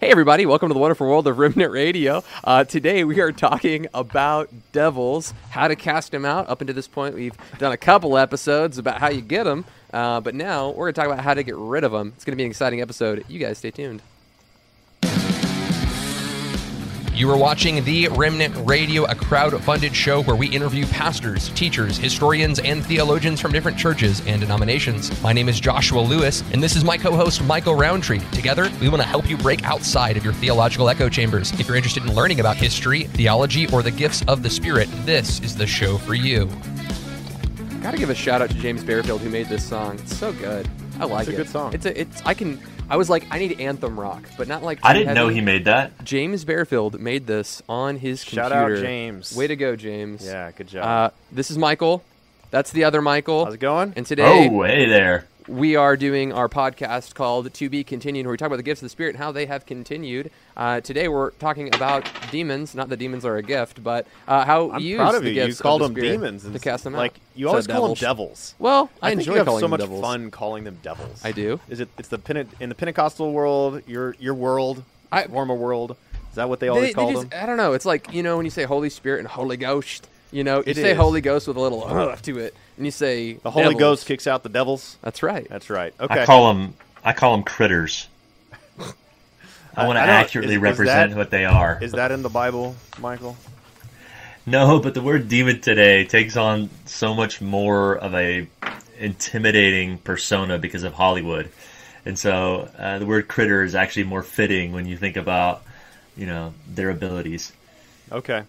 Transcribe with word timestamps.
Hey, 0.00 0.12
everybody, 0.12 0.46
welcome 0.46 0.68
to 0.68 0.74
the 0.74 0.78
wonderful 0.78 1.08
world 1.08 1.26
of 1.26 1.38
Remnant 1.38 1.72
Radio. 1.72 2.22
Uh, 2.44 2.62
today 2.62 3.02
we 3.02 3.18
are 3.18 3.32
talking 3.32 3.88
about 3.92 4.48
devils, 4.70 5.34
how 5.50 5.66
to 5.66 5.74
cast 5.74 6.12
them 6.12 6.24
out. 6.24 6.48
Up 6.48 6.60
until 6.60 6.76
this 6.76 6.86
point, 6.86 7.16
we've 7.16 7.36
done 7.58 7.72
a 7.72 7.76
couple 7.76 8.16
episodes 8.16 8.78
about 8.78 9.00
how 9.00 9.08
you 9.08 9.20
get 9.22 9.42
them, 9.42 9.64
uh, 9.92 10.20
but 10.20 10.36
now 10.36 10.68
we're 10.68 10.92
going 10.92 10.94
to 10.94 11.00
talk 11.00 11.06
about 11.06 11.24
how 11.24 11.34
to 11.34 11.42
get 11.42 11.56
rid 11.56 11.82
of 11.82 11.90
them. 11.90 12.12
It's 12.14 12.24
going 12.24 12.30
to 12.30 12.36
be 12.36 12.44
an 12.44 12.50
exciting 12.50 12.80
episode. 12.80 13.24
You 13.26 13.40
guys 13.40 13.58
stay 13.58 13.72
tuned. 13.72 14.00
You 17.18 17.28
are 17.32 17.36
watching 17.36 17.82
the 17.82 18.06
Remnant 18.06 18.54
Radio, 18.64 19.02
a 19.06 19.14
crowd-funded 19.16 19.96
show 19.96 20.22
where 20.22 20.36
we 20.36 20.46
interview 20.46 20.86
pastors, 20.86 21.48
teachers, 21.48 21.98
historians, 21.98 22.60
and 22.60 22.86
theologians 22.86 23.40
from 23.40 23.50
different 23.50 23.76
churches 23.76 24.24
and 24.24 24.40
denominations. 24.40 25.20
My 25.20 25.32
name 25.32 25.48
is 25.48 25.58
Joshua 25.58 25.98
Lewis, 25.98 26.44
and 26.52 26.62
this 26.62 26.76
is 26.76 26.84
my 26.84 26.96
co-host 26.96 27.42
Michael 27.42 27.74
Rowntree. 27.74 28.20
Together, 28.30 28.70
we 28.80 28.88
want 28.88 29.02
to 29.02 29.08
help 29.08 29.28
you 29.28 29.36
break 29.36 29.64
outside 29.64 30.16
of 30.16 30.22
your 30.22 30.32
theological 30.32 30.88
echo 30.88 31.08
chambers. 31.08 31.50
If 31.58 31.66
you're 31.66 31.76
interested 31.76 32.04
in 32.04 32.14
learning 32.14 32.38
about 32.38 32.54
history, 32.54 33.02
theology, 33.02 33.66
or 33.72 33.82
the 33.82 33.90
gifts 33.90 34.22
of 34.28 34.44
the 34.44 34.50
Spirit, 34.50 34.88
this 35.04 35.40
is 35.40 35.56
the 35.56 35.66
show 35.66 35.98
for 35.98 36.14
you. 36.14 36.48
Got 37.82 37.90
to 37.90 37.96
give 37.96 38.10
a 38.10 38.14
shout 38.14 38.42
out 38.42 38.50
to 38.50 38.56
James 38.58 38.84
Bearfield 38.84 39.18
who 39.18 39.28
made 39.28 39.48
this 39.48 39.68
song. 39.68 39.98
It's 39.98 40.16
so 40.16 40.32
good. 40.34 40.68
I 41.00 41.04
like 41.06 41.26
it. 41.26 41.30
It's 41.30 41.30
a 41.30 41.32
it. 41.32 41.36
good 41.36 41.48
song. 41.48 41.74
It's 41.74 41.86
a. 41.86 42.00
It's. 42.00 42.22
I 42.24 42.34
can. 42.34 42.60
I 42.90 42.96
was 42.96 43.10
like, 43.10 43.26
I 43.30 43.38
need 43.38 43.60
anthem 43.60 43.98
rock, 43.98 44.22
but 44.38 44.48
not 44.48 44.62
like. 44.62 44.78
I 44.82 44.92
didn't 44.94 45.14
know 45.14 45.28
he 45.28 45.40
made 45.40 45.66
that. 45.66 46.04
James 46.04 46.44
Bearfield 46.44 46.98
made 46.98 47.26
this 47.26 47.62
on 47.68 47.96
his 47.96 48.24
Shout 48.24 48.50
computer. 48.50 48.76
Shout 48.76 48.78
out, 48.78 48.82
James. 48.82 49.36
Way 49.36 49.46
to 49.46 49.56
go, 49.56 49.76
James. 49.76 50.24
Yeah, 50.24 50.50
good 50.52 50.68
job. 50.68 50.84
Uh, 50.84 51.10
this 51.30 51.50
is 51.50 51.58
Michael. 51.58 52.02
That's 52.50 52.70
the 52.72 52.84
other 52.84 53.02
Michael. 53.02 53.44
How's 53.44 53.54
it 53.54 53.60
going? 53.60 53.92
And 53.96 54.06
today 54.06 54.48
Oh, 54.50 54.62
hey 54.62 54.88
there. 54.88 55.26
We 55.48 55.76
are 55.76 55.96
doing 55.96 56.32
our 56.32 56.48
podcast 56.48 57.14
called 57.14 57.52
To 57.54 57.68
Be 57.70 57.82
Continued, 57.82 58.26
where 58.26 58.32
we 58.32 58.36
talk 58.36 58.46
about 58.46 58.56
the 58.58 58.62
gifts 58.62 58.82
of 58.82 58.86
the 58.86 58.90
Spirit 58.90 59.10
and 59.14 59.18
how 59.18 59.32
they 59.32 59.46
have 59.46 59.64
continued. 59.64 60.30
Uh, 60.56 60.80
today 60.80 61.08
we're 61.08 61.30
talking 61.32 61.74
about 61.74 62.08
demons. 62.30 62.74
Not 62.74 62.88
that 62.90 62.98
demons 62.98 63.24
are 63.24 63.36
a 63.36 63.42
gift, 63.42 63.82
but 63.82 64.06
uh, 64.26 64.44
how 64.44 64.70
I'm 64.70 64.82
we 64.82 64.88
use 64.90 65.00
of 65.14 65.22
the 65.22 65.30
you. 65.30 65.40
You 65.40 65.46
gifts 65.48 65.60
called 65.62 65.80
of 65.82 65.88
them 65.88 65.94
the 65.94 66.00
Spirit 66.02 66.12
demons 66.18 66.42
to 66.42 66.48
and 66.48 66.62
cast 66.62 66.84
them 66.84 66.94
out. 66.94 66.98
Like 66.98 67.14
you 67.34 67.46
So 67.46 67.50
always 67.50 67.66
call 67.66 67.76
devils. 67.80 68.00
them 68.00 68.06
devils. 68.08 68.54
Well, 68.58 68.90
I, 69.00 69.06
I, 69.06 69.10
think 69.10 69.20
enjoy 69.20 69.32
you 69.32 69.36
have 69.38 69.46
calling 69.46 69.60
so 69.60 69.64
them 69.64 69.70
much 69.70 69.80
devils. 69.80 70.00
fun 70.02 70.30
calling 70.30 70.64
them 70.64 70.78
devils. 70.82 71.20
I 71.24 71.32
do. 71.32 71.60
Is 71.68 71.80
it? 71.80 71.88
It's 71.98 72.08
the 72.08 72.18
Pente- 72.18 72.48
in 72.60 72.68
the 72.68 72.74
Pentecostal 72.74 73.32
world, 73.32 73.82
your 73.86 74.16
your 74.20 74.34
world, 74.34 74.84
I- 75.10 75.24
former 75.28 75.54
world. 75.54 75.96
Is 76.30 76.34
that 76.34 76.48
what 76.48 76.60
they 76.60 76.66
They, 76.66 76.70
always 76.70 76.88
they 76.88 76.92
call 76.92 77.10
just, 77.10 77.30
them? 77.30 77.40
I 77.42 77.46
don't 77.46 77.56
know. 77.56 77.72
It's 77.72 77.86
like 77.86 78.12
you 78.12 78.22
know 78.22 78.36
when 78.36 78.44
you 78.44 78.50
say 78.50 78.64
Holy 78.64 78.90
Spirit 78.90 79.20
and 79.20 79.28
Holy 79.28 79.56
Ghost. 79.56 80.08
You 80.30 80.44
know, 80.44 80.58
you 80.58 80.64
It 80.66 80.76
say 80.76 80.90
is. 80.90 80.96
Holy 80.96 81.20
Ghost 81.20 81.48
with 81.48 81.56
a 81.56 81.60
little 81.60 81.84
uh, 81.86 82.16
to 82.16 82.38
it, 82.38 82.54
and 82.76 82.84
you 82.86 82.92
say 82.92 83.34
The 83.34 83.50
Holy 83.50 83.64
devils. 83.66 83.80
Ghost 83.80 84.06
kicks 84.06 84.26
out 84.26 84.42
the 84.42 84.48
devils. 84.50 84.98
That's 85.02 85.22
right. 85.22 85.46
That's 85.48 85.70
right. 85.70 85.94
Okay. 85.98 86.22
I 86.22 86.26
call 86.26 86.52
them. 86.52 86.74
I 87.04 87.12
call 87.12 87.32
them 87.36 87.44
critters. 87.44 88.08
I 89.76 89.86
want 89.86 89.96
to 89.96 90.02
I 90.02 90.06
don't- 90.06 90.14
accurately 90.16 90.54
is- 90.54 90.58
is 90.58 90.62
represent 90.62 91.10
that- 91.12 91.16
what 91.16 91.30
they 91.30 91.44
are. 91.44 91.78
Is 91.80 91.92
that 91.92 92.10
in 92.10 92.22
the 92.22 92.28
Bible, 92.28 92.74
Michael? 93.00 93.36
No, 94.44 94.80
but 94.80 94.94
the 94.94 95.02
word 95.02 95.28
demon 95.28 95.60
today 95.60 96.04
takes 96.04 96.36
on 96.36 96.70
so 96.86 97.14
much 97.14 97.40
more 97.40 97.96
of 97.96 98.14
a 98.14 98.48
intimidating 98.98 99.98
persona 99.98 100.58
because 100.58 100.82
of 100.84 100.94
Hollywood, 100.94 101.50
and 102.06 102.18
so 102.18 102.68
uh, 102.78 102.98
the 102.98 103.06
word 103.06 103.28
critter 103.28 103.62
is 103.62 103.74
actually 103.74 104.04
more 104.04 104.22
fitting 104.22 104.72
when 104.72 104.86
you 104.86 104.96
think 104.96 105.16
about, 105.16 105.62
you 106.16 106.26
know, 106.26 106.54
their 106.66 106.88
abilities. 106.90 107.52
Okay. 108.10 108.42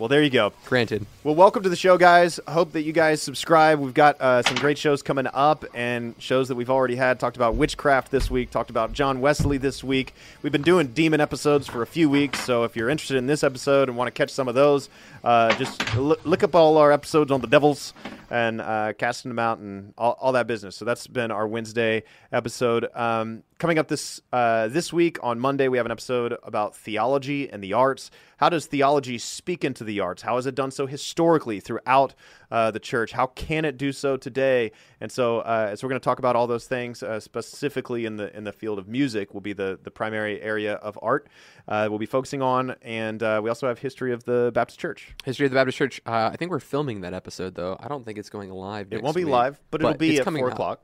Well, 0.00 0.08
there 0.08 0.22
you 0.22 0.30
go. 0.30 0.54
Granted. 0.64 1.04
Well, 1.24 1.34
welcome 1.34 1.62
to 1.62 1.68
the 1.68 1.76
show, 1.76 1.98
guys. 1.98 2.40
Hope 2.48 2.72
that 2.72 2.84
you 2.84 2.92
guys 2.94 3.20
subscribe. 3.20 3.80
We've 3.80 3.92
got 3.92 4.18
uh, 4.18 4.40
some 4.40 4.56
great 4.56 4.78
shows 4.78 5.02
coming 5.02 5.26
up 5.26 5.66
and 5.74 6.14
shows 6.16 6.48
that 6.48 6.54
we've 6.54 6.70
already 6.70 6.96
had. 6.96 7.20
Talked 7.20 7.36
about 7.36 7.56
witchcraft 7.56 8.10
this 8.10 8.30
week, 8.30 8.50
talked 8.50 8.70
about 8.70 8.94
John 8.94 9.20
Wesley 9.20 9.58
this 9.58 9.84
week. 9.84 10.14
We've 10.40 10.52
been 10.52 10.62
doing 10.62 10.86
demon 10.86 11.20
episodes 11.20 11.66
for 11.66 11.82
a 11.82 11.86
few 11.86 12.08
weeks, 12.08 12.40
so 12.40 12.64
if 12.64 12.76
you're 12.76 12.88
interested 12.88 13.18
in 13.18 13.26
this 13.26 13.44
episode 13.44 13.90
and 13.90 13.98
want 13.98 14.08
to 14.08 14.12
catch 14.12 14.30
some 14.30 14.48
of 14.48 14.54
those, 14.54 14.88
uh, 15.22 15.54
just 15.56 15.94
l- 15.94 16.16
look 16.24 16.42
up 16.42 16.54
all 16.54 16.78
our 16.78 16.92
episodes 16.92 17.30
on 17.30 17.42
the 17.42 17.46
devils 17.46 17.92
and 18.30 18.62
uh, 18.62 18.94
casting 18.94 19.28
them 19.28 19.38
out 19.38 19.58
and 19.58 19.92
all, 19.98 20.16
all 20.18 20.32
that 20.32 20.46
business. 20.46 20.76
So 20.76 20.86
that's 20.86 21.06
been 21.08 21.30
our 21.30 21.46
Wednesday 21.46 22.04
episode. 22.32 22.86
Um, 22.94 23.42
coming 23.60 23.78
up 23.78 23.86
this 23.86 24.20
uh, 24.32 24.66
this 24.68 24.92
week 24.92 25.18
on 25.22 25.38
Monday, 25.38 25.68
we 25.68 25.76
have 25.76 25.86
an 25.86 25.92
episode 25.92 26.36
about 26.42 26.74
theology 26.74 27.48
and 27.48 27.62
the 27.62 27.74
arts. 27.74 28.10
How 28.38 28.48
does 28.48 28.66
theology 28.66 29.18
speak 29.18 29.64
into 29.64 29.84
the 29.84 30.00
arts? 30.00 30.22
How 30.22 30.36
has 30.36 30.46
it 30.46 30.54
done 30.54 30.70
so 30.70 30.86
historically 30.86 31.60
throughout 31.60 32.14
uh, 32.50 32.70
the 32.70 32.80
church? 32.80 33.12
How 33.12 33.26
can 33.26 33.66
it 33.66 33.76
do 33.76 33.92
so 33.92 34.16
today? 34.16 34.72
And 34.98 35.12
so, 35.12 35.40
uh, 35.40 35.76
so 35.76 35.86
we're 35.86 35.90
going 35.90 36.00
to 36.00 36.04
talk 36.04 36.18
about 36.18 36.36
all 36.36 36.46
those 36.46 36.66
things, 36.66 37.02
uh, 37.02 37.20
specifically 37.20 38.06
in 38.06 38.16
the 38.16 38.34
in 38.36 38.44
the 38.44 38.52
field 38.52 38.78
of 38.78 38.88
music, 38.88 39.34
will 39.34 39.42
be 39.42 39.52
the 39.52 39.78
the 39.80 39.90
primary 39.90 40.40
area 40.40 40.74
of 40.74 40.98
art 41.02 41.28
uh, 41.70 41.86
we'll 41.88 41.98
be 41.98 42.06
focusing 42.06 42.42
on, 42.42 42.74
and 42.82 43.22
uh, 43.22 43.40
we 43.42 43.48
also 43.48 43.68
have 43.68 43.78
history 43.78 44.12
of 44.12 44.24
the 44.24 44.50
Baptist 44.52 44.80
Church. 44.80 45.14
History 45.24 45.46
of 45.46 45.52
the 45.52 45.54
Baptist 45.54 45.78
Church. 45.78 46.00
Uh, 46.04 46.30
I 46.32 46.36
think 46.36 46.50
we're 46.50 46.58
filming 46.58 47.02
that 47.02 47.14
episode 47.14 47.54
though. 47.54 47.76
I 47.78 47.88
don't 47.88 48.04
think 48.04 48.18
it's 48.18 48.30
going 48.30 48.50
live. 48.50 48.92
It 48.92 49.02
won't 49.02 49.14
be 49.14 49.24
week, 49.24 49.32
live, 49.32 49.60
but 49.70 49.80
it'll 49.80 49.94
be 49.94 50.18
at 50.18 50.24
four 50.24 50.46
out. 50.46 50.52
o'clock. 50.52 50.82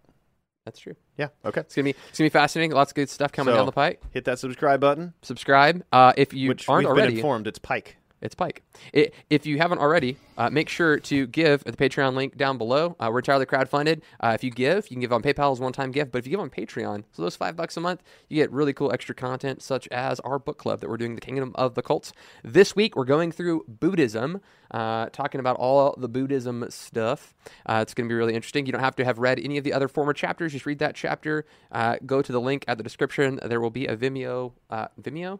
That's 0.66 0.78
true. 0.80 0.96
Yeah. 1.16 1.28
Okay. 1.44 1.60
It's 1.62 1.74
gonna 1.74 1.84
be 1.84 1.90
it's 2.10 2.18
gonna 2.18 2.26
be 2.26 2.32
fascinating. 2.32 2.72
Lots 2.72 2.90
of 2.90 2.96
good 2.96 3.08
stuff 3.08 3.32
coming 3.32 3.52
So, 3.52 3.56
down 3.56 3.66
the 3.66 3.72
pike. 3.72 4.02
Hit 4.10 4.24
that 4.26 4.38
subscribe 4.40 4.80
button, 4.80 5.14
Subscribe 5.22 5.82
uh, 5.92 6.12
if 6.16 6.34
you 6.34 6.48
which 6.48 6.68
aren't 6.68 6.86
we've 6.86 6.90
already. 6.90 7.08
been 7.12 7.16
informed 7.18 7.46
it's 7.46 7.58
Pike. 7.60 7.96
It's 8.26 8.34
Pike. 8.34 8.62
I 8.94 9.10
if 9.30 9.46
you 9.46 9.58
haven't 9.58 9.78
already, 9.78 10.16
uh, 10.36 10.50
make 10.50 10.68
sure 10.68 10.98
to 10.98 11.26
give 11.26 11.62
at 11.64 11.76
the 11.76 11.88
Patreon 11.88 12.14
link 12.14 12.36
down 12.36 12.58
below. 12.58 12.96
Uh, 12.98 13.08
we're 13.10 13.20
entirely 13.20 13.46
crowdfunded. 13.46 14.02
Uh, 14.20 14.32
if 14.34 14.44
you 14.44 14.50
give, 14.50 14.90
you 14.90 14.96
can 14.96 15.00
give 15.00 15.12
on 15.12 15.22
PayPal 15.22 15.52
as 15.52 15.60
one-time 15.60 15.92
gift. 15.92 16.12
But 16.12 16.18
if 16.18 16.26
you 16.26 16.32
give 16.32 16.40
on 16.40 16.50
Patreon, 16.50 17.04
so 17.12 17.22
those 17.22 17.36
five 17.36 17.56
bucks 17.56 17.76
a 17.76 17.80
month, 17.80 18.02
you 18.28 18.36
get 18.42 18.50
really 18.50 18.72
cool 18.72 18.92
extra 18.92 19.14
content, 19.14 19.62
such 19.62 19.88
as 19.88 20.20
our 20.20 20.38
book 20.38 20.58
club 20.58 20.80
that 20.80 20.90
we're 20.90 20.96
doing, 20.96 21.14
The 21.14 21.20
Kingdom 21.20 21.52
of 21.54 21.74
the 21.74 21.82
Cults. 21.82 22.12
This 22.42 22.74
week, 22.74 22.96
we're 22.96 23.04
going 23.04 23.32
through 23.32 23.64
Buddhism, 23.68 24.40
uh, 24.72 25.06
talking 25.10 25.38
about 25.40 25.56
all 25.56 25.94
the 25.96 26.08
Buddhism 26.08 26.66
stuff. 26.68 27.34
Uh, 27.64 27.78
it's 27.82 27.94
going 27.94 28.08
to 28.08 28.12
be 28.12 28.16
really 28.16 28.34
interesting. 28.34 28.66
You 28.66 28.72
don't 28.72 28.80
have 28.80 28.96
to 28.96 29.04
have 29.04 29.18
read 29.18 29.38
any 29.38 29.56
of 29.56 29.64
the 29.64 29.72
other 29.72 29.88
former 29.88 30.12
chapters. 30.12 30.52
Just 30.52 30.66
read 30.66 30.80
that 30.80 30.96
chapter. 30.96 31.46
Uh, 31.70 31.96
go 32.04 32.22
to 32.22 32.32
the 32.32 32.40
link 32.40 32.64
at 32.66 32.76
the 32.76 32.84
description. 32.84 33.38
There 33.42 33.60
will 33.60 33.70
be 33.70 33.86
a 33.86 33.96
Vimeo. 33.96 34.52
Vimeo. 35.00 35.38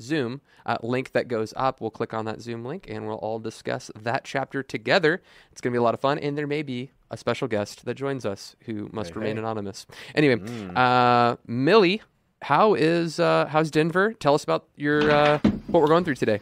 Zoom 0.00 0.40
uh, 0.66 0.76
link 0.82 1.12
that 1.12 1.28
goes 1.28 1.52
up. 1.56 1.80
We'll 1.80 1.90
click 1.90 2.12
on 2.14 2.24
that 2.26 2.40
Zoom 2.40 2.64
link 2.64 2.86
and 2.88 3.06
we'll 3.06 3.16
all 3.16 3.38
discuss 3.38 3.90
that 4.00 4.24
chapter 4.24 4.62
together. 4.62 5.22
It's 5.52 5.60
going 5.60 5.72
to 5.72 5.76
be 5.76 5.78
a 5.78 5.82
lot 5.82 5.94
of 5.94 6.00
fun, 6.00 6.18
and 6.18 6.36
there 6.38 6.46
may 6.46 6.62
be 6.62 6.90
a 7.10 7.16
special 7.16 7.48
guest 7.48 7.84
that 7.84 7.94
joins 7.94 8.26
us 8.26 8.54
who 8.64 8.88
must 8.92 9.10
Hey, 9.10 9.20
remain 9.20 9.36
hey. 9.36 9.40
anonymous. 9.40 9.86
Anyway, 10.14 10.40
uh, 10.76 11.36
Millie, 11.46 12.02
how 12.42 12.74
is 12.74 13.18
uh, 13.18 13.46
how's 13.50 13.70
Denver? 13.70 14.12
Tell 14.12 14.34
us 14.34 14.44
about 14.44 14.66
your 14.76 15.10
uh, 15.10 15.38
what 15.68 15.80
we're 15.80 15.88
going 15.88 16.04
through 16.04 16.16
today. 16.16 16.40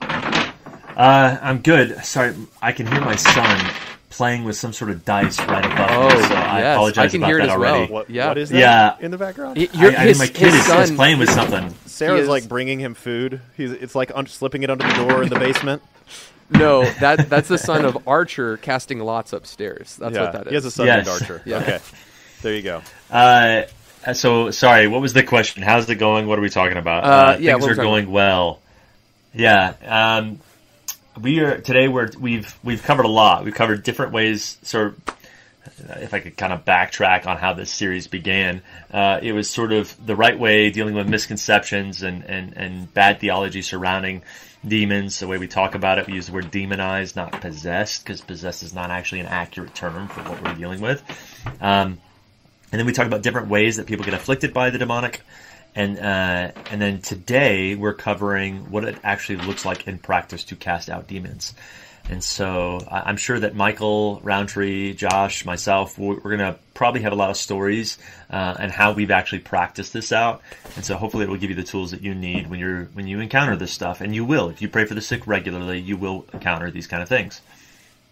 Uh, 0.00 1.38
I'm 1.40 1.58
good. 1.60 2.04
Sorry, 2.04 2.34
I 2.60 2.72
can 2.72 2.86
hear 2.86 3.00
my 3.00 3.14
son 3.16 3.70
playing 4.18 4.44
with 4.44 4.56
some 4.56 4.72
sort 4.74 4.90
of 4.90 5.04
dice 5.04 5.38
right 5.38 5.64
above 5.64 5.90
Oh, 5.90 6.08
me, 6.20 6.22
so 6.28 6.34
I 6.34 6.60
apologize 6.60 6.98
I 7.06 7.08
can 7.08 7.20
about 7.22 7.26
hear 7.28 7.38
it 7.38 7.42
that 7.46 7.50
as 7.54 7.58
well. 7.58 7.74
already. 7.76 7.92
What, 7.92 8.10
Yeah. 8.10 8.28
what 8.28 8.38
is 8.38 8.50
that 8.50 8.58
Yeah. 8.58 8.96
in 9.00 9.10
the 9.12 9.16
background? 9.16 9.56
Y- 9.56 9.68
I, 9.72 9.80
your- 9.80 9.90
I 9.92 9.94
his- 10.02 10.18
think 10.18 10.32
my 10.34 10.38
kid 10.38 10.46
his 10.52 10.60
is, 10.60 10.66
son- 10.66 10.82
is 10.82 10.90
playing 10.90 11.18
with 11.20 11.30
something. 11.30 11.74
Sarah's 11.86 12.22
is- 12.24 12.28
like 12.28 12.48
bringing 12.48 12.80
him 12.80 12.94
food. 12.94 13.40
He's 13.56 13.70
it's 13.72 13.94
like 13.94 14.10
un- 14.14 14.26
slipping 14.26 14.62
it 14.64 14.70
under 14.70 14.86
the 14.86 14.94
door 14.94 15.22
in 15.22 15.28
the 15.30 15.38
basement. 15.38 15.82
No, 16.50 16.84
that 17.00 17.30
that's 17.30 17.48
the 17.48 17.58
son 17.58 17.84
of 17.84 17.96
Archer 18.08 18.56
casting 18.56 18.98
lots 19.00 19.32
upstairs. 19.32 19.96
That's 19.96 20.14
yeah, 20.14 20.22
what 20.22 20.32
that 20.32 20.42
is. 20.46 20.48
he 20.48 20.54
has 20.56 20.64
a 20.64 20.70
son 20.70 20.86
Yes. 20.86 21.06
named 21.06 21.08
Archer. 21.20 21.42
Yeah. 21.44 21.56
Okay, 21.58 21.78
there 22.42 22.54
you 22.54 22.62
go. 22.62 22.82
Uh, 23.10 23.62
so 24.14 24.50
sorry. 24.50 24.88
What 24.88 25.00
was 25.00 25.12
the 25.12 25.22
question? 25.22 25.62
How's 25.62 25.88
it 25.90 25.96
going? 25.96 26.26
What 26.26 26.38
are 26.38 26.42
we 26.42 26.50
talking 26.50 26.76
about? 26.78 27.04
Uh, 27.04 27.36
yeah, 27.38 27.52
things 27.52 27.62
what 27.62 27.66
are 27.66 27.70
we're 27.72 27.74
talking 27.76 27.90
going 27.90 28.10
well. 28.10 28.60
Yeah. 29.34 29.74
Um, 29.86 30.40
we 31.20 31.40
are 31.40 31.60
today. 31.60 31.88
We're 31.88 32.10
we've 32.18 32.56
we've 32.62 32.82
covered 32.82 33.04
a 33.04 33.08
lot. 33.08 33.44
We've 33.44 33.54
covered 33.54 33.82
different 33.82 34.12
ways. 34.12 34.58
Sort 34.62 34.88
of 34.88 35.18
if 36.00 36.14
I 36.14 36.20
could 36.20 36.36
kind 36.36 36.52
of 36.52 36.64
backtrack 36.64 37.26
on 37.26 37.36
how 37.36 37.52
this 37.52 37.70
series 37.70 38.06
began, 38.06 38.62
uh, 38.92 39.20
it 39.22 39.32
was 39.32 39.50
sort 39.50 39.72
of 39.72 39.94
the 40.04 40.16
right 40.16 40.38
way 40.38 40.70
dealing 40.70 40.94
with 40.94 41.08
misconceptions 41.08 42.02
and, 42.02 42.24
and, 42.24 42.56
and 42.56 42.92
bad 42.94 43.20
theology 43.20 43.62
surrounding 43.62 44.22
demons. 44.66 45.20
The 45.20 45.26
way 45.26 45.38
we 45.38 45.46
talk 45.46 45.74
about 45.74 45.98
it, 45.98 46.06
we 46.06 46.14
use 46.14 46.26
the 46.26 46.32
word 46.32 46.50
demonized, 46.50 47.16
not 47.16 47.32
possessed, 47.40 48.02
because 48.02 48.20
possessed 48.20 48.62
is 48.62 48.74
not 48.74 48.90
actually 48.90 49.20
an 49.20 49.26
accurate 49.26 49.74
term 49.74 50.08
for 50.08 50.22
what 50.22 50.42
we're 50.42 50.54
dealing 50.54 50.80
with. 50.80 51.02
Um, 51.60 51.98
and 52.70 52.78
then 52.78 52.86
we 52.86 52.92
talk 52.92 53.06
about 53.06 53.22
different 53.22 53.48
ways 53.48 53.76
that 53.76 53.86
people 53.86 54.04
get 54.04 54.14
afflicted 54.14 54.52
by 54.52 54.70
the 54.70 54.78
demonic. 54.78 55.22
And 55.74 55.98
uh, 55.98 56.52
and 56.70 56.80
then 56.80 57.00
today 57.00 57.74
we're 57.74 57.94
covering 57.94 58.70
what 58.70 58.84
it 58.84 58.98
actually 59.04 59.38
looks 59.46 59.64
like 59.64 59.86
in 59.86 59.98
practice 59.98 60.44
to 60.44 60.56
cast 60.56 60.90
out 60.90 61.06
demons. 61.06 61.54
And 62.10 62.24
so 62.24 62.80
I'm 62.90 63.18
sure 63.18 63.38
that 63.38 63.54
Michael 63.54 64.20
Rowntree, 64.22 64.94
Josh, 64.94 65.44
myself, 65.44 65.98
we're 65.98 66.16
going 66.16 66.38
to 66.38 66.58
probably 66.72 67.02
have 67.02 67.12
a 67.12 67.16
lot 67.16 67.28
of 67.28 67.36
stories 67.36 67.98
uh, 68.30 68.54
and 68.58 68.72
how 68.72 68.92
we've 68.92 69.10
actually 69.10 69.40
practiced 69.40 69.92
this 69.92 70.10
out. 70.10 70.40
And 70.76 70.84
so 70.86 70.96
hopefully 70.96 71.24
it 71.24 71.28
will 71.28 71.36
give 71.36 71.50
you 71.50 71.56
the 71.56 71.64
tools 71.64 71.90
that 71.90 72.00
you 72.00 72.14
need 72.14 72.48
when 72.48 72.58
you're 72.60 72.84
when 72.94 73.06
you 73.06 73.20
encounter 73.20 73.56
this 73.56 73.72
stuff. 73.72 74.00
And 74.00 74.14
you 74.14 74.24
will, 74.24 74.48
if 74.48 74.62
you 74.62 74.68
pray 74.70 74.86
for 74.86 74.94
the 74.94 75.02
sick 75.02 75.26
regularly, 75.26 75.80
you 75.80 75.98
will 75.98 76.24
encounter 76.32 76.70
these 76.70 76.86
kind 76.86 77.02
of 77.02 77.10
things. 77.10 77.42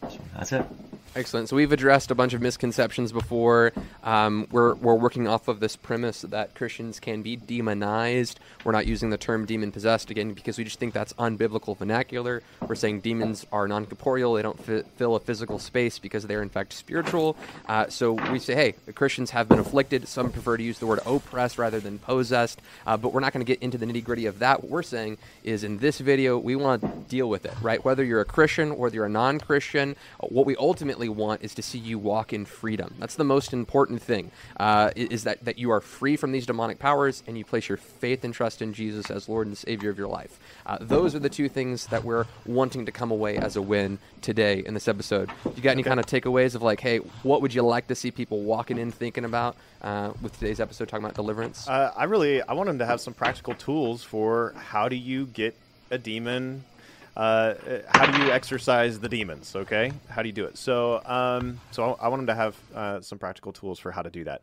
So 0.02 0.18
that's 0.34 0.52
it. 0.52 0.66
Excellent. 1.16 1.48
So 1.48 1.56
we've 1.56 1.72
addressed 1.72 2.10
a 2.10 2.14
bunch 2.14 2.34
of 2.34 2.42
misconceptions 2.42 3.10
before. 3.10 3.72
Um, 4.04 4.46
we're, 4.50 4.74
we're 4.74 4.92
working 4.92 5.26
off 5.26 5.48
of 5.48 5.60
this 5.60 5.74
premise 5.74 6.20
that 6.20 6.54
Christians 6.54 7.00
can 7.00 7.22
be 7.22 7.36
demonized. 7.36 8.38
We're 8.64 8.72
not 8.72 8.86
using 8.86 9.08
the 9.08 9.16
term 9.16 9.46
demon 9.46 9.72
possessed 9.72 10.10
again 10.10 10.34
because 10.34 10.58
we 10.58 10.64
just 10.64 10.78
think 10.78 10.92
that's 10.92 11.14
unbiblical 11.14 11.74
vernacular. 11.74 12.42
We're 12.68 12.74
saying 12.74 13.00
demons 13.00 13.46
are 13.50 13.66
non 13.66 13.86
corporeal, 13.86 14.34
they 14.34 14.42
don't 14.42 14.62
fi- 14.62 14.82
fill 14.98 15.16
a 15.16 15.20
physical 15.20 15.58
space 15.58 15.98
because 15.98 16.26
they're 16.26 16.42
in 16.42 16.50
fact 16.50 16.74
spiritual. 16.74 17.34
Uh, 17.66 17.88
so 17.88 18.12
we 18.12 18.38
say, 18.38 18.54
hey, 18.54 18.74
the 18.84 18.92
Christians 18.92 19.30
have 19.30 19.48
been 19.48 19.58
afflicted. 19.58 20.06
Some 20.08 20.30
prefer 20.30 20.58
to 20.58 20.62
use 20.62 20.80
the 20.80 20.86
word 20.86 21.00
oppressed 21.06 21.56
rather 21.56 21.80
than 21.80 21.98
possessed, 21.98 22.60
uh, 22.86 22.98
but 22.98 23.14
we're 23.14 23.20
not 23.20 23.32
going 23.32 23.44
to 23.44 23.50
get 23.50 23.62
into 23.62 23.78
the 23.78 23.86
nitty 23.86 24.04
gritty 24.04 24.26
of 24.26 24.40
that. 24.40 24.62
What 24.62 24.70
we're 24.70 24.82
saying 24.82 25.16
is 25.44 25.64
in 25.64 25.78
this 25.78 25.98
video, 25.98 26.36
we 26.36 26.56
want 26.56 26.82
to 26.82 26.88
deal 27.08 27.30
with 27.30 27.46
it, 27.46 27.54
right? 27.62 27.82
Whether 27.82 28.04
you're 28.04 28.20
a 28.20 28.26
Christian, 28.26 28.76
whether 28.76 28.94
you're 28.94 29.06
a 29.06 29.08
non 29.08 29.40
Christian, 29.40 29.96
what 30.20 30.44
we 30.44 30.54
ultimately 30.56 31.05
want 31.12 31.42
is 31.42 31.54
to 31.54 31.62
see 31.62 31.78
you 31.78 31.98
walk 31.98 32.32
in 32.32 32.44
freedom. 32.44 32.94
That's 32.98 33.16
the 33.16 33.24
most 33.24 33.52
important 33.52 34.02
thing, 34.02 34.30
uh, 34.58 34.90
is 34.96 35.24
that, 35.24 35.44
that 35.44 35.58
you 35.58 35.70
are 35.70 35.80
free 35.80 36.16
from 36.16 36.32
these 36.32 36.46
demonic 36.46 36.78
powers 36.78 37.22
and 37.26 37.36
you 37.36 37.44
place 37.44 37.68
your 37.68 37.78
faith 37.78 38.24
and 38.24 38.32
trust 38.32 38.62
in 38.62 38.72
Jesus 38.72 39.10
as 39.10 39.28
Lord 39.28 39.46
and 39.46 39.56
Savior 39.56 39.90
of 39.90 39.98
your 39.98 40.08
life. 40.08 40.38
Uh, 40.64 40.78
those 40.80 41.14
are 41.14 41.18
the 41.18 41.28
two 41.28 41.48
things 41.48 41.86
that 41.88 42.04
we're 42.04 42.26
wanting 42.44 42.86
to 42.86 42.92
come 42.92 43.10
away 43.10 43.36
as 43.36 43.56
a 43.56 43.62
win 43.62 43.98
today 44.22 44.62
in 44.64 44.74
this 44.74 44.88
episode. 44.88 45.30
You 45.54 45.62
got 45.62 45.72
any 45.72 45.82
kind 45.82 46.00
of 46.00 46.06
takeaways 46.06 46.54
of 46.54 46.62
like, 46.62 46.80
hey, 46.80 46.98
what 47.22 47.42
would 47.42 47.54
you 47.54 47.62
like 47.62 47.86
to 47.88 47.94
see 47.94 48.10
people 48.10 48.42
walking 48.42 48.78
in 48.78 48.90
thinking 48.90 49.24
about 49.24 49.56
uh, 49.82 50.12
with 50.22 50.38
today's 50.38 50.60
episode 50.60 50.88
talking 50.88 51.04
about 51.04 51.14
deliverance? 51.14 51.68
Uh, 51.68 51.92
I 51.96 52.04
really 52.04 52.42
I 52.42 52.52
want 52.54 52.66
them 52.66 52.78
to 52.78 52.86
have 52.86 53.00
some 53.00 53.14
practical 53.14 53.54
tools 53.54 54.02
for 54.02 54.54
how 54.56 54.88
do 54.88 54.96
you 54.96 55.26
get 55.26 55.56
a 55.90 55.98
demon 55.98 56.64
uh, 57.16 57.54
how 57.88 58.06
do 58.06 58.24
you 58.24 58.30
exorcise 58.30 59.00
the 59.00 59.08
demons? 59.08 59.56
Okay, 59.56 59.92
how 60.08 60.22
do 60.22 60.28
you 60.28 60.34
do 60.34 60.44
it? 60.44 60.58
So, 60.58 61.02
um, 61.04 61.60
so 61.70 61.96
I, 62.00 62.06
I 62.06 62.08
want 62.08 62.20
them 62.20 62.26
to 62.26 62.34
have 62.34 62.56
uh, 62.74 63.00
some 63.00 63.18
practical 63.18 63.52
tools 63.52 63.78
for 63.78 63.90
how 63.90 64.02
to 64.02 64.10
do 64.10 64.24
that. 64.24 64.42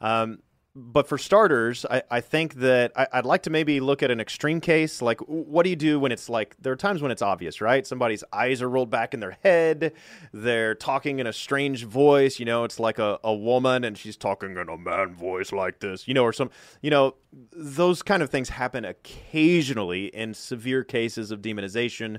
Um, 0.00 0.40
but 0.76 1.08
for 1.08 1.18
starters, 1.18 1.84
I, 1.90 2.02
I 2.10 2.20
think 2.20 2.54
that 2.54 2.92
I, 2.94 3.06
would 3.16 3.26
like 3.26 3.42
to 3.42 3.50
maybe 3.50 3.80
look 3.80 4.04
at 4.04 4.10
an 4.10 4.20
extreme 4.20 4.60
case. 4.60 5.02
Like, 5.02 5.20
what 5.20 5.64
do 5.64 5.70
you 5.70 5.76
do 5.76 5.98
when 5.98 6.12
it's 6.12 6.28
like, 6.28 6.56
there 6.60 6.72
are 6.72 6.76
times 6.76 7.02
when 7.02 7.10
it's 7.10 7.22
obvious, 7.22 7.60
right? 7.60 7.84
Somebody's 7.84 8.22
eyes 8.32 8.62
are 8.62 8.68
rolled 8.68 8.88
back 8.88 9.12
in 9.12 9.18
their 9.18 9.36
head. 9.42 9.92
They're 10.32 10.76
talking 10.76 11.18
in 11.18 11.26
a 11.26 11.32
strange 11.32 11.84
voice. 11.84 12.38
You 12.38 12.44
know, 12.44 12.62
it's 12.62 12.78
like 12.78 13.00
a, 13.00 13.18
a 13.24 13.34
woman 13.34 13.82
and 13.82 13.98
she's 13.98 14.16
talking 14.16 14.56
in 14.56 14.68
a 14.68 14.76
man 14.76 15.14
voice 15.14 15.50
like 15.50 15.80
this, 15.80 16.06
you 16.06 16.14
know, 16.14 16.22
or 16.22 16.32
some, 16.32 16.50
you 16.82 16.90
know, 16.90 17.16
those 17.52 18.02
kind 18.02 18.22
of 18.22 18.30
things 18.30 18.50
happen 18.50 18.84
occasionally 18.84 20.06
in 20.06 20.34
severe 20.34 20.84
cases 20.84 21.32
of 21.32 21.42
demonization. 21.42 22.18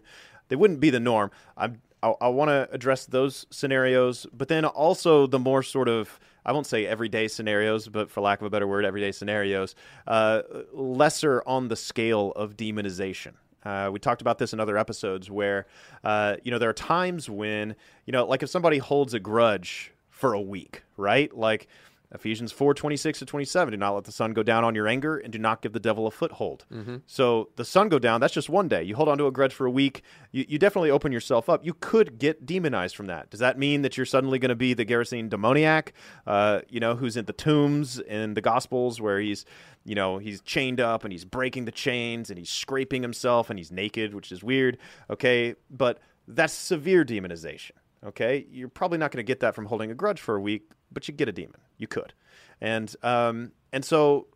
They 0.49 0.57
wouldn't 0.57 0.81
be 0.81 0.89
the 0.89 0.99
norm. 0.99 1.31
I'm, 1.55 1.81
I, 2.03 2.13
I 2.19 2.27
want 2.27 2.49
to 2.49 2.67
address 2.73 3.05
those 3.05 3.45
scenarios, 3.49 4.27
but 4.33 4.49
then 4.49 4.65
also 4.65 5.25
the 5.25 5.39
more 5.39 5.63
sort 5.63 5.87
of, 5.87 6.19
I 6.45 6.51
won't 6.51 6.65
say 6.65 6.85
everyday 6.85 7.27
scenarios, 7.27 7.87
but 7.87 8.09
for 8.09 8.21
lack 8.21 8.41
of 8.41 8.47
a 8.47 8.49
better 8.49 8.67
word, 8.67 8.85
everyday 8.85 9.11
scenarios, 9.11 9.75
uh, 10.07 10.41
lesser 10.73 11.43
on 11.45 11.67
the 11.67 11.75
scale 11.75 12.31
of 12.35 12.57
demonization. 12.57 13.33
Uh, 13.63 13.89
we 13.93 13.99
talked 13.99 14.21
about 14.21 14.39
this 14.39 14.53
in 14.53 14.59
other 14.59 14.77
episodes 14.77 15.29
where, 15.29 15.67
uh, 16.03 16.37
you 16.43 16.51
know, 16.51 16.57
there 16.57 16.69
are 16.69 16.73
times 16.73 17.29
when, 17.29 17.75
you 18.05 18.11
know, 18.11 18.25
like 18.25 18.41
if 18.41 18.49
somebody 18.49 18.79
holds 18.79 19.13
a 19.13 19.19
grudge 19.19 19.91
for 20.09 20.33
a 20.33 20.41
week, 20.41 20.83
right? 20.97 21.35
Like, 21.35 21.67
Ephesians 22.13 22.51
4 22.51 22.73
26 22.73 23.19
to 23.19 23.25
27. 23.25 23.71
Do 23.71 23.77
not 23.77 23.91
let 23.91 24.03
the 24.03 24.11
sun 24.11 24.33
go 24.33 24.43
down 24.43 24.63
on 24.63 24.75
your 24.75 24.87
anger 24.87 25.17
and 25.17 25.31
do 25.31 25.39
not 25.39 25.61
give 25.61 25.73
the 25.73 25.79
devil 25.79 26.07
a 26.07 26.11
foothold. 26.11 26.65
Mm-hmm. 26.71 26.97
So 27.07 27.49
the 27.55 27.63
sun 27.63 27.89
go 27.89 27.99
down, 27.99 28.19
that's 28.19 28.33
just 28.33 28.49
one 28.49 28.67
day. 28.67 28.83
You 28.83 28.95
hold 28.95 29.07
on 29.07 29.17
to 29.17 29.27
a 29.27 29.31
grudge 29.31 29.53
for 29.53 29.65
a 29.65 29.71
week, 29.71 30.03
you, 30.31 30.45
you 30.47 30.59
definitely 30.59 30.91
open 30.91 31.11
yourself 31.11 31.49
up. 31.49 31.65
You 31.65 31.73
could 31.73 32.19
get 32.19 32.45
demonized 32.45 32.95
from 32.95 33.07
that. 33.07 33.29
Does 33.29 33.39
that 33.39 33.57
mean 33.57 33.81
that 33.83 33.95
you're 33.95 34.05
suddenly 34.05 34.39
going 34.39 34.49
to 34.49 34.55
be 34.55 34.73
the 34.73 34.85
Gerasene 34.85 35.29
demoniac, 35.29 35.93
uh, 36.27 36.61
you 36.69 36.79
know, 36.79 36.95
who's 36.95 37.15
in 37.15 37.25
the 37.25 37.33
tombs 37.33 37.99
in 37.99 38.33
the 38.33 38.41
Gospels 38.41 38.99
where 38.99 39.19
he's, 39.19 39.45
you 39.85 39.95
know, 39.95 40.17
he's 40.17 40.41
chained 40.41 40.81
up 40.81 41.03
and 41.03 41.13
he's 41.13 41.25
breaking 41.25 41.65
the 41.65 41.71
chains 41.71 42.29
and 42.29 42.37
he's 42.37 42.49
scraping 42.49 43.01
himself 43.01 43.49
and 43.49 43.57
he's 43.57 43.71
naked, 43.71 44.13
which 44.13 44.31
is 44.31 44.43
weird. 44.43 44.77
Okay. 45.09 45.55
But 45.69 45.99
that's 46.27 46.53
severe 46.53 47.05
demonization. 47.05 47.71
Okay. 48.05 48.45
You're 48.51 48.69
probably 48.69 48.97
not 48.97 49.11
going 49.11 49.23
to 49.23 49.27
get 49.27 49.39
that 49.39 49.55
from 49.55 49.67
holding 49.67 49.91
a 49.91 49.95
grudge 49.95 50.19
for 50.19 50.35
a 50.35 50.41
week 50.41 50.71
but 50.91 51.07
you 51.07 51.13
get 51.13 51.29
a 51.29 51.31
demon. 51.31 51.59
You 51.81 51.87
could, 51.87 52.13
and 52.61 52.95
um, 53.01 53.53
and 53.73 53.83
so 53.83 54.27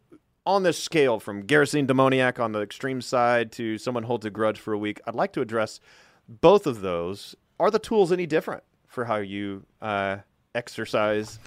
on 0.48 0.64
this 0.64 0.82
scale, 0.82 1.20
from 1.20 1.44
Gerasene 1.44 1.86
demoniac 1.86 2.40
on 2.40 2.54
the 2.54 2.62
extreme 2.62 3.04
side 3.04 3.52
to 3.52 3.78
someone 3.78 4.02
holds 4.02 4.26
a 4.26 4.32
grudge 4.32 4.60
for 4.60 4.74
a 4.74 4.80
week, 4.80 5.00
I'd 5.06 5.14
like 5.14 5.32
to 5.34 5.42
address 5.42 5.80
both 6.28 6.66
of 6.66 6.82
those. 6.82 7.36
Are 7.60 7.70
the 7.70 7.78
tools 7.78 8.12
any 8.12 8.26
different 8.26 8.64
for 8.88 9.06
how 9.06 9.18
you 9.18 9.64
uh, 9.80 10.18
exorcise 10.56 11.38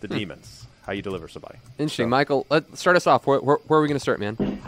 the 0.00 0.06
hmm. 0.06 0.14
demons? 0.14 0.68
How 0.86 0.92
you 0.92 1.02
deliver 1.02 1.26
somebody? 1.26 1.58
Interesting, 1.76 2.06
so. 2.06 2.10
Michael. 2.10 2.46
Let's 2.48 2.78
start 2.78 2.94
us 2.94 3.08
off. 3.08 3.26
Where, 3.26 3.40
where, 3.40 3.56
where 3.66 3.80
are 3.80 3.82
we 3.82 3.88
going 3.88 3.96
to 3.96 4.00
start, 4.00 4.20
man? 4.20 4.62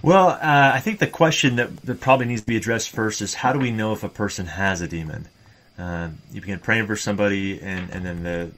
Well, 0.00 0.28
uh, 0.28 0.38
I 0.74 0.80
think 0.80 1.00
the 1.00 1.06
question 1.06 1.56
that, 1.56 1.76
that 1.82 2.00
probably 2.00 2.24
needs 2.24 2.40
to 2.40 2.46
be 2.46 2.56
addressed 2.56 2.88
first 2.88 3.20
is 3.20 3.34
how 3.34 3.52
do 3.52 3.58
we 3.58 3.70
know 3.70 3.92
if 3.92 4.02
a 4.04 4.08
person 4.08 4.46
has 4.46 4.80
a 4.80 4.88
demon? 4.88 5.28
uh, 5.78 6.08
you 6.32 6.40
begin 6.40 6.58
praying 6.58 6.86
for 6.86 6.96
somebody, 6.96 7.60
and, 7.60 7.90
and 7.90 8.04
then 8.04 8.22
the 8.22 8.50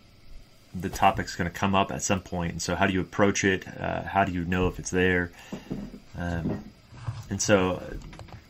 the 0.75 0.89
topic's 0.89 1.37
going 1.37 1.51
to 1.51 1.57
come 1.57 1.75
up 1.75 1.91
at 1.91 2.03
some 2.03 2.21
point. 2.21 2.53
And 2.53 2.63
so, 2.63 2.75
how 2.75 2.87
do 2.87 2.93
you 2.93 3.01
approach 3.01 3.45
it? 3.45 3.67
Uh, 3.67 4.03
how 4.03 4.25
do 4.25 4.33
you 4.33 4.45
know 4.45 4.69
if 4.69 4.79
it's 4.79 4.91
there? 4.91 5.31
Um, 6.17 6.65
and 7.29 7.41
so, 7.41 7.77
uh, 7.77 7.95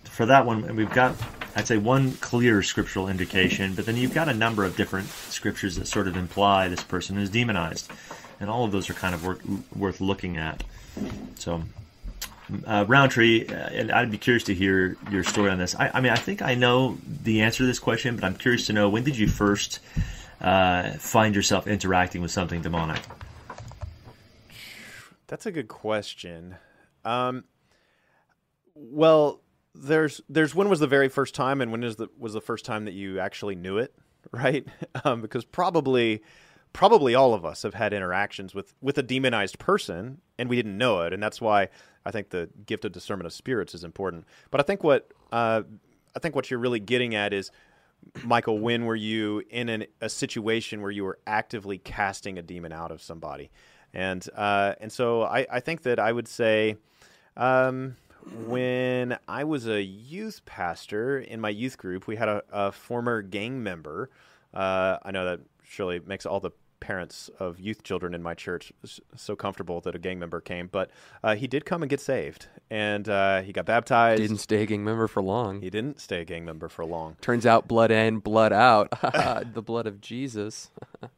for 0.05 0.27
that 0.27 0.47
one, 0.47 0.77
we've 0.77 0.93
got 0.93 1.15
I'd 1.57 1.67
say 1.67 1.79
one 1.79 2.13
clear 2.13 2.63
scriptural 2.63 3.09
indication, 3.09 3.75
but 3.75 3.87
then 3.87 3.97
you've 3.97 4.15
got 4.15 4.29
a 4.29 4.35
number 4.35 4.65
of 4.65 4.77
different 4.77 5.09
scriptures 5.09 5.77
that 5.77 5.87
sort 5.87 6.07
of 6.07 6.17
imply 6.17 6.69
this 6.69 6.83
person 6.83 7.19
is 7.19 7.31
demonized, 7.31 7.91
and 8.39 8.49
all 8.49 8.65
of 8.65 8.73
those 8.73 8.89
are 8.89 8.95
kind 8.95 9.15
of 9.15 9.25
worth, 9.25 9.43
worth 9.75 10.01
looking 10.01 10.37
at. 10.37 10.63
So 11.37 11.63
uh, 12.67 12.85
Rowntree, 12.87 13.49
uh, 13.49 13.53
and 13.53 13.93
I'd 13.93 14.11
be 14.11 14.19
curious 14.19 14.45
to 14.45 14.55
hear 14.55 14.97
your 15.11 15.25
story 15.25 15.51
on 15.51 15.59
this. 15.59 15.75
I, 15.75 15.91
I, 15.95 16.01
mean, 16.01 16.13
I 16.13 16.17
think 16.17 16.41
I 16.43 16.55
know 16.55 16.99
the 17.23 17.43
answer 17.43 17.59
to 17.59 17.67
this 17.67 17.79
question, 17.79 18.15
but 18.15 18.25
I'm 18.25 18.37
curious 18.37 18.67
to 18.67 18.73
know 18.73 18.89
when 18.89 19.05
did 19.05 19.17
you 19.17 19.29
first 19.29 19.81
uh, 20.41 20.93
find 20.93 21.35
yourself 21.35 21.67
interacting 21.67 22.23
with 22.23 22.31
something 22.31 22.63
demonic? 22.63 23.01
That's 25.27 25.47
a 25.47 25.53
good 25.53 25.69
question. 25.69 26.57
Um, 27.05 27.45
well, 28.75 29.43
there's 29.75 30.21
there's 30.29 30.55
when 30.55 30.69
was 30.69 30.81
the 30.81 30.87
very 30.87 31.09
first 31.09 31.35
time, 31.35 31.61
and 31.61 31.71
when 31.71 31.85
is 31.85 31.97
the 31.97 32.09
was 32.19 32.33
the 32.33 32.41
first 32.41 32.65
time 32.65 32.85
that 32.87 32.95
you 32.95 33.21
actually 33.21 33.55
knew 33.55 33.79
it, 33.79 33.95
right? 34.33 34.67
Um, 35.05 35.21
because 35.23 35.45
probably 35.45 36.23
probably 36.73 37.15
all 37.15 37.35
of 37.35 37.45
us 37.45 37.63
have 37.63 37.75
had 37.75 37.93
interactions 37.93 38.55
with 38.55 38.75
with 38.81 38.97
a 38.99 39.03
demonized 39.03 39.59
person 39.59 40.21
and 40.39 40.49
we 40.49 40.55
didn't 40.55 40.79
know 40.79 41.03
it 41.03 41.13
and 41.13 41.21
that's 41.21 41.41
why 41.41 41.69
I 42.05 42.11
think 42.11 42.31
the 42.31 42.49
gift 42.67 42.85
of 42.85 42.93
discernment 42.93 43.27
of 43.27 43.33
spirits 43.33 43.75
is 43.75 43.85
important. 43.85 44.25
But 44.51 44.61
I 44.61 44.65
think 44.65 44.83
what 44.83 45.13
uh, 45.33 45.63
I 46.15 46.19
think 46.19 46.35
what 46.35 46.51
you're 46.51 46.61
really 46.61 46.81
getting 46.81 47.15
at 47.15 47.33
is, 47.33 47.51
Michael, 48.25 48.59
when 48.59 48.85
were 48.85 48.97
you 48.97 49.43
in 49.51 49.69
an, 49.69 49.87
a 50.01 50.09
situation 50.09 50.81
where 50.83 50.91
you 50.91 51.05
were 51.05 51.19
actively 51.27 51.79
casting 51.79 52.39
a 52.39 52.43
demon 52.43 52.73
out 52.73 52.91
of 52.91 53.03
somebody? 53.03 53.51
And 53.93 54.27
uh, 54.37 54.75
and 54.81 54.93
so 54.93 55.23
I, 55.23 55.47
I 55.51 55.61
think 55.61 55.83
that 55.83 55.99
I 55.99 56.13
would 56.13 56.29
say. 56.29 56.77
Um, 57.37 57.97
when 58.47 59.17
I 59.29 59.45
was 59.45 59.67
a 59.67 59.83
youth 59.83 60.45
pastor 60.45 61.19
in 61.19 61.41
my 61.41 61.49
youth 61.49 61.79
group, 61.79 62.07
we 62.07 62.17
had 62.17 62.29
a, 62.29 62.43
a 62.53 62.73
former 62.73 63.23
gang 63.23 63.63
member. 63.63 64.11
Uh, 64.53 64.99
I 65.03 65.11
know 65.11 65.25
that 65.25 65.41
surely 65.63 66.01
makes 66.01 66.27
all 66.27 66.41
the 66.41 66.51
parents 66.81 67.31
of 67.39 67.61
youth 67.61 67.83
children 67.83 68.15
in 68.15 68.23
my 68.23 68.35
church 68.35 68.73
so 69.15 69.37
comfortable 69.37 69.81
that 69.83 69.95
a 69.95 69.99
gang 69.99 70.19
member 70.19 70.41
came, 70.41 70.67
but 70.67 70.91
uh, 71.23 71.35
he 71.35 71.47
did 71.47 71.65
come 71.65 71.83
and 71.83 71.91
get 71.91 72.01
saved, 72.01 72.47
and 72.71 73.09
uh, 73.09 73.43
he 73.43 73.53
got 73.53 73.67
baptized. 73.67 74.21
Didn't 74.21 74.39
stay 74.39 74.63
a 74.63 74.67
gang 74.67 74.83
member 74.85 75.07
for 75.07 75.23
long. 75.23 75.61
he 75.61 75.71
didn't 75.71 76.01
stay 76.01 76.21
a 76.23 76.25
gang 76.25 76.45
member 76.45 76.69
for 76.69 76.85
long. 76.85 77.17
Turns 77.21 77.47
out 77.47 77.69
blood 77.69 77.91
in, 77.91 78.19
blood 78.19 78.53
out. 78.53 78.91
the 79.55 79.63
blood 79.63 79.87
of 79.87 80.01
Jesus. 80.01 80.71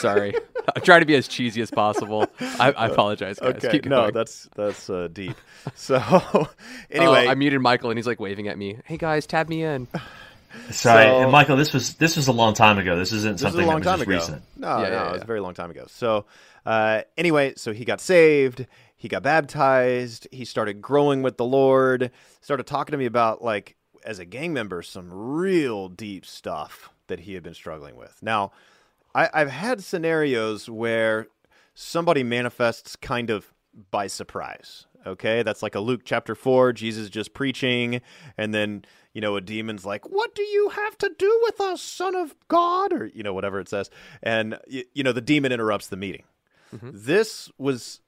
Sorry. 0.00 0.34
I'm 0.74 0.82
trying 0.82 1.00
to 1.00 1.06
be 1.06 1.16
as 1.16 1.26
cheesy 1.26 1.60
as 1.60 1.70
possible. 1.70 2.26
I, 2.40 2.70
I 2.72 2.86
apologize, 2.86 3.38
guys. 3.40 3.64
Okay, 3.64 3.80
no, 3.84 4.10
that's 4.10 4.48
that's 4.54 4.88
uh, 4.88 5.08
deep. 5.12 5.36
So 5.74 5.98
Oh, 6.00 6.50
anyway, 6.90 7.26
I 7.26 7.34
muted 7.34 7.60
Michael 7.60 7.90
and 7.90 7.98
he's 7.98 8.06
like 8.06 8.20
waving 8.20 8.48
at 8.48 8.56
me. 8.58 8.78
Hey 8.84 8.96
guys, 8.98 9.26
tab 9.26 9.48
me 9.48 9.64
in. 9.64 9.88
Sorry, 10.70 11.04
So- 11.06 11.20
and 11.22 11.32
Michael, 11.32 11.56
this 11.56 11.72
was 11.72 11.94
this 11.94 12.16
was 12.16 12.28
a 12.28 12.32
long 12.32 12.54
time 12.54 12.78
ago. 12.78 12.96
This 12.96 13.12
isn't 13.12 13.32
this 13.34 13.40
something 13.42 13.60
is 13.62 13.66
a 13.66 13.70
long 13.70 13.80
that 13.80 13.84
time 13.90 13.98
was 13.98 14.02
ago. 14.08 14.16
just 14.18 14.28
recent. 14.30 14.42
No, 14.56 14.78
Yeah, 14.78 14.88
no, 14.88 14.94
yeah, 14.94 15.08
it 15.08 15.12
was 15.12 15.18
yeah. 15.18 15.24
a 15.24 15.26
very 15.26 15.40
long 15.40 15.54
time 15.54 15.70
ago. 15.70 15.84
So 15.88 16.24
uh, 16.66 17.02
anyway, 17.18 17.54
so 17.56 17.72
he 17.72 17.84
got 17.84 18.00
saved. 18.00 18.66
He 18.96 19.08
got 19.08 19.22
baptized. 19.22 20.26
He 20.32 20.44
started 20.44 20.80
growing 20.80 21.22
with 21.22 21.36
the 21.36 21.44
Lord. 21.44 22.10
Started 22.40 22.66
talking 22.66 22.92
to 22.92 22.98
me 22.98 23.04
about 23.06 23.42
like 23.42 23.76
as 24.04 24.18
a 24.18 24.24
gang 24.24 24.52
member 24.52 24.82
some 24.82 25.08
real 25.12 25.88
deep 25.88 26.24
stuff 26.26 26.90
that 27.06 27.20
he 27.20 27.34
had 27.34 27.42
been 27.42 27.54
struggling 27.54 27.96
with. 27.96 28.18
Now, 28.22 28.52
I, 29.14 29.28
I've 29.34 29.50
had 29.50 29.82
scenarios 29.84 30.68
where 30.70 31.26
somebody 31.74 32.22
manifests 32.22 32.96
kind 32.96 33.30
of 33.30 33.52
by 33.90 34.06
surprise. 34.06 34.86
Okay, 35.06 35.42
that's 35.42 35.62
like 35.62 35.74
a 35.74 35.80
Luke 35.80 36.00
chapter 36.04 36.34
four. 36.34 36.72
Jesus 36.72 37.10
just 37.10 37.34
preaching, 37.34 38.00
and 38.38 38.54
then 38.54 38.84
you 39.14 39.20
know 39.22 39.36
a 39.36 39.40
demon's 39.40 39.86
like, 39.86 40.08
"What 40.10 40.34
do 40.34 40.42
you 40.42 40.68
have 40.70 40.98
to 40.98 41.10
do 41.18 41.40
with 41.44 41.60
us, 41.60 41.80
Son 41.80 42.14
of 42.14 42.34
God?" 42.48 42.92
or 42.92 43.06
you 43.06 43.22
know 43.22 43.32
whatever 43.32 43.58
it 43.60 43.68
says, 43.68 43.88
and 44.22 44.58
y- 44.70 44.84
you 44.92 45.02
know 45.02 45.12
the 45.12 45.20
demon 45.22 45.50
interrupts 45.52 45.86
the 45.88 45.96
meeting. 45.96 46.24
This 46.82 47.50
was 47.56 48.00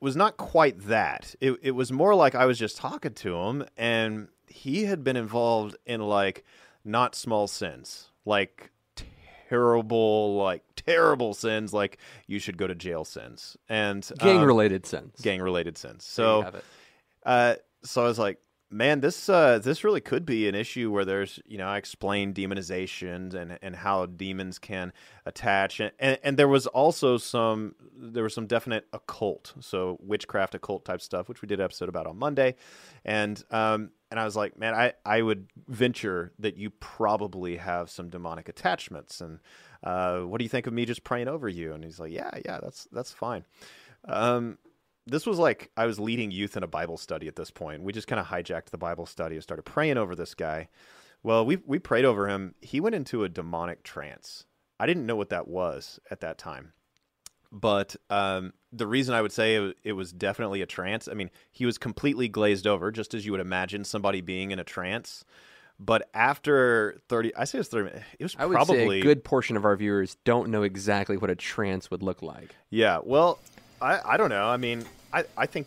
was 0.00 0.16
not 0.16 0.38
quite 0.38 0.86
that. 0.88 1.34
It 1.40 1.58
it 1.62 1.70
was 1.72 1.92
more 1.92 2.14
like 2.14 2.34
I 2.34 2.46
was 2.46 2.58
just 2.58 2.76
talking 2.78 3.12
to 3.14 3.36
him, 3.36 3.64
and 3.76 4.28
he 4.46 4.84
had 4.84 5.04
been 5.04 5.16
involved 5.16 5.76
in 5.84 6.00
like 6.00 6.42
not 6.84 7.14
small 7.14 7.46
sins, 7.46 8.10
like 8.24 8.70
terrible, 9.48 10.36
like 10.36 10.62
terrible 10.76 11.34
sins, 11.34 11.72
like 11.72 11.98
you 12.26 12.38
should 12.38 12.56
go 12.56 12.66
to 12.66 12.74
jail 12.74 13.04
sins, 13.04 13.56
and 13.68 14.08
Gang 14.18 14.40
um, 14.40 14.46
related 14.46 14.86
sins. 14.86 15.20
gang 15.20 15.40
related 15.42 15.76
sins. 15.78 16.04
So 16.04 16.42
uh, 17.24 17.54
so 17.82 18.02
I 18.02 18.08
was 18.08 18.18
like, 18.18 18.38
man, 18.70 19.00
this 19.00 19.28
uh, 19.28 19.58
this 19.58 19.84
really 19.84 20.00
could 20.00 20.26
be 20.26 20.48
an 20.48 20.54
issue 20.54 20.90
where 20.90 21.04
there's, 21.04 21.40
you 21.46 21.58
know, 21.58 21.66
I 21.66 21.78
explained 21.78 22.34
demonizations 22.34 23.34
and 23.34 23.58
and 23.62 23.76
how 23.76 24.06
demons 24.06 24.58
can 24.58 24.92
attach, 25.26 25.80
and, 25.80 25.92
and 25.98 26.18
and 26.22 26.36
there 26.36 26.48
was 26.48 26.66
also 26.66 27.16
some 27.18 27.74
there 27.96 28.22
was 28.22 28.34
some 28.34 28.46
definite 28.46 28.86
occult, 28.92 29.54
so 29.60 29.98
witchcraft, 30.00 30.54
occult 30.54 30.84
type 30.84 31.00
stuff, 31.00 31.28
which 31.28 31.42
we 31.42 31.48
did 31.48 31.60
episode 31.60 31.88
about 31.88 32.06
on 32.06 32.18
Monday, 32.18 32.56
and 33.04 33.42
um 33.50 33.90
and 34.10 34.18
I 34.18 34.24
was 34.24 34.36
like, 34.36 34.58
man, 34.58 34.74
I 34.74 34.92
I 35.04 35.22
would 35.22 35.48
venture 35.68 36.32
that 36.38 36.56
you 36.56 36.70
probably 36.70 37.56
have 37.56 37.90
some 37.90 38.08
demonic 38.08 38.48
attachments, 38.48 39.20
and 39.20 39.40
uh, 39.82 40.20
what 40.20 40.38
do 40.38 40.44
you 40.44 40.48
think 40.48 40.66
of 40.66 40.72
me 40.72 40.84
just 40.84 41.04
praying 41.04 41.28
over 41.28 41.48
you? 41.48 41.72
And 41.72 41.84
he's 41.84 42.00
like, 42.00 42.12
yeah, 42.12 42.30
yeah, 42.44 42.58
that's 42.62 42.88
that's 42.92 43.12
fine. 43.12 43.44
Um, 44.04 44.58
this 45.08 45.26
was 45.26 45.38
like 45.38 45.70
I 45.76 45.86
was 45.86 45.98
leading 45.98 46.30
youth 46.30 46.56
in 46.56 46.62
a 46.62 46.68
Bible 46.68 46.98
study 46.98 47.28
at 47.28 47.36
this 47.36 47.50
point. 47.50 47.82
We 47.82 47.92
just 47.92 48.06
kind 48.06 48.20
of 48.20 48.26
hijacked 48.26 48.70
the 48.70 48.78
Bible 48.78 49.06
study 49.06 49.36
and 49.36 49.42
started 49.42 49.62
praying 49.62 49.96
over 49.96 50.14
this 50.14 50.34
guy. 50.34 50.68
Well, 51.22 51.44
we 51.44 51.56
we 51.66 51.78
prayed 51.78 52.04
over 52.04 52.28
him. 52.28 52.54
He 52.60 52.80
went 52.80 52.94
into 52.94 53.24
a 53.24 53.28
demonic 53.28 53.82
trance. 53.82 54.44
I 54.78 54.86
didn't 54.86 55.06
know 55.06 55.16
what 55.16 55.30
that 55.30 55.48
was 55.48 55.98
at 56.10 56.20
that 56.20 56.38
time. 56.38 56.72
But 57.50 57.96
um, 58.10 58.52
the 58.72 58.86
reason 58.86 59.14
I 59.14 59.22
would 59.22 59.32
say 59.32 59.56
it, 59.56 59.76
it 59.82 59.92
was 59.92 60.12
definitely 60.12 60.60
a 60.60 60.66
trance, 60.66 61.08
I 61.08 61.14
mean, 61.14 61.30
he 61.50 61.64
was 61.64 61.78
completely 61.78 62.28
glazed 62.28 62.66
over, 62.66 62.90
just 62.90 63.14
as 63.14 63.24
you 63.24 63.32
would 63.32 63.40
imagine 63.40 63.84
somebody 63.84 64.20
being 64.20 64.50
in 64.50 64.58
a 64.58 64.64
trance. 64.64 65.24
But 65.80 66.10
after 66.12 67.00
30, 67.08 67.34
I 67.36 67.44
say 67.44 67.58
it 67.58 67.60
was 67.60 67.68
30 67.68 67.84
minutes, 67.84 68.04
it 68.18 68.24
was 68.24 68.36
I 68.38 68.46
would 68.46 68.54
probably 68.54 68.78
say 68.78 68.98
a 68.98 69.02
good 69.02 69.24
portion 69.24 69.56
of 69.56 69.64
our 69.64 69.76
viewers 69.76 70.16
don't 70.24 70.50
know 70.50 70.62
exactly 70.62 71.16
what 71.16 71.30
a 71.30 71.36
trance 71.36 71.90
would 71.90 72.02
look 72.02 72.20
like. 72.20 72.54
Yeah, 72.68 72.98
well, 73.02 73.38
I, 73.80 74.00
I 74.04 74.16
don't 74.16 74.30
know. 74.30 74.48
I 74.48 74.56
mean, 74.56 74.84
I, 75.12 75.24
I 75.36 75.46
think 75.46 75.66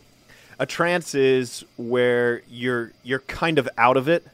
a 0.59 0.65
trance 0.65 1.15
is 1.15 1.65
where 1.77 2.41
you're 2.49 2.91
you're 3.03 3.19
kind 3.19 3.57
of 3.57 3.67
out 3.77 3.97
of 3.97 4.07
it, 4.07 4.25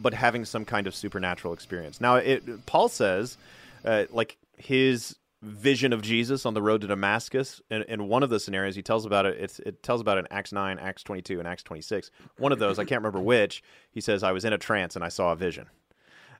but 0.00 0.14
having 0.14 0.44
some 0.44 0.64
kind 0.64 0.86
of 0.86 0.94
supernatural 0.94 1.52
experience. 1.54 2.00
Now, 2.00 2.16
it 2.16 2.66
Paul 2.66 2.88
says, 2.88 3.38
uh, 3.84 4.04
like 4.10 4.36
his 4.56 5.16
vision 5.40 5.92
of 5.92 6.02
Jesus 6.02 6.44
on 6.44 6.54
the 6.54 6.62
road 6.62 6.80
to 6.80 6.88
Damascus. 6.88 7.60
In, 7.70 7.82
in 7.82 8.08
one 8.08 8.24
of 8.24 8.30
the 8.30 8.40
scenarios, 8.40 8.74
he 8.74 8.82
tells 8.82 9.06
about 9.06 9.24
it. 9.24 9.60
It 9.64 9.82
tells 9.82 10.00
about 10.00 10.18
it 10.18 10.20
in 10.20 10.32
Acts 10.32 10.52
nine, 10.52 10.78
Acts 10.78 11.02
twenty 11.02 11.22
two, 11.22 11.38
and 11.38 11.46
Acts 11.46 11.62
twenty 11.62 11.82
six. 11.82 12.10
One 12.38 12.52
of 12.52 12.58
those, 12.58 12.78
I 12.78 12.84
can't 12.84 13.00
remember 13.00 13.20
which. 13.20 13.62
He 13.90 14.00
says, 14.00 14.22
"I 14.22 14.32
was 14.32 14.44
in 14.44 14.52
a 14.52 14.58
trance 14.58 14.96
and 14.96 15.04
I 15.04 15.08
saw 15.08 15.32
a 15.32 15.36
vision." 15.36 15.66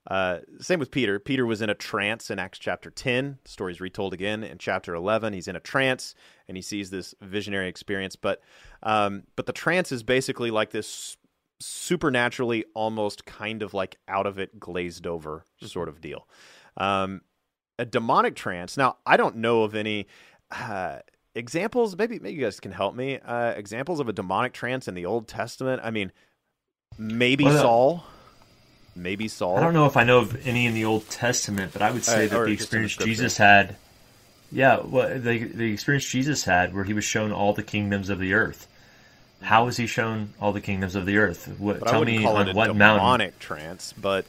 Uh, 0.08 0.38
same 0.58 0.78
with 0.78 0.90
Peter. 0.90 1.18
Peter 1.18 1.44
was 1.44 1.60
in 1.60 1.68
a 1.68 1.74
trance 1.74 2.30
in 2.30 2.38
Acts 2.38 2.58
chapter 2.58 2.90
10. 2.90 3.38
The 3.44 3.50
story's 3.50 3.80
retold 3.80 4.14
again 4.14 4.42
in 4.42 4.56
chapter 4.56 4.94
11. 4.94 5.34
He's 5.34 5.48
in 5.48 5.54
a 5.54 5.60
trance 5.60 6.14
and 6.48 6.56
he 6.56 6.62
sees 6.62 6.88
this 6.88 7.14
visionary 7.20 7.68
experience. 7.68 8.16
But 8.16 8.40
um, 8.82 9.24
but 9.36 9.46
the 9.46 9.52
trance 9.52 9.92
is 9.92 10.02
basically 10.02 10.50
like 10.50 10.70
this 10.70 11.18
supernaturally, 11.60 12.64
almost 12.74 13.26
kind 13.26 13.62
of 13.62 13.74
like 13.74 13.98
out 14.08 14.26
of 14.26 14.38
it, 14.38 14.58
glazed 14.58 15.06
over 15.06 15.44
sort 15.60 15.88
of 15.88 16.00
deal. 16.00 16.26
Um, 16.78 17.20
a 17.78 17.84
demonic 17.84 18.34
trance. 18.34 18.76
Now, 18.76 18.96
I 19.06 19.16
don't 19.16 19.36
know 19.36 19.62
of 19.62 19.74
any. 19.74 20.06
Uh, 20.50 21.00
Examples, 21.34 21.96
maybe 21.96 22.18
maybe 22.18 22.34
you 22.34 22.42
guys 22.42 22.58
can 22.58 22.72
help 22.72 22.96
me. 22.96 23.20
Uh, 23.20 23.50
examples 23.50 24.00
of 24.00 24.08
a 24.08 24.12
demonic 24.12 24.52
trance 24.52 24.88
in 24.88 24.94
the 24.94 25.06
Old 25.06 25.28
Testament. 25.28 25.80
I 25.84 25.92
mean, 25.92 26.10
maybe 26.98 27.44
Well, 27.44 27.62
Saul, 27.62 28.04
maybe 28.98 29.28
Saul. 29.28 29.56
I 29.56 29.60
don't 29.60 29.74
know 29.74 29.86
if 29.86 29.96
I 29.96 30.04
know 30.04 30.18
of 30.18 30.46
any 30.46 30.66
in 30.66 30.74
the 30.74 30.84
Old 30.84 31.08
Testament, 31.08 31.72
but 31.72 31.82
I 31.82 31.90
would 31.90 32.04
say 32.04 32.26
Uh, 32.26 32.28
that 32.28 32.44
the 32.44 32.56
just 32.56 32.70
the 32.70 32.78
experience. 32.82 32.96
Jesus 32.96 33.36
had, 33.38 33.76
yeah, 34.52 34.80
well, 34.84 35.08
the 35.18 35.44
the 35.44 35.72
experience 35.72 36.04
Jesus 36.06 36.44
had, 36.44 36.74
where 36.74 36.84
he 36.84 36.92
was 36.94 37.04
shown 37.04 37.32
all 37.32 37.52
the 37.52 37.62
kingdoms 37.62 38.10
of 38.10 38.18
the 38.18 38.34
earth. 38.34 38.66
How 39.40 39.64
was 39.66 39.76
he 39.76 39.86
shown 39.86 40.30
all 40.40 40.52
the 40.52 40.60
kingdoms 40.60 40.94
of 40.96 41.06
the 41.06 41.16
earth? 41.18 41.48
What, 41.58 41.86
tell 41.86 42.04
me 42.04 42.22
call 42.22 42.36
on 42.36 42.48
it 42.48 42.52
a 42.52 42.54
what 42.56 42.74
mountain? 42.74 42.98
demonic 43.04 43.38
trance, 43.38 43.94
but 43.96 44.24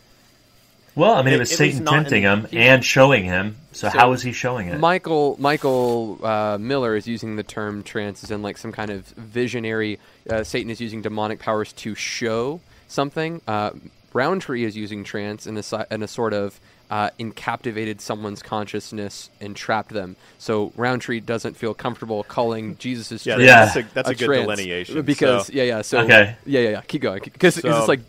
Well, 0.96 1.14
I 1.14 1.22
mean, 1.24 1.28
At- 1.30 1.38
it 1.38 1.40
was 1.40 1.52
at 1.54 1.58
Satan 1.58 1.84
not 1.84 1.94
in- 1.94 2.04
tempting 2.04 2.24
him 2.24 2.48
he- 2.52 2.60
and 2.60 2.84
showing 2.86 3.24
him. 3.24 3.56
So, 3.72 3.90
So 3.90 3.98
how 3.98 4.10
was 4.10 4.22
he 4.22 4.32
showing 4.34 4.68
it? 4.68 4.80
Michael 4.80 5.36
Michael 5.40 6.20
uh, 6.24 6.58
Miller 6.60 6.96
is 6.96 7.08
using 7.08 7.36
the 7.38 7.44
term 7.44 7.84
trance 7.84 8.24
as 8.24 8.32
in 8.32 8.42
like 8.42 8.58
some 8.58 8.72
kind 8.72 8.92
of 8.92 9.06
visionary. 9.08 10.00
Uh, 10.30 10.44
Satan 10.44 10.70
is 10.70 10.80
using 10.82 11.02
demonic 11.02 11.40
powers 11.40 11.72
to 11.74 11.96
show 11.96 12.60
something. 12.88 13.42
Uh, 13.48 13.72
Rowntree 14.14 14.64
is 14.64 14.76
using 14.76 15.04
trance 15.04 15.46
in 15.48 15.58
a 15.58 15.88
in 15.92 16.04
a 16.04 16.08
sort 16.08 16.34
of 16.34 16.60
uh, 16.90 17.12
encaptivated 17.20 18.02
someone's 18.02 18.42
consciousness 18.42 19.30
and 19.40 19.56
trapped 19.56 19.92
them. 19.92 20.16
So 20.40 20.72
Rowntree 20.76 21.20
doesn't 21.20 21.56
feel 21.56 21.74
comfortable 21.74 22.24
calling 22.24 22.78
Jesus' 22.78 23.26
yeah, 23.26 23.36
trance 23.36 23.48
Yeah. 23.48 23.66
that's 23.66 23.76
a, 23.76 23.94
that's 23.94 24.10
a, 24.10 24.16
good 24.16 24.26
trance. 24.26 24.42
delineation. 24.46 25.02
because 25.04 25.48
so, 25.48 25.54
yeah 25.54 25.64
yeah 25.64 25.82
so 25.84 26.00
Okay. 26.00 26.36
yeah 26.46 26.60
yeah 26.62 26.70
yeah 26.70 26.82
keep 26.82 27.02
going 27.02 27.22
because 27.24 27.56
So- 27.56 27.78
it's 27.80 27.88
like 27.88 28.00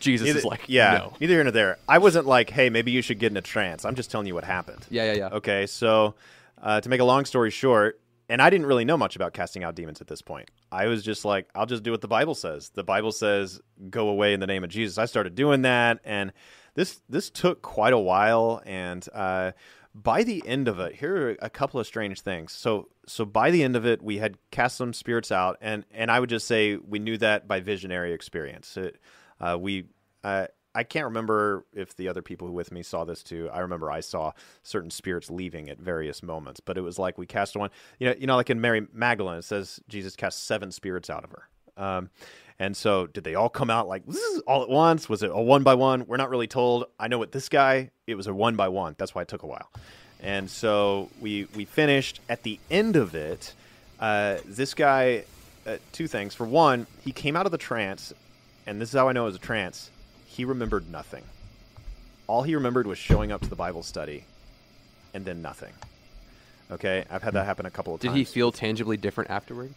Jesus 0.00 0.26
neither, 0.26 0.38
is 0.40 0.44
like 0.44 0.62
yeah, 0.66 0.98
no 0.98 1.12
neither 1.20 1.32
here 1.34 1.42
nor 1.44 1.50
there. 1.52 1.78
I 1.88 1.96
wasn't 1.98 2.26
like, 2.26 2.50
hey, 2.50 2.68
maybe 2.68 2.90
you 2.90 3.00
should 3.00 3.18
get 3.18 3.30
in 3.32 3.36
a 3.38 3.42
trance. 3.42 3.84
I'm 3.86 3.94
just 3.94 4.10
telling 4.10 4.26
you 4.26 4.34
what 4.34 4.44
happened. 4.44 4.84
yeah 4.90 5.04
yeah 5.04 5.12
yeah 5.18 5.28
Okay, 5.36 5.66
so 5.66 6.14
uh, 6.62 6.80
to 6.80 6.88
make 6.90 7.00
a 7.00 7.04
long 7.04 7.24
story 7.24 7.50
short, 7.50 7.98
and 8.28 8.40
I 8.40 8.50
didn't 8.50 8.66
really 8.66 8.84
know 8.84 8.96
much 8.96 9.16
about 9.16 9.34
casting 9.34 9.64
out 9.64 9.74
demons 9.74 10.00
at 10.00 10.06
this 10.06 10.22
point. 10.22 10.50
I 10.72 10.86
was 10.86 11.02
just 11.02 11.24
like, 11.24 11.48
I'll 11.54 11.66
just 11.66 11.82
do 11.82 11.90
what 11.90 12.00
the 12.00 12.08
Bible 12.08 12.34
says. 12.34 12.70
The 12.70 12.84
Bible 12.84 13.12
says, 13.12 13.60
"Go 13.90 14.08
away 14.08 14.32
in 14.32 14.40
the 14.40 14.46
name 14.46 14.64
of 14.64 14.70
Jesus." 14.70 14.98
I 14.98 15.06
started 15.06 15.34
doing 15.34 15.62
that, 15.62 16.00
and 16.04 16.32
this 16.74 17.00
this 17.08 17.30
took 17.30 17.62
quite 17.62 17.92
a 17.92 17.98
while. 17.98 18.62
And 18.64 19.06
uh, 19.12 19.52
by 19.94 20.22
the 20.22 20.46
end 20.46 20.68
of 20.68 20.80
it, 20.80 20.96
here 20.96 21.28
are 21.28 21.36
a 21.40 21.50
couple 21.50 21.78
of 21.78 21.86
strange 21.86 22.20
things. 22.20 22.52
So 22.52 22.88
so 23.06 23.24
by 23.24 23.50
the 23.50 23.62
end 23.62 23.76
of 23.76 23.86
it, 23.86 24.02
we 24.02 24.18
had 24.18 24.38
cast 24.50 24.76
some 24.76 24.92
spirits 24.92 25.30
out, 25.30 25.58
and 25.60 25.84
and 25.92 26.10
I 26.10 26.20
would 26.20 26.30
just 26.30 26.46
say 26.46 26.76
we 26.76 26.98
knew 26.98 27.18
that 27.18 27.46
by 27.46 27.60
visionary 27.60 28.12
experience. 28.12 28.76
It, 28.76 28.98
uh, 29.40 29.58
we 29.60 29.86
uh, 30.22 30.46
I 30.74 30.82
can't 30.82 31.04
remember 31.04 31.64
if 31.72 31.96
the 31.96 32.08
other 32.08 32.22
people 32.22 32.50
with 32.50 32.72
me 32.72 32.82
saw 32.82 33.04
this 33.04 33.22
too. 33.22 33.48
I 33.52 33.60
remember 33.60 33.90
I 33.90 34.00
saw 34.00 34.32
certain 34.62 34.90
spirits 34.90 35.30
leaving 35.30 35.68
at 35.68 35.78
various 35.78 36.22
moments, 36.22 36.60
but 36.60 36.76
it 36.76 36.80
was 36.80 36.98
like 36.98 37.16
we 37.16 37.26
cast 37.26 37.56
one. 37.56 37.70
You 37.98 38.08
know, 38.08 38.14
you 38.18 38.26
know, 38.26 38.36
like 38.36 38.50
in 38.50 38.60
Mary 38.60 38.86
Magdalene, 38.92 39.38
it 39.38 39.44
says 39.44 39.80
Jesus 39.88 40.16
cast 40.16 40.46
seven 40.46 40.72
spirits 40.72 41.10
out 41.10 41.24
of 41.24 41.30
her. 41.30 41.48
Um, 41.76 42.10
and 42.58 42.76
so, 42.76 43.06
did 43.06 43.24
they 43.24 43.34
all 43.34 43.48
come 43.48 43.70
out 43.70 43.88
like 43.88 44.02
all 44.46 44.62
at 44.62 44.68
once? 44.68 45.08
Was 45.08 45.22
it 45.22 45.30
a 45.32 45.40
one 45.40 45.62
by 45.62 45.74
one? 45.74 46.06
We're 46.06 46.16
not 46.16 46.30
really 46.30 46.46
told. 46.46 46.86
I 46.98 47.08
know 47.08 47.18
with 47.18 47.32
this 47.32 47.48
guy, 47.48 47.90
it 48.06 48.14
was 48.14 48.26
a 48.26 48.34
one 48.34 48.56
by 48.56 48.68
one. 48.68 48.94
That's 48.98 49.14
why 49.14 49.22
it 49.22 49.28
took 49.28 49.42
a 49.42 49.46
while. 49.46 49.70
And 50.20 50.48
so 50.48 51.10
we 51.20 51.48
we 51.54 51.64
finished 51.64 52.20
at 52.28 52.42
the 52.42 52.58
end 52.70 52.96
of 52.96 53.14
it. 53.14 53.54
Uh, 53.98 54.38
this 54.44 54.74
guy, 54.74 55.24
uh, 55.66 55.78
two 55.92 56.06
things. 56.06 56.34
For 56.34 56.46
one, 56.46 56.86
he 57.04 57.12
came 57.12 57.36
out 57.36 57.46
of 57.46 57.52
the 57.52 57.58
trance, 57.58 58.12
and 58.66 58.80
this 58.80 58.90
is 58.90 58.94
how 58.94 59.08
I 59.08 59.12
know 59.12 59.22
it 59.22 59.26
was 59.26 59.36
a 59.36 59.40
trance. 59.40 59.90
He 60.34 60.44
remembered 60.44 60.90
nothing. 60.90 61.22
All 62.26 62.42
he 62.42 62.54
remembered 62.54 62.86
was 62.86 62.98
showing 62.98 63.30
up 63.30 63.42
to 63.42 63.48
the 63.48 63.56
Bible 63.56 63.82
study, 63.82 64.24
and 65.12 65.24
then 65.24 65.42
nothing. 65.42 65.72
Okay, 66.70 67.04
I've 67.10 67.22
had 67.22 67.34
that 67.34 67.44
happen 67.44 67.66
a 67.66 67.70
couple 67.70 67.94
of 67.94 68.00
Did 68.00 68.08
times. 68.08 68.18
Did 68.18 68.26
he 68.26 68.32
feel 68.32 68.50
tangibly 68.50 68.96
different 68.96 69.30
afterward? 69.30 69.74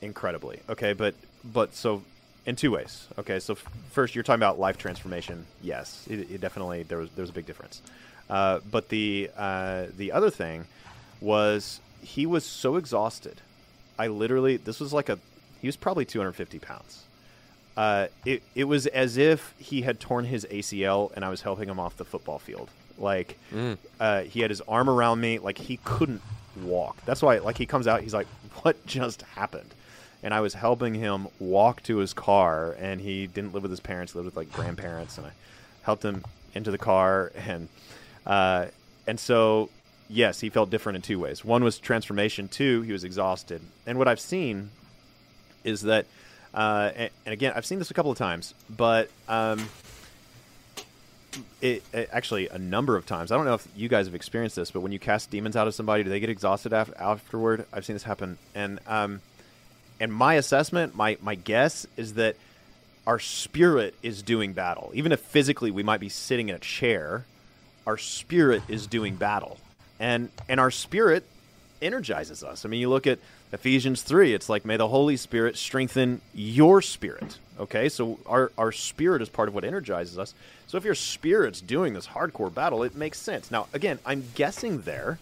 incredibly. 0.00 0.60
Okay, 0.68 0.92
but 0.92 1.14
but 1.44 1.74
so 1.74 2.02
in 2.44 2.56
two 2.56 2.70
ways. 2.72 3.06
Okay, 3.18 3.38
so 3.38 3.54
f- 3.54 3.64
first 3.92 4.14
you're 4.14 4.24
talking 4.24 4.40
about 4.40 4.58
life 4.58 4.76
transformation. 4.76 5.46
Yes, 5.62 6.06
it, 6.10 6.30
it 6.30 6.40
definitely 6.40 6.82
there 6.82 6.98
was 6.98 7.10
there 7.10 7.22
was 7.22 7.30
a 7.30 7.34
big 7.34 7.46
difference. 7.46 7.80
Uh, 8.28 8.60
but 8.70 8.88
the 8.88 9.30
uh, 9.36 9.86
the 9.96 10.12
other 10.12 10.30
thing 10.30 10.66
was 11.20 11.80
he 12.02 12.26
was 12.26 12.44
so 12.44 12.76
exhausted. 12.76 13.40
I 13.98 14.08
literally 14.08 14.56
this 14.56 14.80
was 14.80 14.92
like 14.92 15.08
a 15.08 15.18
he 15.60 15.68
was 15.68 15.76
probably 15.76 16.04
250 16.04 16.58
pounds. 16.58 17.04
Uh, 17.76 18.08
it 18.24 18.42
it 18.54 18.64
was 18.64 18.86
as 18.86 19.16
if 19.16 19.54
he 19.58 19.82
had 19.82 19.98
torn 19.98 20.24
his 20.26 20.44
ACL 20.50 21.10
and 21.14 21.24
I 21.24 21.30
was 21.30 21.42
helping 21.42 21.68
him 21.68 21.80
off 21.80 21.96
the 21.96 22.04
football 22.04 22.38
field. 22.38 22.70
Like 22.98 23.38
uh, 24.00 24.22
he 24.22 24.40
had 24.40 24.50
his 24.50 24.60
arm 24.62 24.90
around 24.90 25.20
me, 25.20 25.38
like 25.38 25.58
he 25.58 25.78
couldn't 25.84 26.22
walk. 26.62 27.02
That's 27.04 27.22
why, 27.22 27.38
like 27.38 27.56
he 27.56 27.66
comes 27.66 27.86
out, 27.86 28.02
he's 28.02 28.14
like, 28.14 28.26
"What 28.62 28.84
just 28.86 29.22
happened?" 29.22 29.74
And 30.22 30.32
I 30.32 30.40
was 30.40 30.54
helping 30.54 30.94
him 30.94 31.28
walk 31.40 31.82
to 31.84 31.96
his 31.96 32.12
car, 32.12 32.76
and 32.78 33.00
he 33.00 33.26
didn't 33.26 33.54
live 33.54 33.62
with 33.62 33.70
his 33.72 33.80
parents; 33.80 34.12
he 34.12 34.18
lived 34.18 34.26
with 34.26 34.36
like 34.36 34.52
grandparents, 34.52 35.16
and 35.16 35.26
I 35.26 35.30
helped 35.82 36.04
him 36.04 36.22
into 36.54 36.70
the 36.70 36.78
car, 36.78 37.32
and 37.34 37.68
uh, 38.26 38.66
and 39.06 39.18
so 39.18 39.70
yes, 40.08 40.40
he 40.40 40.50
felt 40.50 40.70
different 40.70 40.96
in 40.96 41.02
two 41.02 41.18
ways. 41.18 41.44
One 41.44 41.64
was 41.64 41.78
transformation. 41.78 42.48
Two, 42.48 42.82
he 42.82 42.92
was 42.92 43.02
exhausted. 43.02 43.62
And 43.86 43.98
what 43.98 44.06
I've 44.08 44.20
seen 44.20 44.70
is 45.64 45.82
that, 45.82 46.06
uh, 46.54 46.90
and, 46.94 47.10
and 47.26 47.32
again, 47.32 47.52
I've 47.56 47.66
seen 47.66 47.78
this 47.78 47.90
a 47.90 47.94
couple 47.94 48.10
of 48.10 48.18
times, 48.18 48.54
but 48.70 49.08
um, 49.28 49.68
it, 51.60 51.82
it- 51.92 52.08
actually 52.12 52.48
a 52.48 52.58
number 52.58 52.96
of 52.96 53.06
times. 53.06 53.32
I 53.32 53.36
don't 53.36 53.44
know 53.46 53.54
if 53.54 53.66
you 53.76 53.88
guys 53.88 54.06
have 54.06 54.14
experienced 54.14 54.56
this, 54.56 54.70
but 54.70 54.80
when 54.80 54.92
you 54.92 54.98
cast 54.98 55.30
demons 55.30 55.56
out 55.56 55.66
of 55.66 55.74
somebody, 55.74 56.02
do 56.04 56.10
they 56.10 56.20
get 56.20 56.30
exhausted 56.30 56.72
af- 56.72 56.92
afterward? 56.98 57.66
I've 57.72 57.84
seen 57.84 57.94
this 57.94 58.02
happen, 58.02 58.38
and 58.54 58.80
um, 58.86 59.20
and 60.00 60.12
my 60.12 60.34
assessment, 60.34 60.94
my 60.94 61.16
my 61.22 61.34
guess 61.34 61.86
is 61.96 62.14
that 62.14 62.36
our 63.06 63.18
spirit 63.18 63.94
is 64.02 64.22
doing 64.22 64.52
battle. 64.52 64.90
Even 64.94 65.12
if 65.12 65.20
physically 65.20 65.70
we 65.70 65.82
might 65.82 66.00
be 66.00 66.08
sitting 66.08 66.48
in 66.50 66.54
a 66.54 66.58
chair, 66.60 67.24
our 67.86 67.96
spirit 67.98 68.62
is 68.68 68.86
doing 68.86 69.16
battle, 69.16 69.58
and 69.98 70.28
and 70.48 70.60
our 70.60 70.70
spirit 70.70 71.24
energizes 71.82 72.42
us. 72.44 72.64
I 72.64 72.68
mean, 72.68 72.80
you 72.80 72.88
look 72.88 73.06
at 73.06 73.18
Ephesians 73.52 74.02
3, 74.02 74.32
it's 74.32 74.48
like, 74.48 74.64
may 74.64 74.76
the 74.76 74.88
Holy 74.88 75.16
Spirit 75.16 75.56
strengthen 75.56 76.20
your 76.34 76.80
spirit. 76.80 77.38
Okay, 77.60 77.88
so 77.88 78.18
our, 78.26 78.50
our 78.56 78.72
spirit 78.72 79.20
is 79.22 79.28
part 79.28 79.48
of 79.48 79.54
what 79.54 79.64
energizes 79.64 80.18
us. 80.18 80.34
So 80.66 80.78
if 80.78 80.84
your 80.84 80.94
spirit's 80.94 81.60
doing 81.60 81.92
this 81.92 82.06
hardcore 82.08 82.52
battle, 82.52 82.82
it 82.82 82.94
makes 82.94 83.18
sense. 83.18 83.50
Now, 83.50 83.66
again, 83.74 83.98
I'm 84.06 84.24
guessing 84.34 84.82
there. 84.82 85.18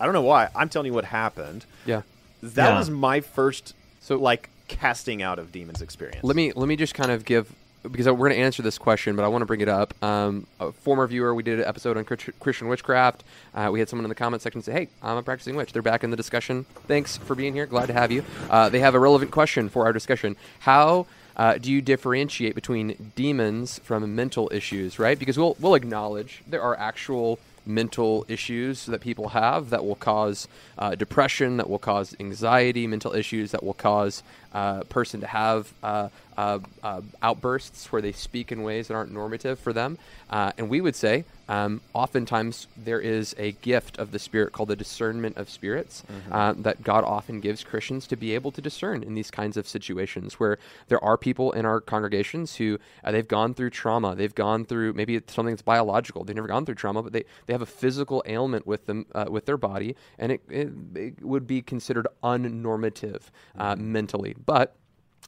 I 0.00 0.04
don't 0.04 0.14
know 0.14 0.22
why. 0.22 0.48
I'm 0.54 0.68
telling 0.68 0.86
you 0.86 0.94
what 0.94 1.04
happened. 1.04 1.64
Yeah. 1.84 2.02
That 2.42 2.70
Yeah. 2.70 2.78
was 2.78 2.88
my 2.88 3.20
first, 3.20 3.74
So- 4.00 4.16
like, 4.16 4.48
casting 4.68 5.22
out 5.22 5.38
of 5.38 5.50
demons 5.50 5.80
experience. 5.82 6.22
Let 6.22 6.36
me 6.36 6.52
let 6.52 6.68
me 6.68 6.76
just 6.76 6.94
kind 6.94 7.10
of 7.10 7.24
give 7.24 7.50
because 7.90 8.06
we're 8.06 8.16
going 8.16 8.32
to 8.32 8.38
answer 8.38 8.62
this 8.62 8.78
question, 8.78 9.16
but 9.16 9.24
I 9.24 9.28
want 9.28 9.42
to 9.42 9.46
bring 9.46 9.60
it 9.60 9.68
up. 9.68 9.94
Um, 10.02 10.46
a 10.60 10.72
former 10.72 11.06
viewer, 11.06 11.34
we 11.34 11.42
did 11.42 11.60
an 11.60 11.64
episode 11.66 11.96
on 11.96 12.04
Christian 12.04 12.68
witchcraft. 12.68 13.24
Uh, 13.54 13.70
we 13.72 13.78
had 13.78 13.88
someone 13.88 14.04
in 14.04 14.08
the 14.08 14.14
comment 14.14 14.42
section 14.42 14.62
say, 14.62 14.72
"Hey, 14.72 14.88
I'm 15.02 15.16
a 15.16 15.22
practicing 15.22 15.56
witch." 15.56 15.72
They're 15.72 15.82
back 15.82 16.04
in 16.04 16.10
the 16.10 16.16
discussion. 16.16 16.64
Thanks 16.86 17.16
for 17.16 17.34
being 17.34 17.54
here. 17.54 17.66
Glad 17.66 17.86
to 17.86 17.92
have 17.92 18.12
you. 18.12 18.24
Uh, 18.50 18.68
they 18.68 18.80
have 18.80 18.94
a 18.94 18.98
relevant 18.98 19.30
question 19.30 19.68
for 19.68 19.84
our 19.84 19.92
discussion. 19.92 20.36
How 20.60 21.06
uh, 21.36 21.58
do 21.58 21.70
you 21.70 21.80
differentiate 21.80 22.54
between 22.54 23.12
demons 23.14 23.78
from 23.80 24.14
mental 24.14 24.50
issues? 24.52 24.98
Right? 24.98 25.18
Because 25.18 25.38
we'll 25.38 25.56
we'll 25.60 25.74
acknowledge 25.74 26.42
there 26.46 26.62
are 26.62 26.78
actual 26.78 27.38
mental 27.68 28.24
issues 28.28 28.86
that 28.86 29.00
people 29.00 29.28
have 29.28 29.70
that 29.70 29.84
will 29.84 29.94
cause 29.94 30.48
uh, 30.78 30.94
depression, 30.94 31.58
that 31.58 31.68
will 31.68 31.78
cause 31.78 32.16
anxiety, 32.18 32.86
mental 32.86 33.12
issues 33.12 33.52
that 33.52 33.62
will 33.62 33.74
cause 33.74 34.22
uh, 34.58 34.80
person 34.96 35.20
to 35.20 35.26
have 35.26 35.60
uh, 35.82 36.08
uh, 36.38 36.58
uh, 36.84 37.00
outbursts 37.20 37.90
where 37.90 38.00
they 38.00 38.12
speak 38.12 38.52
in 38.52 38.62
ways 38.62 38.86
that 38.86 38.94
aren't 38.94 39.12
normative 39.12 39.58
for 39.58 39.72
them. 39.72 39.98
Uh, 40.30 40.52
and 40.56 40.68
we 40.68 40.80
would 40.80 40.94
say, 40.94 41.24
um, 41.48 41.80
oftentimes 41.94 42.66
there 42.76 43.00
is 43.00 43.34
a 43.38 43.52
gift 43.52 43.98
of 43.98 44.12
the 44.12 44.18
Spirit 44.18 44.52
called 44.52 44.68
the 44.68 44.76
discernment 44.76 45.36
of 45.36 45.48
spirits 45.48 46.04
uh, 46.30 46.52
that 46.58 46.84
God 46.84 47.02
often 47.04 47.40
gives 47.40 47.64
Christians 47.64 48.06
to 48.08 48.16
be 48.16 48.34
able 48.34 48.52
to 48.52 48.60
discern 48.60 49.02
in 49.02 49.14
these 49.14 49.30
kinds 49.30 49.56
of 49.56 49.66
situations 49.66 50.34
where 50.34 50.58
there 50.88 51.02
are 51.02 51.16
people 51.16 51.52
in 51.52 51.64
our 51.64 51.80
congregations 51.80 52.56
who 52.56 52.78
uh, 53.02 53.10
they've 53.10 53.26
gone 53.26 53.54
through 53.54 53.70
trauma, 53.70 54.14
they've 54.14 54.34
gone 54.34 54.64
through 54.64 54.92
maybe 54.92 55.16
it's 55.16 55.34
something 55.34 55.54
that's 55.54 55.62
biological, 55.62 56.22
they've 56.22 56.36
never 56.36 56.48
gone 56.48 56.66
through 56.66 56.74
trauma, 56.74 57.02
but 57.02 57.12
they, 57.12 57.24
they 57.46 57.54
have 57.54 57.62
a 57.62 57.72
physical 57.82 58.22
ailment 58.26 58.66
with 58.66 58.86
them 58.86 59.06
uh, 59.14 59.24
with 59.28 59.46
their 59.46 59.56
body, 59.56 59.96
and 60.18 60.30
it, 60.32 60.42
it, 60.50 60.68
it 60.94 61.22
would 61.22 61.46
be 61.46 61.62
considered 61.62 62.06
unnormative 62.22 63.22
uh, 63.56 63.74
mentally, 63.76 64.34
but 64.48 64.74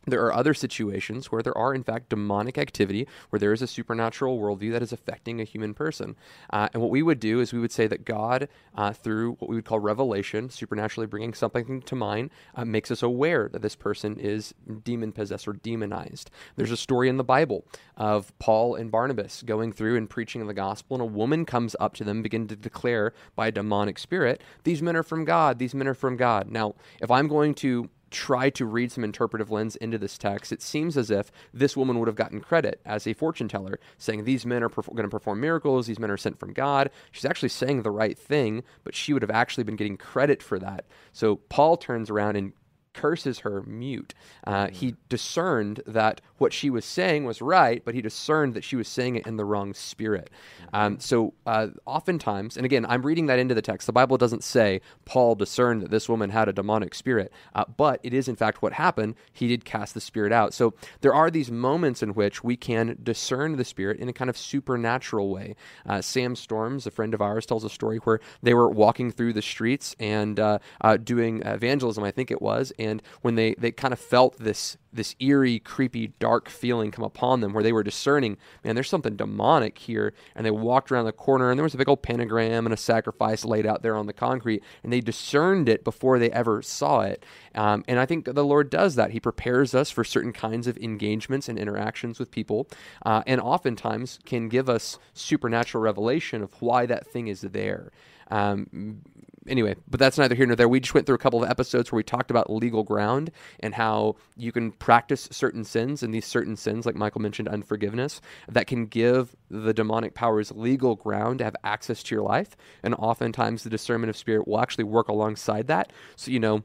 there 0.07 0.25
are 0.25 0.33
other 0.33 0.55
situations 0.55 1.31
where 1.31 1.43
there 1.43 1.57
are, 1.59 1.75
in 1.75 1.85
fact, 1.85 2.09
demonic 2.09 2.57
activity, 2.57 3.07
where 3.29 3.39
there 3.39 3.53
is 3.53 3.61
a 3.61 3.67
supernatural 3.67 4.41
worldview 4.41 4.73
that 4.73 4.81
is 4.81 4.95
affecting 4.95 5.43
a 5.43 5.45
human 5.45 5.75
person. 5.75 6.17
Uh, 6.49 6.71
and 6.73 6.81
what 6.81 6.91
we 6.91 7.03
would 7.03 7.21
do 7.21 7.39
is 7.41 7.53
we 7.53 7.59
would 7.59 7.71
say 7.71 7.87
that 7.87 8.07
God, 8.07 8.49
uh, 8.75 8.95
through 8.95 9.33
what 9.33 9.51
we 9.51 9.57
would 9.57 9.67
call 9.67 9.79
revelation, 9.79 10.49
supernaturally 10.49 11.07
bringing 11.07 11.35
something 11.35 11.83
to 11.83 11.95
mind, 11.95 12.31
uh, 12.55 12.65
makes 12.65 12.91
us 12.91 13.03
aware 13.03 13.51
that 13.53 13.61
this 13.61 13.77
person 13.77 14.19
is 14.19 14.55
demon 14.85 15.13
possessed 15.13 15.47
or 15.47 15.53
demonized. 15.53 16.31
There's 16.57 16.73
a 16.73 16.79
story 16.79 17.11
in 17.11 17.19
the 17.19 17.23
Bible 17.25 17.67
of 17.99 18.37
Paul 18.39 18.77
and 18.77 18.91
Barnabas 18.91 19.43
going 19.43 19.71
through 19.71 19.99
and 19.99 20.09
preaching 20.09 20.47
the 20.47 20.55
gospel, 20.55 20.95
and 20.95 21.03
a 21.03 21.07
woman 21.07 21.45
comes 21.45 21.77
up 21.79 21.93
to 21.97 22.05
them, 22.05 22.23
begin 22.23 22.49
to 22.49 22.57
declare 22.57 23.13
by 23.37 23.49
a 23.49 23.53
demonic 23.53 23.99
spirit, 23.99 24.41
These 24.65 24.81
men 24.81 24.97
are 24.97 25.03
from 25.03 25.27
God, 25.27 25.59
these 25.59 25.75
men 25.75 25.89
are 25.89 25.95
from 25.95 26.17
God. 26.17 26.51
Now, 26.51 26.75
if 27.03 27.11
I'm 27.11 27.29
going 27.29 27.53
to 27.57 27.91
try 28.11 28.51
to 28.51 28.66
read 28.66 28.92
some 28.92 29.05
interpretive 29.05 29.51
lens 29.51 29.77
into 29.77 29.99
this 29.99 30.18
text, 30.18 30.53
it 30.53 30.62
seems 30.62 30.96
as 30.96 31.11
if 31.11 31.31
this 31.53 31.77
woman 31.77 31.99
would 31.99 32.09
have 32.09 32.16
gotten 32.16 32.40
credit 32.40 32.81
as 32.85 33.07
a 33.07 33.12
fortune 33.12 33.49
teller, 33.49 33.79
saying 33.99 34.25
these 34.25 34.46
men 34.46 34.62
are 34.62 34.68
perf- 34.68 34.88
going 34.94 35.03
to 35.03 35.09
perform 35.09 35.40
miracles, 35.40 35.87
these 35.87 35.99
men 35.99 36.11
are 36.11 36.16
sent 36.16 36.38
from 36.38 36.53
God. 36.53 36.90
She's 37.11 37.25
actually 37.25 37.49
saying 37.51 37.83
the 37.83 37.90
right 37.90 38.18
thing, 38.18 38.62
but 38.85 38.94
she 38.94 39.12
would 39.12 39.23
have 39.23 39.31
actually 39.31 39.64
been 39.64 39.77
getting 39.77 39.96
credit 39.96 40.42
for 40.42 40.59
that. 40.59 40.87
So 41.12 41.37
Paul 41.37 41.77
turns 41.77 42.11
around 42.11 42.37
and 42.37 42.53
curses 42.92 43.40
her 43.40 43.62
mute. 43.62 44.14
Uh, 44.46 44.68
he 44.68 44.96
discerned 45.09 45.83
that 45.87 46.20
what 46.38 46.53
she 46.53 46.70
was 46.70 46.85
saying 46.85 47.24
was 47.24 47.42
right, 47.42 47.83
but 47.85 47.94
he 47.94 48.03
discerned 48.03 48.55
that 48.55 48.64
she 48.64 48.76
was 48.76 48.88
saying 48.88 49.16
it 49.16 49.26
in 49.26 49.37
the 49.37 49.44
wrong 49.44 49.74
spirit. 49.74 50.31
Um, 50.72 50.98
so, 50.98 51.35
uh, 51.46 51.68
oftentimes, 51.87 52.57
and 52.57 52.64
again, 52.64 52.87
I'm 52.88 53.03
reading 53.03 53.26
that 53.26 53.38
into 53.38 53.55
the 53.55 53.62
text. 53.62 53.87
The 53.87 53.92
Bible 53.92 54.16
doesn't 54.16 54.44
say 54.44 54.81
Paul 55.05 55.35
discerned 55.35 55.83
that 55.83 55.90
this 55.90 56.09
woman 56.09 56.31
had 56.31 56.48
a 56.48 56.53
demonic 56.53 56.94
spirit, 56.94 57.33
uh, 57.55 57.64
but 57.76 58.00
it 58.03 58.14
is 58.14 58.29
in 58.29 58.37
fact 58.37 58.62
what 58.62 58.72
happened. 58.72 59.14
He 59.33 59.48
did 59.48 59.64
cast 59.64 59.94
the 59.94 60.00
spirit 60.00 60.33
out. 60.33 60.55
So, 60.55 60.74
there 61.00 61.14
are 61.14 61.31
these 61.31 61.50
moments 61.50 62.03
in 62.03 62.14
which 62.14 62.42
we 62.42 62.57
can 62.57 62.98
discern 63.03 63.57
the 63.57 63.64
spirit 63.64 63.98
in 63.98 64.09
a 64.09 64.12
kind 64.12 64.31
of 64.31 64.38
supernatural 64.38 65.31
way. 65.31 65.57
Uh, 65.87 66.00
Sam 66.00 66.35
Storms, 66.37 66.87
a 66.87 66.90
friend 66.90 67.14
of 67.14 67.20
ours, 67.20 67.46
tells 67.46 67.64
a 67.64 67.70
story 67.70 67.98
where 67.98 68.20
they 68.42 68.55
were 68.55 68.68
walking 68.68 69.11
through 69.11 69.33
the 69.33 69.42
streets 69.42 69.94
and 69.98 70.38
uh, 70.40 70.59
uh, 70.81 70.96
doing 70.96 71.42
evangelism, 71.44 72.05
I 72.05 72.11
think 72.11 72.31
it 72.31 72.40
was, 72.40 72.72
and 72.81 73.03
when 73.21 73.35
they, 73.35 73.55
they 73.55 73.71
kind 73.71 73.93
of 73.93 74.01
felt 74.01 74.38
this 74.38 74.79
this 74.93 75.14
eerie, 75.21 75.59
creepy, 75.59 76.09
dark 76.19 76.49
feeling 76.49 76.90
come 76.90 77.05
upon 77.05 77.40
them 77.40 77.53
where 77.53 77.62
they 77.62 77.73
were 77.73 77.83
discerning, 77.83 78.37
man, 78.64 78.75
there's 78.75 78.88
something 78.88 79.16
demonic 79.16 79.79
here. 79.79 80.12
And 80.35 80.45
they 80.45 80.51
walked 80.51 80.90
around 80.90 81.05
the 81.05 81.12
corner 81.12 81.51
and 81.51 81.59
there 81.59 81.64
was 81.64 81.75
a 81.75 81.79
big 81.79 81.88
old 81.88 82.03
pentagram 82.03 82.66
and 82.66 82.73
a 82.73 82.77
sacrifice 82.77 83.45
laid 83.45 83.66
out 83.66 83.83
there 83.83 83.97
on 83.97 84.07
the 84.07 84.12
concrete. 84.12 84.64
And 84.83 84.93
they 84.93 85.01
discerned 85.01 85.69
it 85.69 85.85
before 85.85 86.19
they 86.19 86.31
ever 86.33 86.61
saw 86.62 87.03
it. 87.03 87.25
Um, 87.55 87.85
and 87.87 87.99
I 87.99 88.07
think 88.07 88.25
the 88.25 88.45
Lord 88.45 88.71
does 88.71 88.97
that. 88.97 89.12
He 89.12 89.21
prepares 89.21 89.75
us 89.75 89.90
for 89.90 90.05
certain 90.05 90.33
kinds 90.33 90.66
of 90.66 90.77
engagements 90.79 91.49
and 91.49 91.59
interactions 91.59 92.19
with 92.19 92.31
people, 92.31 92.69
uh, 93.05 93.23
and 93.27 93.40
oftentimes 93.40 94.19
can 94.25 94.49
give 94.49 94.69
us 94.69 94.99
supernatural 95.14 95.83
revelation 95.83 96.43
of 96.43 96.61
why 96.61 96.87
that 96.87 97.07
thing 97.07 97.29
is 97.29 97.40
there. 97.40 97.90
Um, 98.31 99.03
anyway, 99.51 99.75
but 99.89 100.01
that's 100.01 100.17
neither 100.17 100.35
here 100.35 100.47
nor 100.47 100.57
there. 100.57 100.69
We 100.69 100.81
just 100.81 100.95
went 100.95 101.07
through 101.07 101.17
a 101.17 101.19
couple 101.19 101.43
of 101.43 101.51
episodes 101.51 101.91
where 101.91 101.99
we 101.99 102.03
talked 102.03 102.31
about 102.31 102.51
legal 102.51 102.85
ground 102.85 103.31
and 103.59 103.75
how 103.75 104.17
you 104.37 104.53
can 104.53 104.73
practice 104.73 105.29
certain 105.31 105.65
sins, 105.65 106.03
and 106.03 106.15
these 106.15 106.25
certain 106.25 106.57
sins, 106.57 106.87
like 106.87 106.95
Michael 106.95 107.21
mentioned, 107.21 107.49
unforgiveness, 107.49 108.21
that 108.49 108.67
can 108.67 108.87
give 108.87 109.37
the 109.51 109.75
demonic 109.75 110.15
powers 110.15 110.53
legal 110.53 110.95
ground 110.97 111.39
to 111.39 111.45
have 111.45 111.57
access 111.65 112.03
to 112.05 112.15
your 112.15 112.25
life. 112.25 112.57
And 112.83 112.95
oftentimes, 112.95 113.65
the 113.65 113.71
discernment 113.71 114.09
of 114.09 114.17
spirit 114.17 114.47
will 114.49 114.61
actually 114.61 114.85
work 114.85 115.09
alongside 115.09 115.67
that. 115.67 115.93
So, 116.17 116.31
you 116.31 116.41
know, 116.41 116.63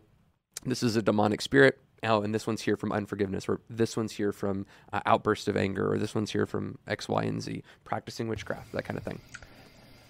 this 0.65 0.83
is 0.83 0.95
a 0.95 1.01
demonic 1.01 1.41
spirit. 1.41 1.79
Oh, 2.03 2.21
and 2.21 2.35
this 2.35 2.45
one's 2.45 2.61
here 2.61 2.77
from 2.77 2.91
unforgiveness, 2.91 3.49
or 3.49 3.61
this 3.69 3.97
one's 3.97 4.11
here 4.11 4.31
from 4.31 4.67
uh, 4.93 5.01
outburst 5.05 5.47
of 5.47 5.57
anger, 5.57 5.91
or 5.91 5.97
this 5.97 6.13
one's 6.13 6.29
here 6.29 6.45
from 6.45 6.77
X, 6.87 7.09
Y, 7.09 7.23
and 7.23 7.41
Z, 7.41 7.63
practicing 7.83 8.27
witchcraft, 8.27 8.71
that 8.73 8.85
kind 8.85 8.97
of 8.97 9.03
thing. 9.03 9.19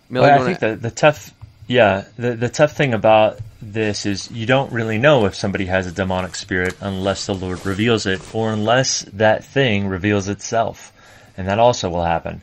Millie, 0.10 0.28
Well, 0.28 0.42
I 0.42 0.46
think 0.46 0.60
the, 0.60 0.76
the 0.76 0.92
tough, 0.92 1.34
yeah, 1.68 2.06
the, 2.18 2.36
the 2.36 2.50
tough 2.50 2.76
thing 2.76 2.94
about 2.94 3.40
this 3.62 4.06
is 4.06 4.30
you 4.32 4.46
don't 4.46 4.72
really 4.72 4.98
know 4.98 5.26
if 5.26 5.36
somebody 5.36 5.66
has 5.66 5.88
a 5.88 5.92
demonic 5.92 6.36
spirit 6.36 6.76
unless 6.82 7.26
the 7.26 7.34
Lord 7.34 7.66
reveals 7.66 8.06
it, 8.06 8.22
or 8.36 8.52
unless 8.52 9.02
that 9.14 9.44
thing 9.44 9.88
reveals 9.88 10.28
itself, 10.28 10.94
and 11.38 11.48
that 11.48 11.60
also 11.60 11.90
will 11.90 12.04
happen. 12.04 12.42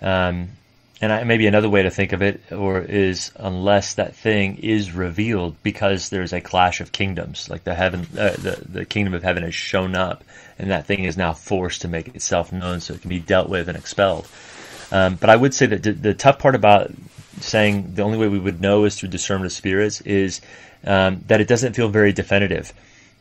Um, 0.00 0.50
and 1.02 1.12
I, 1.12 1.24
maybe 1.24 1.46
another 1.46 1.68
way 1.68 1.82
to 1.82 1.90
think 1.90 2.12
of 2.12 2.22
it, 2.22 2.40
or 2.52 2.80
is 2.80 3.32
unless 3.36 3.94
that 3.94 4.14
thing 4.14 4.58
is 4.58 4.92
revealed, 4.92 5.56
because 5.62 6.10
there's 6.10 6.32
a 6.32 6.40
clash 6.40 6.80
of 6.80 6.92
kingdoms, 6.92 7.48
like 7.48 7.64
the 7.64 7.74
heaven, 7.74 8.06
uh, 8.12 8.32
the 8.32 8.62
the 8.68 8.84
kingdom 8.84 9.14
of 9.14 9.22
heaven 9.22 9.42
has 9.42 9.54
shown 9.54 9.96
up, 9.96 10.22
and 10.58 10.70
that 10.70 10.86
thing 10.86 11.04
is 11.04 11.16
now 11.16 11.32
forced 11.32 11.82
to 11.82 11.88
make 11.88 12.08
itself 12.08 12.52
known, 12.52 12.80
so 12.80 12.94
it 12.94 13.00
can 13.00 13.08
be 13.08 13.18
dealt 13.18 13.48
with 13.48 13.68
and 13.68 13.78
expelled. 13.78 14.28
Um, 14.92 15.14
but 15.16 15.30
I 15.30 15.36
would 15.36 15.54
say 15.54 15.66
that 15.66 15.82
the, 15.82 15.92
the, 15.92 16.14
tough 16.14 16.38
part 16.40 16.56
about 16.56 16.90
saying 17.40 17.94
the 17.94 18.02
only 18.02 18.18
way 18.18 18.28
we 18.28 18.38
would 18.38 18.60
know 18.60 18.84
is 18.84 18.96
through 18.96 19.10
discernment 19.10 19.46
of 19.46 19.52
spirits 19.52 20.00
is 20.02 20.40
um, 20.84 21.24
that 21.26 21.40
it 21.40 21.48
doesn't 21.48 21.74
feel 21.74 21.88
very 21.88 22.12
definitive. 22.12 22.72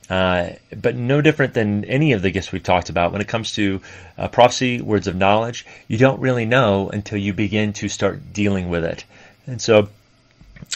Uh, 0.10 0.54
but 0.76 0.96
no 0.96 1.22
different 1.22 1.54
than 1.54 1.86
any 1.86 2.14
of 2.14 2.22
the 2.24 2.32
gifts 2.32 2.52
we've 2.52 2.64
talked 2.64 2.90
about. 2.90 3.12
When 3.12 3.22
it 3.22 3.28
comes 3.28 3.54
to 3.54 3.80
uh, 4.18 4.28
prophecy, 4.28 4.82
words 4.82 5.06
of 5.06 5.16
knowledge, 5.16 5.66
you 5.88 6.00
don't 6.00 6.20
really 6.20 6.46
know 6.46 6.90
until 6.90 7.20
you 7.20 7.32
begin 7.34 7.74
to 7.74 7.88
start 7.90 8.34
dealing 8.34 8.70
with 8.70 8.84
it. 8.84 9.06
And 9.46 9.62
so, 9.62 9.90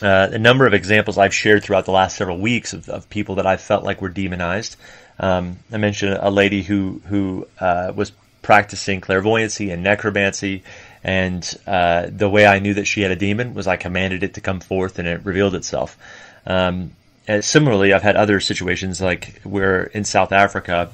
uh, 0.02 0.30
a 0.32 0.40
number 0.40 0.68
of 0.68 0.74
examples 0.74 1.18
I've 1.18 1.34
shared 1.34 1.64
throughout 1.64 1.86
the 1.86 1.92
last 1.92 2.16
several 2.16 2.38
weeks 2.38 2.74
of, 2.74 2.88
of 2.90 3.10
people 3.10 3.36
that 3.36 3.48
I 3.48 3.58
felt 3.58 3.84
like 3.84 4.02
were 4.02 4.10
demonized. 4.10 4.76
Um, 5.20 5.58
I 5.72 5.78
mentioned 5.78 6.18
a 6.22 6.30
lady 6.30 6.62
who 6.62 7.02
who 7.08 7.48
uh, 7.60 7.92
was 7.96 8.12
practicing 8.44 9.02
clairvoyancy 9.02 9.72
and 9.72 9.84
necromancy, 9.84 10.64
and 11.04 11.58
uh, 11.68 12.08
the 12.10 12.30
way 12.30 12.46
I 12.46 12.60
knew 12.60 12.76
that 12.76 12.86
she 12.86 13.02
had 13.02 13.12
a 13.12 13.16
demon 13.16 13.54
was 13.54 13.68
I 13.68 13.78
commanded 13.78 14.24
it 14.24 14.36
to 14.36 14.42
come 14.42 14.60
forth, 14.60 15.00
and 15.00 15.08
it 15.08 15.26
revealed 15.26 15.56
itself. 15.56 15.98
Um, 16.46 16.92
and 17.28 17.44
similarly, 17.44 17.94
I've 17.94 18.02
had 18.02 18.16
other 18.16 18.40
situations 18.40 19.02
like 19.02 19.42
where 19.44 19.84
in 19.84 20.04
South 20.04 20.32
Africa, 20.32 20.92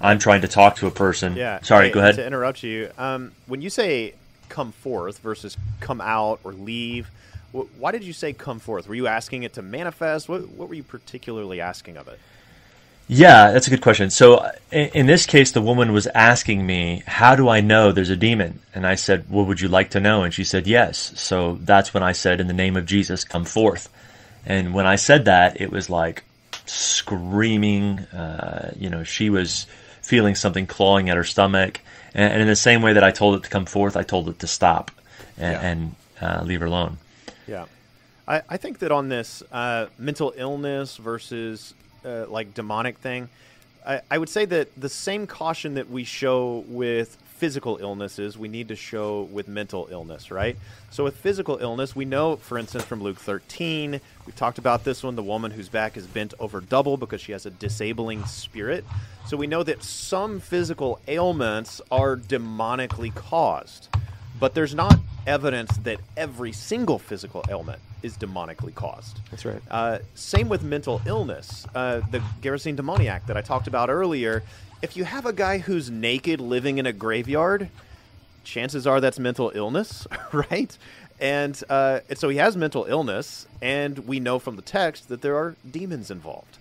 I'm 0.00 0.18
trying 0.18 0.42
to 0.42 0.48
talk 0.48 0.76
to 0.76 0.86
a 0.86 0.90
person. 0.90 1.36
Yeah. 1.36 1.60
Sorry, 1.62 1.86
Hey, 1.86 1.92
go 1.92 2.00
ahead. 2.00 2.14
To 2.16 2.26
interrupt 2.26 2.62
you, 2.62 2.90
um, 2.98 3.32
when 3.46 3.62
you 3.62 3.70
say 3.70 4.14
come 4.48 4.72
forth 4.72 5.18
versus 5.18 5.56
come 5.80 6.00
out 6.00 6.40
or 6.44 6.52
leave, 6.52 7.10
wh- 7.52 7.64
why 7.78 7.92
did 7.92 8.04
you 8.04 8.12
say 8.12 8.32
come 8.32 8.58
forth? 8.58 8.88
Were 8.88 8.94
you 8.94 9.06
asking 9.06 9.42
it 9.42 9.54
to 9.54 9.62
manifest? 9.62 10.28
What, 10.28 10.48
what 10.50 10.68
were 10.68 10.74
you 10.74 10.82
particularly 10.82 11.60
asking 11.60 11.96
of 11.96 12.08
it? 12.08 12.18
Yeah, 13.06 13.50
that's 13.52 13.66
a 13.66 13.70
good 13.70 13.82
question. 13.82 14.08
So 14.10 14.50
in, 14.72 14.88
in 14.94 15.06
this 15.06 15.26
case, 15.26 15.52
the 15.52 15.60
woman 15.60 15.92
was 15.92 16.06
asking 16.06 16.64
me, 16.66 17.02
"How 17.06 17.36
do 17.36 17.48
I 17.48 17.60
know 17.60 17.92
there's 17.92 18.10
a 18.10 18.16
demon?" 18.16 18.60
And 18.74 18.86
I 18.86 18.94
said, 18.94 19.26
"Well, 19.30 19.44
would 19.44 19.60
you 19.60 19.68
like 19.68 19.90
to 19.90 20.00
know?" 20.00 20.22
And 20.22 20.32
she 20.32 20.44
said, 20.44 20.66
"Yes." 20.66 21.12
So 21.16 21.58
that's 21.60 21.92
when 21.92 22.02
I 22.02 22.12
said, 22.12 22.40
"In 22.40 22.46
the 22.46 22.54
name 22.54 22.76
of 22.76 22.86
Jesus, 22.86 23.24
come 23.24 23.44
forth." 23.44 23.90
And 24.46 24.72
when 24.74 24.86
I 24.86 24.96
said 24.96 25.26
that, 25.26 25.60
it 25.60 25.70
was 25.70 25.90
like 25.90 26.24
screaming. 26.66 27.98
Uh, 27.98 28.72
you 28.78 28.88
know, 28.90 29.04
she 29.04 29.28
was 29.30 29.66
feeling 30.02 30.34
something 30.34 30.66
clawing 30.66 31.10
at 31.10 31.16
her 31.16 31.24
stomach. 31.24 31.80
And, 32.14 32.32
and 32.32 32.42
in 32.42 32.48
the 32.48 32.56
same 32.56 32.82
way 32.82 32.94
that 32.94 33.04
I 33.04 33.10
told 33.10 33.36
it 33.36 33.42
to 33.44 33.50
come 33.50 33.66
forth, 33.66 33.96
I 33.96 34.02
told 34.02 34.28
it 34.28 34.38
to 34.40 34.46
stop 34.46 34.90
and, 35.38 35.52
Yeah. 35.52 35.60
and 35.60 35.94
uh, 36.20 36.42
leave 36.44 36.60
her 36.60 36.66
alone. 36.66 36.98
Yeah. 37.46 37.66
I, 38.26 38.42
I 38.48 38.56
think 38.56 38.78
that 38.78 38.90
on 38.92 39.08
this 39.08 39.42
uh, 39.52 39.86
mental 39.98 40.32
illness 40.36 40.96
versus 40.96 41.74
uh, 42.04 42.26
like 42.28 42.54
demonic 42.54 42.98
thing, 42.98 43.28
I, 43.86 44.00
I 44.10 44.18
would 44.18 44.28
say 44.28 44.44
that 44.46 44.68
the 44.80 44.88
same 44.88 45.26
caution 45.26 45.74
that 45.74 45.90
we 45.90 46.04
show 46.04 46.64
with 46.68 47.16
physical 47.36 47.78
illnesses, 47.78 48.38
we 48.38 48.48
need 48.48 48.68
to 48.68 48.76
show 48.76 49.22
with 49.22 49.48
mental 49.48 49.88
illness, 49.90 50.30
right? 50.30 50.56
So 50.90 51.04
with 51.04 51.16
physical 51.16 51.58
illness, 51.58 51.94
we 51.94 52.04
know, 52.04 52.36
for 52.36 52.56
instance, 52.56 52.84
from 52.84 53.02
Luke 53.02 53.18
13, 53.18 54.00
we 54.26 54.32
talked 54.32 54.58
about 54.58 54.84
this 54.84 55.02
one, 55.02 55.16
the 55.16 55.22
woman 55.22 55.50
whose 55.50 55.68
back 55.68 55.96
is 55.96 56.06
bent 56.06 56.32
over 56.38 56.60
double 56.60 56.96
because 56.96 57.20
she 57.20 57.32
has 57.32 57.44
a 57.44 57.50
disabling 57.50 58.24
spirit. 58.24 58.84
So 59.26 59.36
we 59.36 59.46
know 59.46 59.62
that 59.62 59.82
some 59.82 60.40
physical 60.40 61.00
ailments 61.08 61.82
are 61.90 62.16
demonically 62.16 63.14
caused. 63.14 63.88
But 64.38 64.54
there's 64.54 64.74
not 64.74 64.98
evidence 65.26 65.76
that 65.78 66.00
every 66.16 66.52
single 66.52 66.98
physical 66.98 67.44
ailment 67.48 67.80
is 68.04 68.16
demonically 68.16 68.74
caused. 68.74 69.18
That's 69.30 69.44
right. 69.44 69.62
Uh, 69.70 69.98
same 70.14 70.48
with 70.48 70.62
mental 70.62 71.00
illness. 71.06 71.66
Uh, 71.74 72.00
the 72.10 72.22
Gerasene 72.42 72.76
demoniac 72.76 73.26
that 73.26 73.36
I 73.36 73.40
talked 73.40 73.66
about 73.66 73.88
earlier. 73.88 74.42
If 74.82 74.96
you 74.96 75.04
have 75.04 75.24
a 75.24 75.32
guy 75.32 75.58
who's 75.58 75.90
naked 75.90 76.40
living 76.40 76.78
in 76.78 76.86
a 76.86 76.92
graveyard, 76.92 77.70
chances 78.44 78.86
are 78.86 79.00
that's 79.00 79.18
mental 79.18 79.50
illness, 79.54 80.06
right? 80.32 80.76
And, 81.18 81.60
uh, 81.70 82.00
and 82.08 82.18
so 82.18 82.28
he 82.28 82.36
has 82.36 82.56
mental 82.56 82.84
illness, 82.84 83.46
and 83.62 84.00
we 84.00 84.20
know 84.20 84.38
from 84.38 84.56
the 84.56 84.62
text 84.62 85.08
that 85.08 85.22
there 85.22 85.36
are 85.36 85.56
demons 85.68 86.10
involved. 86.10 86.58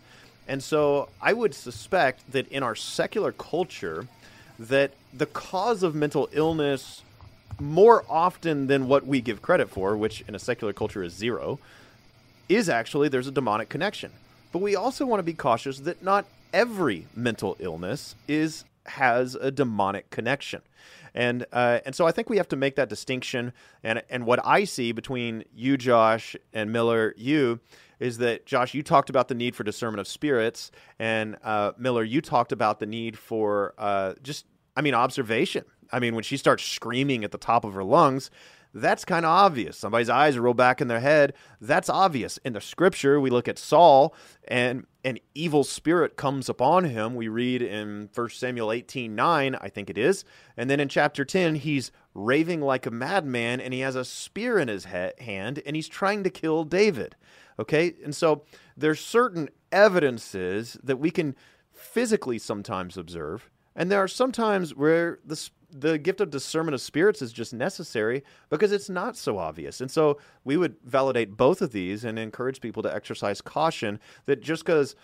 And 0.48 0.64
so 0.64 1.10
I 1.22 1.34
would 1.34 1.54
suspect 1.54 2.32
that 2.32 2.48
in 2.50 2.64
our 2.64 2.76
secular 2.76 3.32
culture, 3.34 4.08
that 4.60 4.92
the 5.14 5.26
cause 5.26 5.84
of 5.84 5.94
mental 5.94 6.30
illness 6.32 7.02
more 7.60 8.04
often 8.10 8.68
than 8.68 8.88
what 8.88 9.06
we 9.06 9.22
give 9.22 9.42
credit 9.42 9.70
for, 9.70 9.96
which 9.96 10.24
in 10.28 10.36
a 10.36 10.40
secular 10.40 10.74
culture 10.74 11.04
is 11.04 11.14
zero, 11.14 11.60
is 12.50 12.70
actually 12.70 13.10
there's 13.10 13.28
a 13.28 13.32
demonic 13.32 13.70
connection. 13.70 14.12
But 14.52 14.62
we 14.62 14.76
also 14.76 15.06
want 15.06 15.20
to 15.20 15.24
be 15.24 15.34
cautious 15.34 15.80
that 15.80 16.04
not 16.04 16.26
every 16.54 17.08
mental 17.16 17.56
illness 17.60 18.16
is 18.28 18.66
has 18.86 19.36
a 19.36 19.50
demonic 19.50 20.10
connection. 20.10 20.62
And 21.16 21.46
uh, 21.52 21.80
and 21.86 21.96
so 21.96 22.06
I 22.06 22.12
think 22.12 22.30
we 22.30 22.38
have 22.38 22.50
to 22.50 22.56
make 22.56 22.76
that 22.76 22.90
distinction. 22.90 23.54
And 23.84 24.04
and 24.10 24.26
what 24.26 24.40
I 24.46 24.64
see 24.64 24.92
between 24.92 25.44
you, 25.56 25.78
Josh, 25.78 26.36
and 26.54 26.72
Miller, 26.72 27.14
you, 27.18 27.60
is 28.00 28.18
that 28.18 28.46
Josh, 28.46 28.74
you 28.74 28.84
talked 28.84 29.10
about 29.10 29.28
the 29.28 29.36
need 29.36 29.56
for 29.56 29.64
discernment 29.64 30.02
of 30.02 30.08
spirits, 30.08 30.72
and 31.00 31.38
uh, 31.44 31.72
Miller, 31.78 32.04
you 32.04 32.22
talked 32.22 32.52
about 32.52 32.80
the 32.80 32.86
need 32.86 33.18
for 33.18 33.74
uh, 33.78 34.14
just, 34.24 34.46
I 34.76 34.82
mean, 34.82 34.94
observation. 34.94 35.66
I 35.94 36.00
mean, 36.00 36.16
when 36.16 36.24
she 36.24 36.38
starts 36.38 36.64
screaming 36.64 37.24
at 37.24 37.32
the 37.32 37.38
top 37.38 37.64
of 37.64 37.74
her 37.76 37.84
lungs, 37.84 38.32
that's 38.74 39.06
kind 39.06 39.26
of 39.26 39.30
obvious. 39.30 39.78
Somebody's 39.78 40.10
eyes 40.10 40.38
roll 40.38 40.56
back 40.56 40.82
in 40.82 40.88
their 40.88 41.00
head. 41.00 41.34
That's 41.62 41.90
obvious. 41.90 42.40
In 42.40 42.54
the 42.54 42.62
scripture, 42.62 43.20
we 43.20 43.30
look 43.30 43.48
at 43.48 43.60
Saul 43.60 44.16
and 44.48 44.88
an 45.06 45.20
evil 45.36 45.64
spirit 45.64 46.18
comes 46.18 46.50
upon 46.50 46.86
him. 46.86 47.14
We 47.14 47.28
read 47.28 47.62
in 47.62 48.10
1 48.14 48.30
Samuel 48.30 48.72
18 48.72 49.14
9, 49.14 49.56
I 49.62 49.70
think 49.70 49.92
it 49.92 49.98
is. 49.98 50.26
And 50.58 50.70
then 50.70 50.80
in 50.80 50.90
chapter 50.90 51.24
10, 51.24 51.56
he's 51.56 51.92
raving 52.16 52.62
like 52.62 52.88
a 52.88 52.92
madman 52.92 53.62
and 53.62 53.74
he 53.74 53.82
has 53.82 53.96
a 53.96 54.04
spear 54.04 54.58
in 54.58 54.70
his 54.70 54.88
he- 54.88 55.24
hand 55.24 55.62
and 55.66 55.76
he's 55.76 55.88
trying 55.88 56.24
to 56.24 56.32
kill 56.32 56.64
David. 56.64 57.16
Okay? 57.60 57.94
And 58.04 58.16
so 58.16 58.44
there's 58.76 59.00
certain 59.00 59.50
evidences 59.72 60.78
that 60.84 60.98
we 60.98 61.12
can 61.12 61.36
physically 61.72 62.40
sometimes 62.40 62.98
observe. 62.98 63.52
And 63.76 63.92
there 63.92 64.02
are 64.02 64.08
sometimes 64.08 64.76
where 64.76 65.20
the 65.26 65.50
the 65.74 65.98
gift 65.98 66.22
of 66.22 66.30
discernment 66.30 66.76
of 66.76 66.82
spirits 66.82 67.22
is 67.22 67.34
just 67.34 67.54
necessary 67.54 68.24
because 68.50 68.72
it's 68.72 68.90
not 68.90 69.18
so 69.18 69.38
obvious. 69.38 69.82
And 69.82 69.90
so 69.90 70.20
we 70.44 70.58
would 70.58 70.76
validate 70.84 71.36
both 71.36 71.62
of 71.62 71.72
these 71.72 72.04
and 72.04 72.18
encourage 72.20 72.62
people 72.62 72.84
to 72.84 72.94
exercise 72.94 73.42
caution 73.42 74.00
that 74.26 74.42
just 74.42 74.64
because 74.64 74.96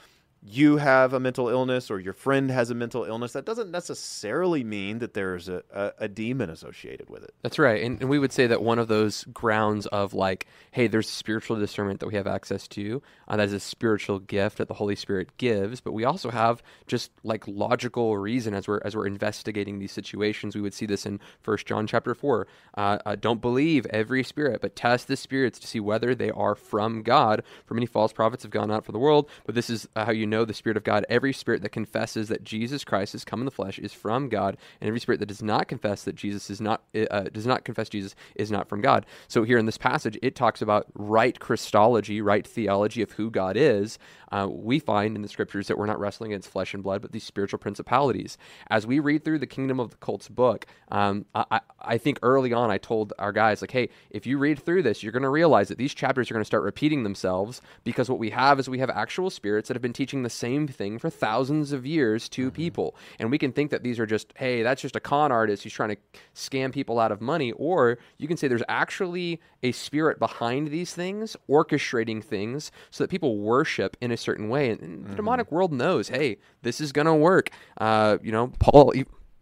you 0.41 0.78
have 0.78 1.13
a 1.13 1.19
mental 1.19 1.49
illness 1.49 1.91
or 1.91 1.99
your 1.99 2.13
friend 2.13 2.49
has 2.49 2.69
a 2.69 2.75
mental 2.75 3.04
illness, 3.04 3.34
that 3.34 3.45
doesn't 3.45 3.71
necessarily 3.71 4.63
mean 4.63 4.99
that 4.99 5.13
there's 5.13 5.49
a, 5.49 5.63
a, 5.73 5.91
a 5.99 6.08
demon 6.08 6.49
associated 6.49 7.10
with 7.10 7.23
it. 7.23 7.34
That's 7.41 7.60
right. 7.60 7.84
And, 7.84 7.99
and 7.99 8.10
we 8.10 8.19
would 8.19 8.32
say 8.32 8.47
that 8.47 8.62
one 8.62 8.80
of 8.80 8.88
those 8.88 9.25
grounds 9.34 9.86
of 9.88 10.13
like, 10.13 10.47
hey, 10.71 10.88
there's 10.88 11.10
spiritual 11.10 11.58
discernment 11.58 11.99
that 11.99 12.08
we 12.08 12.15
have 12.15 12.28
access 12.28 12.67
to. 12.69 13.02
Uh, 13.28 13.36
that 13.38 13.47
is 13.47 13.54
a 13.54 13.60
spiritual 13.60 14.19
gift 14.19 14.60
that 14.60 14.67
the 14.67 14.73
Holy 14.73 14.95
Spirit 14.95 15.36
gives. 15.38 15.82
But 15.82 15.91
we 15.91 16.06
also 16.06 16.30
have 16.30 16.63
just 16.88 17.12
like 17.23 17.47
logical 17.47 18.17
reason 18.17 18.54
as 18.54 18.67
we're 18.67 18.80
as 18.86 18.95
we're 18.95 19.08
investigating 19.08 19.80
these 19.80 19.91
situations. 19.91 20.56
We 20.56 20.62
would 20.62 20.73
see 20.73 20.86
this 20.86 21.06
in 21.06 21.19
First 21.41 21.65
John 21.65 21.86
chapter 21.86 22.15
four. 22.15 22.47
Uh, 22.75 22.97
uh, 23.06 23.15
don't 23.15 23.41
believe 23.41 23.86
every 23.88 24.23
spirit, 24.23 24.62
but 24.62 24.75
test 24.75 25.08
the 25.08 25.17
spirits 25.17 25.60
to 25.60 25.67
see 25.67 25.80
whether 25.80 26.15
they 26.15 26.32
are 26.32 26.56
from 26.56 27.02
God. 27.04 27.43
For 27.65 27.73
many 27.73 27.86
false 27.86 28.13
prophets 28.13 28.43
have 28.43 28.52
gone 28.52 28.71
out 28.71 28.86
for 28.86 28.93
the 28.93 28.99
world. 28.99 29.30
But 29.45 29.56
this 29.56 29.69
is 29.69 29.88
uh, 29.95 30.06
how 30.06 30.12
you 30.12 30.29
know 30.30 30.46
the 30.46 30.54
Spirit 30.54 30.78
of 30.78 30.84
God. 30.84 31.06
Every 31.10 31.34
spirit 31.34 31.62
that 31.63 31.70
confesses 31.70 32.28
that 32.30 32.44
Jesus 32.44 32.84
Christ 32.84 33.13
has 33.13 33.26
come 33.26 33.42
in 33.42 33.46
the 33.46 33.52
flesh 33.52 33.80
is 33.80 33.94
from 33.94 34.30
God, 34.30 34.58
and 34.80 34.88
every 34.88 35.00
spirit 35.00 35.20
that 35.20 35.28
does 35.28 35.44
not 35.44 35.68
confess 35.68 36.04
that 36.04 36.15
Jesus 36.15 36.50
is 36.50 36.62
not 36.62 36.84
uh, 37.12 37.24
does 37.24 37.46
not 37.46 37.65
confess 37.65 37.89
Jesus 37.89 38.15
is 38.36 38.52
not 38.52 38.70
from 38.70 38.82
God. 38.82 39.06
So 39.28 39.44
here 39.44 39.58
in 39.58 39.65
this 39.65 39.78
passage, 39.78 40.18
it 40.22 40.36
talks 40.36 40.62
about 40.62 40.88
right 40.94 41.39
Christology, 41.39 42.22
right 42.22 42.46
theology 42.46 43.02
of 43.02 43.12
who 43.13 43.30
God 43.30 43.58
is. 43.58 43.98
Uh, 44.32 44.48
we 44.50 44.80
find 44.80 45.15
in 45.15 45.22
the 45.22 45.28
scriptures 45.28 45.68
that 45.68 45.78
we're 45.78 45.86
not 45.86 46.00
wrestling 46.00 46.32
against 46.32 46.50
flesh 46.50 46.74
and 46.74 46.84
blood, 46.84 47.02
but 47.02 47.12
these 47.12 47.24
spiritual 47.24 47.60
principalities. 47.60 48.38
As 48.70 48.86
we 48.88 49.00
read 49.00 49.24
through 49.24 49.39
the 49.39 49.48
Kingdom 49.48 49.80
of 49.80 49.92
the 49.92 49.98
Cults 49.98 50.30
book, 50.30 50.65
um, 50.89 51.26
I, 51.36 51.46
I- 51.52 51.60
I 51.82 51.98
think 51.98 52.20
early 52.22 52.52
on 52.52 52.70
I 52.70 52.78
told 52.78 53.13
our 53.18 53.32
guys 53.32 53.62
like, 53.62 53.72
hey, 53.72 53.88
if 54.10 54.28
you 54.28 54.38
read 54.38 54.60
through 54.60 54.84
this, 54.84 55.02
you're 55.02 55.13
going 55.13 55.24
to 55.24 55.30
realize 55.30 55.70
that 55.70 55.78
these 55.78 55.94
chapters 55.94 56.30
are 56.30 56.34
going 56.34 56.42
to 56.42 56.46
start 56.46 56.63
repeating 56.63 57.04
themselves 57.04 57.62
because 57.86 58.10
what 58.10 58.20
we 58.20 58.32
have 58.32 58.60
is 58.60 58.70
we 58.70 58.80
have 58.80 58.89
actual 58.89 59.30
spirits 59.30 59.70
that 59.70 59.76
have 59.76 59.82
been 59.82 59.94
teaching 59.94 60.24
the 60.24 60.30
same 60.30 60.68
thing 60.68 61.00
for 61.00 61.10
thousands 61.10 61.72
of 61.72 61.86
years 61.86 62.28
to 62.30 62.52
people, 62.52 62.96
and 63.18 63.32
we 63.32 63.38
can 63.38 63.54
think 63.54 63.72
that 63.72 63.82
these 63.82 63.98
are 63.98 64.06
just, 64.06 64.34
hey, 64.36 64.62
that's 64.62 64.82
just 64.82 64.96
a 64.98 65.00
con 65.00 65.32
artist 65.32 65.63
who's 65.63 65.74
trying 65.74 65.89
to 65.89 65.98
scam 66.36 66.72
people 66.74 67.00
out 67.00 67.12
of 67.13 67.22
money, 67.22 67.54
or 67.54 67.98
you 68.18 68.28
can 68.28 68.36
say 68.36 68.48
there's 68.50 68.62
actually 68.68 69.39
a 69.63 69.72
spirit 69.72 70.20
behind 70.20 70.70
these 70.70 70.94
things, 70.94 71.38
orchestrating 71.50 72.24
things 72.24 72.72
so 72.92 73.04
that 73.04 73.10
people 73.10 73.38
worship 73.39 73.96
in 74.02 74.12
a 74.12 74.18
certain 74.19 74.49
way, 74.49 74.69
and, 74.69 74.79
and 74.82 75.05
the 75.08 75.15
demonic 75.15 75.51
world 75.51 75.71
knows, 75.73 76.10
hey, 76.10 76.38
this 76.62 76.79
is 76.82 76.91
going 76.91 77.08
to 77.08 77.13
work. 77.15 77.49
Uh, 77.77 78.17
you 78.21 78.32
know, 78.32 78.51
Paul. 78.60 78.93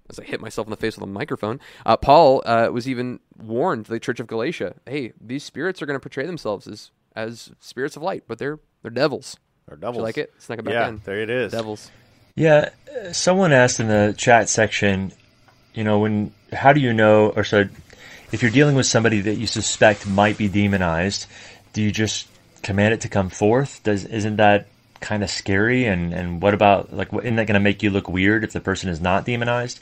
as 0.09 0.19
I 0.19 0.23
hit 0.23 0.39
myself 0.39 0.67
in 0.67 0.71
the 0.71 0.77
face 0.77 0.95
with 0.95 1.03
a 1.03 1.11
microphone, 1.11 1.59
uh, 1.85 1.97
Paul 1.97 2.41
uh, 2.45 2.69
was 2.71 2.87
even 2.87 3.19
warned 3.37 3.87
the 3.87 3.99
Church 3.99 4.19
of 4.21 4.27
Galatia, 4.27 4.75
"Hey, 4.85 5.11
these 5.19 5.43
spirits 5.43 5.81
are 5.81 5.85
going 5.85 5.95
to 5.99 5.99
portray 6.01 6.25
themselves 6.25 6.67
as 6.67 6.91
as 7.15 7.51
spirits 7.59 7.95
of 7.97 8.03
light, 8.03 8.23
but 8.27 8.37
they're 8.39 8.59
they're 8.81 8.91
devils." 8.91 9.37
Or 9.69 9.75
Did 9.75 9.81
doubles. 9.81 9.97
you 9.97 10.03
like 10.03 10.17
it? 10.17 10.33
Snuck 10.37 10.59
it 10.59 10.63
back 10.65 10.73
Yeah, 10.75 10.87
in. 10.87 11.01
there 11.03 11.19
it 11.19 11.29
is. 11.29 11.51
Devils. 11.51 11.91
Yeah, 12.35 12.69
uh, 13.05 13.11
someone 13.11 13.51
asked 13.51 13.79
in 13.81 13.87
the 13.89 14.13
chat 14.17 14.47
section, 14.47 15.11
you 15.73 15.83
know, 15.83 15.99
when 15.99 16.31
how 16.53 16.71
do 16.71 16.79
you 16.79 16.93
know, 16.93 17.31
or 17.35 17.43
so, 17.43 17.65
if 18.31 18.41
you're 18.41 18.51
dealing 18.51 18.75
with 18.75 18.85
somebody 18.85 19.19
that 19.21 19.35
you 19.35 19.45
suspect 19.47 20.07
might 20.07 20.37
be 20.37 20.47
demonized, 20.47 21.25
do 21.73 21.81
you 21.81 21.91
just 21.91 22.27
command 22.63 22.93
it 22.93 23.01
to 23.01 23.09
come 23.09 23.29
forth? 23.29 23.81
Does 23.83 24.05
isn't 24.05 24.37
that 24.37 24.67
kind 24.99 25.23
of 25.23 25.29
scary? 25.29 25.85
And 25.85 26.13
and 26.13 26.41
what 26.41 26.53
about 26.53 26.93
like, 26.93 27.11
what, 27.11 27.25
isn't 27.25 27.35
that 27.35 27.47
going 27.47 27.55
to 27.55 27.59
make 27.59 27.83
you 27.83 27.89
look 27.89 28.09
weird 28.09 28.43
if 28.43 28.53
the 28.53 28.61
person 28.61 28.89
is 28.89 29.01
not 29.01 29.25
demonized? 29.25 29.79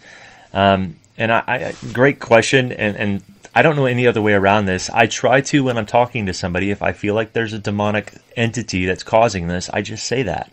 Um, 0.53 0.95
and 1.17 1.31
I, 1.31 1.43
I, 1.47 1.75
great 1.93 2.19
question, 2.19 2.71
and 2.71 2.97
and 2.97 3.23
I 3.53 3.61
don't 3.61 3.75
know 3.75 3.85
any 3.85 4.07
other 4.07 4.21
way 4.21 4.33
around 4.33 4.65
this. 4.65 4.89
I 4.89 5.07
try 5.07 5.41
to 5.41 5.63
when 5.63 5.77
I'm 5.77 5.85
talking 5.85 6.25
to 6.25 6.33
somebody, 6.33 6.71
if 6.71 6.81
I 6.81 6.91
feel 6.91 7.15
like 7.15 7.33
there's 7.33 7.53
a 7.53 7.59
demonic 7.59 8.13
entity 8.35 8.85
that's 8.85 9.03
causing 9.03 9.47
this, 9.47 9.69
I 9.69 9.81
just 9.81 10.05
say 10.05 10.23
that 10.23 10.51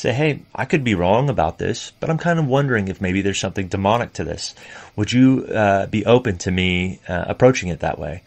say, 0.00 0.12
hey, 0.12 0.40
I 0.54 0.64
could 0.64 0.82
be 0.82 0.94
wrong 0.94 1.28
about 1.28 1.58
this, 1.58 1.92
but 2.00 2.10
I'm 2.10 2.18
kind 2.18 2.38
of 2.38 2.46
wondering 2.46 2.88
if 2.88 3.00
maybe 3.00 3.22
there's 3.22 3.38
something 3.38 3.68
demonic 3.68 4.14
to 4.14 4.24
this. 4.24 4.54
Would 4.96 5.12
you 5.12 5.46
uh, 5.46 5.86
be 5.86 6.06
open 6.06 6.38
to 6.38 6.50
me 6.50 7.00
uh, 7.06 7.26
approaching 7.28 7.68
it 7.68 7.80
that 7.80 7.98
way? 7.98 8.22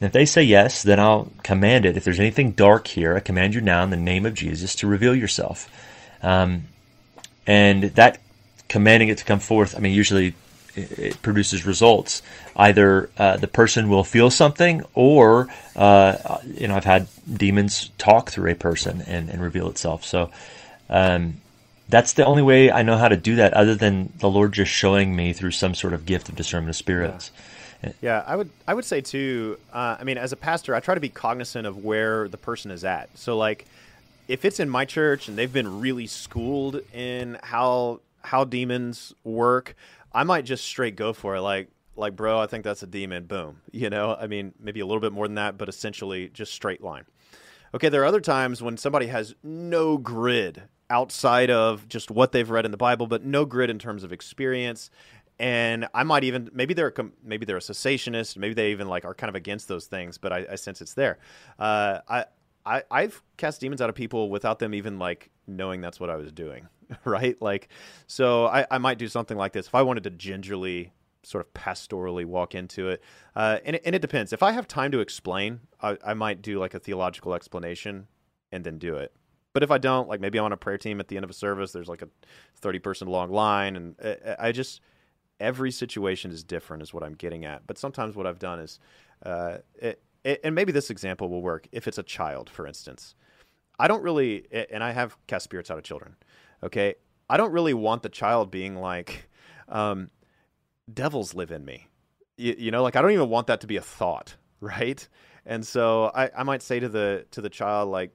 And 0.00 0.06
if 0.08 0.12
they 0.12 0.24
say 0.24 0.42
yes, 0.42 0.82
then 0.82 0.98
I'll 0.98 1.30
command 1.42 1.86
it. 1.86 1.96
If 1.96 2.04
there's 2.04 2.20
anything 2.20 2.52
dark 2.52 2.88
here, 2.88 3.16
I 3.16 3.20
command 3.20 3.54
you 3.54 3.60
now 3.60 3.82
in 3.84 3.90
the 3.90 3.96
name 3.96 4.26
of 4.26 4.34
Jesus 4.34 4.74
to 4.76 4.86
reveal 4.86 5.14
yourself. 5.14 5.70
Um, 6.22 6.64
and 7.46 7.84
that 7.84 8.18
commanding 8.68 9.08
it 9.08 9.18
to 9.18 9.24
come 9.24 9.38
forth, 9.38 9.76
I 9.76 9.78
mean, 9.78 9.94
usually 9.94 10.34
it, 10.74 11.20
produces 11.22 11.64
results. 11.64 12.22
Either 12.56 13.08
uh, 13.18 13.36
the 13.36 13.46
person 13.46 13.88
will 13.88 14.04
feel 14.04 14.30
something, 14.30 14.84
or 14.94 15.48
uh, 15.76 16.38
you 16.44 16.68
know, 16.68 16.76
I've 16.76 16.84
had 16.84 17.06
demons 17.32 17.90
talk 17.98 18.30
through 18.30 18.50
a 18.50 18.54
person 18.54 19.02
and, 19.02 19.28
and 19.28 19.40
reveal 19.40 19.68
itself. 19.68 20.04
So 20.04 20.30
um, 20.88 21.34
that's 21.88 22.14
the 22.14 22.24
only 22.24 22.42
way 22.42 22.70
I 22.70 22.82
know 22.82 22.96
how 22.96 23.08
to 23.08 23.16
do 23.16 23.36
that, 23.36 23.54
other 23.54 23.74
than 23.74 24.12
the 24.18 24.28
Lord 24.30 24.52
just 24.52 24.72
showing 24.72 25.14
me 25.14 25.32
through 25.32 25.52
some 25.52 25.74
sort 25.74 25.92
of 25.92 26.06
gift 26.06 26.28
of 26.28 26.36
discernment 26.36 26.70
of 26.70 26.76
spirits. 26.76 27.30
Yeah, 27.34 27.42
I 28.26 28.36
would 28.36 28.50
I 28.66 28.74
would 28.74 28.84
say 28.84 29.00
too. 29.00 29.58
Uh, 29.72 29.96
I 29.98 30.04
mean, 30.04 30.18
as 30.18 30.32
a 30.32 30.36
pastor, 30.36 30.74
I 30.74 30.80
try 30.80 30.94
to 30.94 31.00
be 31.00 31.08
cognizant 31.08 31.66
of 31.66 31.84
where 31.84 32.28
the 32.28 32.38
person 32.38 32.70
is 32.70 32.84
at. 32.84 33.16
So 33.18 33.36
like, 33.36 33.66
if 34.28 34.44
it's 34.44 34.60
in 34.60 34.68
my 34.68 34.84
church 34.84 35.28
and 35.28 35.36
they've 35.36 35.52
been 35.52 35.80
really 35.80 36.06
schooled 36.06 36.80
in 36.92 37.38
how 37.42 38.00
how 38.22 38.44
demons 38.44 39.12
work, 39.22 39.74
I 40.12 40.24
might 40.24 40.44
just 40.44 40.64
straight 40.64 40.96
go 40.96 41.12
for 41.12 41.36
it. 41.36 41.40
Like 41.40 41.68
like, 41.96 42.16
bro, 42.16 42.40
I 42.40 42.46
think 42.46 42.64
that's 42.64 42.82
a 42.82 42.86
demon. 42.86 43.24
Boom. 43.24 43.60
You 43.72 43.90
know, 43.90 44.16
I 44.18 44.28
mean, 44.28 44.54
maybe 44.60 44.80
a 44.80 44.86
little 44.86 45.00
bit 45.00 45.12
more 45.12 45.26
than 45.26 45.34
that, 45.34 45.58
but 45.58 45.68
essentially 45.68 46.28
just 46.28 46.52
straight 46.52 46.82
line. 46.82 47.04
Okay, 47.74 47.88
there 47.88 48.02
are 48.02 48.06
other 48.06 48.20
times 48.20 48.62
when 48.62 48.76
somebody 48.76 49.08
has 49.08 49.34
no 49.42 49.98
grid 49.98 50.62
outside 50.88 51.50
of 51.50 51.88
just 51.88 52.08
what 52.08 52.30
they've 52.30 52.48
read 52.48 52.64
in 52.64 52.70
the 52.70 52.76
Bible, 52.76 53.08
but 53.08 53.24
no 53.24 53.44
grid 53.44 53.68
in 53.68 53.80
terms 53.80 54.04
of 54.04 54.12
experience. 54.12 54.90
And 55.38 55.88
I 55.92 56.04
might 56.04 56.24
even 56.24 56.48
maybe 56.52 56.74
they're 56.74 56.92
maybe 57.24 57.44
they're 57.44 57.56
a 57.56 57.60
cessationist, 57.60 58.36
maybe 58.36 58.54
they 58.54 58.70
even 58.70 58.88
like 58.88 59.04
are 59.04 59.14
kind 59.14 59.28
of 59.28 59.34
against 59.34 59.66
those 59.68 59.86
things, 59.86 60.16
but 60.16 60.32
I, 60.32 60.46
I 60.52 60.54
sense 60.54 60.80
it's 60.80 60.94
there. 60.94 61.18
Uh, 61.58 62.00
I, 62.08 62.24
I 62.64 62.82
I've 62.90 63.22
cast 63.36 63.60
demons 63.60 63.82
out 63.82 63.88
of 63.88 63.96
people 63.96 64.30
without 64.30 64.60
them 64.60 64.74
even 64.74 64.98
like 64.98 65.30
knowing 65.46 65.80
that's 65.80 65.98
what 65.98 66.08
I 66.08 66.16
was 66.16 66.32
doing, 66.32 66.68
right? 67.04 67.40
Like, 67.42 67.68
so 68.06 68.46
I, 68.46 68.66
I 68.70 68.78
might 68.78 68.98
do 68.98 69.08
something 69.08 69.36
like 69.36 69.52
this 69.52 69.66
if 69.66 69.74
I 69.74 69.82
wanted 69.82 70.04
to 70.04 70.10
gingerly 70.10 70.92
sort 71.24 71.44
of 71.44 71.52
pastorally 71.54 72.24
walk 72.24 72.54
into 72.54 72.88
it. 72.88 73.02
Uh, 73.34 73.58
and, 73.64 73.76
it 73.76 73.82
and 73.84 73.94
it 73.94 74.02
depends. 74.02 74.32
If 74.32 74.42
I 74.42 74.52
have 74.52 74.68
time 74.68 74.92
to 74.92 75.00
explain, 75.00 75.60
I, 75.80 75.96
I 76.04 76.14
might 76.14 76.42
do 76.42 76.58
like 76.58 76.74
a 76.74 76.78
theological 76.78 77.34
explanation 77.34 78.06
and 78.52 78.64
then 78.64 78.78
do 78.78 78.96
it. 78.96 79.12
But 79.52 79.62
if 79.62 79.70
I 79.70 79.78
don't, 79.78 80.08
like 80.08 80.20
maybe 80.20 80.38
I'm 80.38 80.44
on 80.46 80.52
a 80.52 80.56
prayer 80.56 80.78
team 80.78 81.00
at 81.00 81.08
the 81.08 81.16
end 81.16 81.24
of 81.24 81.30
a 81.30 81.34
service, 81.34 81.72
there's 81.72 81.88
like 81.88 82.02
a 82.02 82.08
30 82.60 82.78
person 82.80 83.08
long 83.08 83.30
line. 83.30 83.76
And 83.76 83.94
I, 84.04 84.48
I 84.48 84.52
just, 84.52 84.80
every 85.40 85.70
situation 85.70 86.30
is 86.30 86.44
different, 86.44 86.82
is 86.82 86.94
what 86.94 87.02
I'm 87.02 87.14
getting 87.14 87.44
at. 87.44 87.66
But 87.66 87.78
sometimes 87.78 88.16
what 88.16 88.26
I've 88.26 88.38
done 88.38 88.60
is, 88.60 88.78
uh, 89.24 89.58
it, 89.76 90.02
it, 90.24 90.40
and 90.44 90.54
maybe 90.54 90.72
this 90.72 90.90
example 90.90 91.28
will 91.28 91.42
work 91.42 91.68
if 91.72 91.88
it's 91.88 91.98
a 91.98 92.02
child, 92.02 92.48
for 92.48 92.66
instance. 92.66 93.14
I 93.78 93.88
don't 93.88 94.02
really, 94.02 94.46
and 94.70 94.82
I 94.82 94.92
have 94.92 95.16
cast 95.26 95.44
spirits 95.44 95.70
out 95.70 95.78
of 95.78 95.84
children. 95.84 96.16
Okay. 96.62 96.94
I 97.28 97.36
don't 97.36 97.52
really 97.52 97.74
want 97.74 98.02
the 98.02 98.08
child 98.08 98.50
being 98.50 98.76
like, 98.76 99.28
um, 99.68 100.10
devils 100.92 101.34
live 101.34 101.50
in 101.50 101.64
me. 101.64 101.88
You, 102.36 102.54
you, 102.58 102.70
know, 102.70 102.82
like 102.82 102.96
I 102.96 103.02
don't 103.02 103.12
even 103.12 103.28
want 103.28 103.46
that 103.46 103.60
to 103.62 103.66
be 103.66 103.76
a 103.76 103.82
thought, 103.82 104.36
right? 104.60 105.06
And 105.46 105.66
so 105.66 106.10
I, 106.14 106.30
I 106.36 106.42
might 106.42 106.62
say 106.62 106.80
to 106.80 106.88
the 106.88 107.26
to 107.32 107.40
the 107.40 107.50
child, 107.50 107.90
like, 107.90 108.12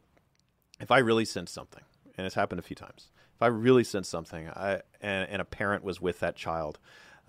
if 0.80 0.92
I 0.92 1.00
really 1.00 1.26
sense 1.26 1.52
something, 1.52 1.84
and 2.18 2.26
it's 2.26 2.36
happened 2.36 2.60
a 2.60 2.64
few 2.64 2.76
times, 2.76 3.12
if 3.36 3.42
I 3.42 3.48
really 3.48 3.84
sense 3.84 4.08
something, 4.08 4.50
I 4.50 4.82
and, 5.02 5.30
and 5.30 5.42
a 5.42 5.46
parent 5.46 5.84
was 5.84 6.02
with 6.02 6.20
that 6.22 6.36
child, 6.36 6.80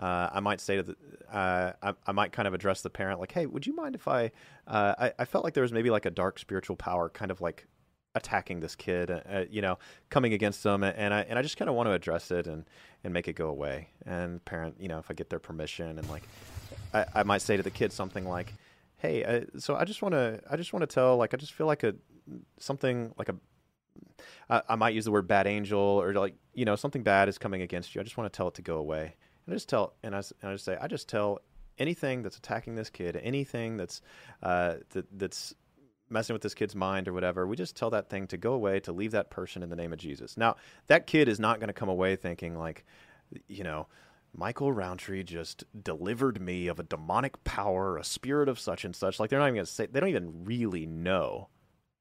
uh, 0.01 0.31
I 0.33 0.41
might 0.41 0.61
say 0.61 0.77
to 0.77 0.83
the, 0.83 0.97
uh, 1.31 1.73
I, 1.83 1.93
I, 2.07 2.13
might 2.13 2.33
kind 2.33 2.49
of 2.49 2.55
address 2.55 2.81
the 2.81 2.89
parent, 2.89 3.21
like, 3.21 3.33
hey, 3.33 3.45
would 3.45 3.67
you 3.67 3.75
mind 3.75 3.95
if 3.95 4.09
I, 4.09 4.33
uh, 4.67 4.95
I, 4.99 5.13
I 5.19 5.25
felt 5.27 5.45
like 5.45 5.53
there 5.53 5.63
was 5.63 5.73
maybe 5.73 5.91
like 5.91 6.07
a 6.07 6.11
dark 6.11 6.39
spiritual 6.39 6.75
power, 6.75 7.11
kind 7.11 7.31
of 7.31 7.43
like 7.43 7.67
attacking 8.15 8.61
this 8.61 8.75
kid, 8.75 9.11
uh, 9.11 9.45
you 9.51 9.61
know, 9.61 9.79
coming 10.09 10.33
against 10.33 10.63
them, 10.63 10.83
and 10.83 11.15
I 11.15 11.21
and 11.23 11.39
I 11.39 11.43
just 11.43 11.57
kind 11.57 11.69
of 11.69 11.77
want 11.77 11.89
to 11.89 11.93
address 11.93 12.31
it 12.31 12.47
and 12.47 12.65
and 13.05 13.13
make 13.13 13.29
it 13.29 13.35
go 13.35 13.49
away. 13.49 13.89
And 14.07 14.45
parent, 14.45 14.77
you 14.81 14.89
know, 14.89 14.99
if 14.99 15.11
I 15.11 15.15
get 15.15 15.31
their 15.31 15.39
permission, 15.39 15.99
and 15.99 16.09
like, 16.09 16.23
I, 16.93 17.05
I 17.17 17.23
might 17.23 17.43
say 17.43 17.57
to 17.57 17.63
the 17.63 17.71
kid 17.71 17.93
something 17.93 18.27
like, 18.27 18.55
"Hey, 18.97 19.23
uh, 19.25 19.59
so 19.59 19.77
I 19.77 19.85
just 19.85 20.03
want 20.03 20.15
to 20.15 20.41
I 20.51 20.57
just 20.57 20.73
want 20.73 20.83
to 20.83 20.93
tell, 20.93 21.17
like, 21.17 21.35
I 21.35 21.37
just 21.37 21.53
feel 21.53 21.67
like 21.67 21.83
a 21.83 21.95
something 22.59 23.13
like 23.19 23.29
a 23.29 23.37
I, 24.49 24.63
I 24.71 24.77
might 24.77 24.95
use 24.95 25.05
the 25.05 25.13
word 25.13 25.29
bad 25.29 25.47
angel 25.47 25.81
or 25.81 26.15
like 26.15 26.35
you 26.55 26.65
know 26.65 26.77
something 26.77 27.03
bad 27.03 27.29
is 27.29 27.39
coming 27.39 27.63
against 27.63 27.95
you. 27.95 28.01
I 28.01 28.05
just 28.05 28.17
want 28.17 28.33
to 28.33 28.37
tell 28.37 28.49
it 28.49 28.55
to 28.55 28.63
go 28.63 28.79
away." 28.79 29.17
I 29.51 29.55
just 29.55 29.69
tell, 29.69 29.95
and 30.03 30.15
I, 30.15 30.19
and 30.43 30.51
I 30.51 30.53
just 30.53 30.65
say, 30.65 30.77
I 30.81 30.87
just 30.87 31.09
tell 31.09 31.41
anything 31.79 32.23
that's 32.23 32.37
attacking 32.37 32.75
this 32.75 32.91
kid, 32.91 33.19
anything 33.23 33.77
that's 33.77 34.03
uh, 34.43 34.77
that, 34.91 35.07
that's 35.19 35.55
messing 36.11 36.35
with 36.35 36.43
this 36.43 36.55
kid's 36.55 36.75
mind 36.75 37.09
or 37.09 37.13
whatever, 37.13 37.47
we 37.47 37.57
just 37.57 37.77
tell 37.77 37.91
that 37.91 38.11
thing 38.11 38.27
to 38.27 38.37
go 38.37 38.53
away, 38.53 38.81
to 38.81 38.93
leave 38.93 39.13
that 39.13 39.31
person 39.31 39.63
in 39.63 39.71
the 39.71 39.77
name 39.77 39.93
of 39.93 39.99
Jesus. 39.99 40.37
Now, 40.37 40.57
that 40.89 41.07
kid 41.07 41.29
is 41.29 41.39
not 41.39 41.61
going 41.61 41.69
to 41.69 41.75
come 41.75 41.89
away 41.89 42.17
thinking 42.17 42.59
like, 42.59 42.85
you 43.49 43.63
know, 43.63 43.87
Michael 44.33 44.73
Rowntree 44.73 45.25
just 45.25 45.65
delivered 45.83 46.41
me 46.41 46.69
of 46.69 46.79
a 46.79 46.85
demonic 46.85 47.43
power, 47.45 47.97
a 47.97 48.05
spirit 48.05 48.49
of 48.49 48.61
such 48.61 48.85
and 48.85 48.95
such. 48.95 49.19
Like 49.19 49.31
they're 49.31 49.39
not 49.39 49.47
even 49.47 49.57
going 49.57 49.67
to 49.67 49.73
say, 49.73 49.87
they 49.87 50.01
don't 50.01 50.09
even 50.11 50.45
really 50.45 50.87
know, 50.87 51.49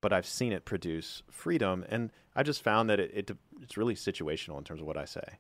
but 0.01 0.13
I've 0.13 0.27
seen 0.27 0.53
it 0.53 0.65
produce 0.65 1.23
freedom, 1.29 1.85
and 1.89 2.12
I 2.35 2.43
just 2.43 2.63
found 2.63 2.89
that 2.89 2.99
it, 2.99 3.12
it 3.13 3.38
it's 3.62 3.77
really 3.77 3.95
situational 3.95 4.57
in 4.57 4.63
terms 4.63 4.81
of 4.81 4.88
what 4.88 4.97
I 4.97 5.05
say. 5.05 5.38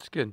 It's 0.00 0.08
good. 0.08 0.32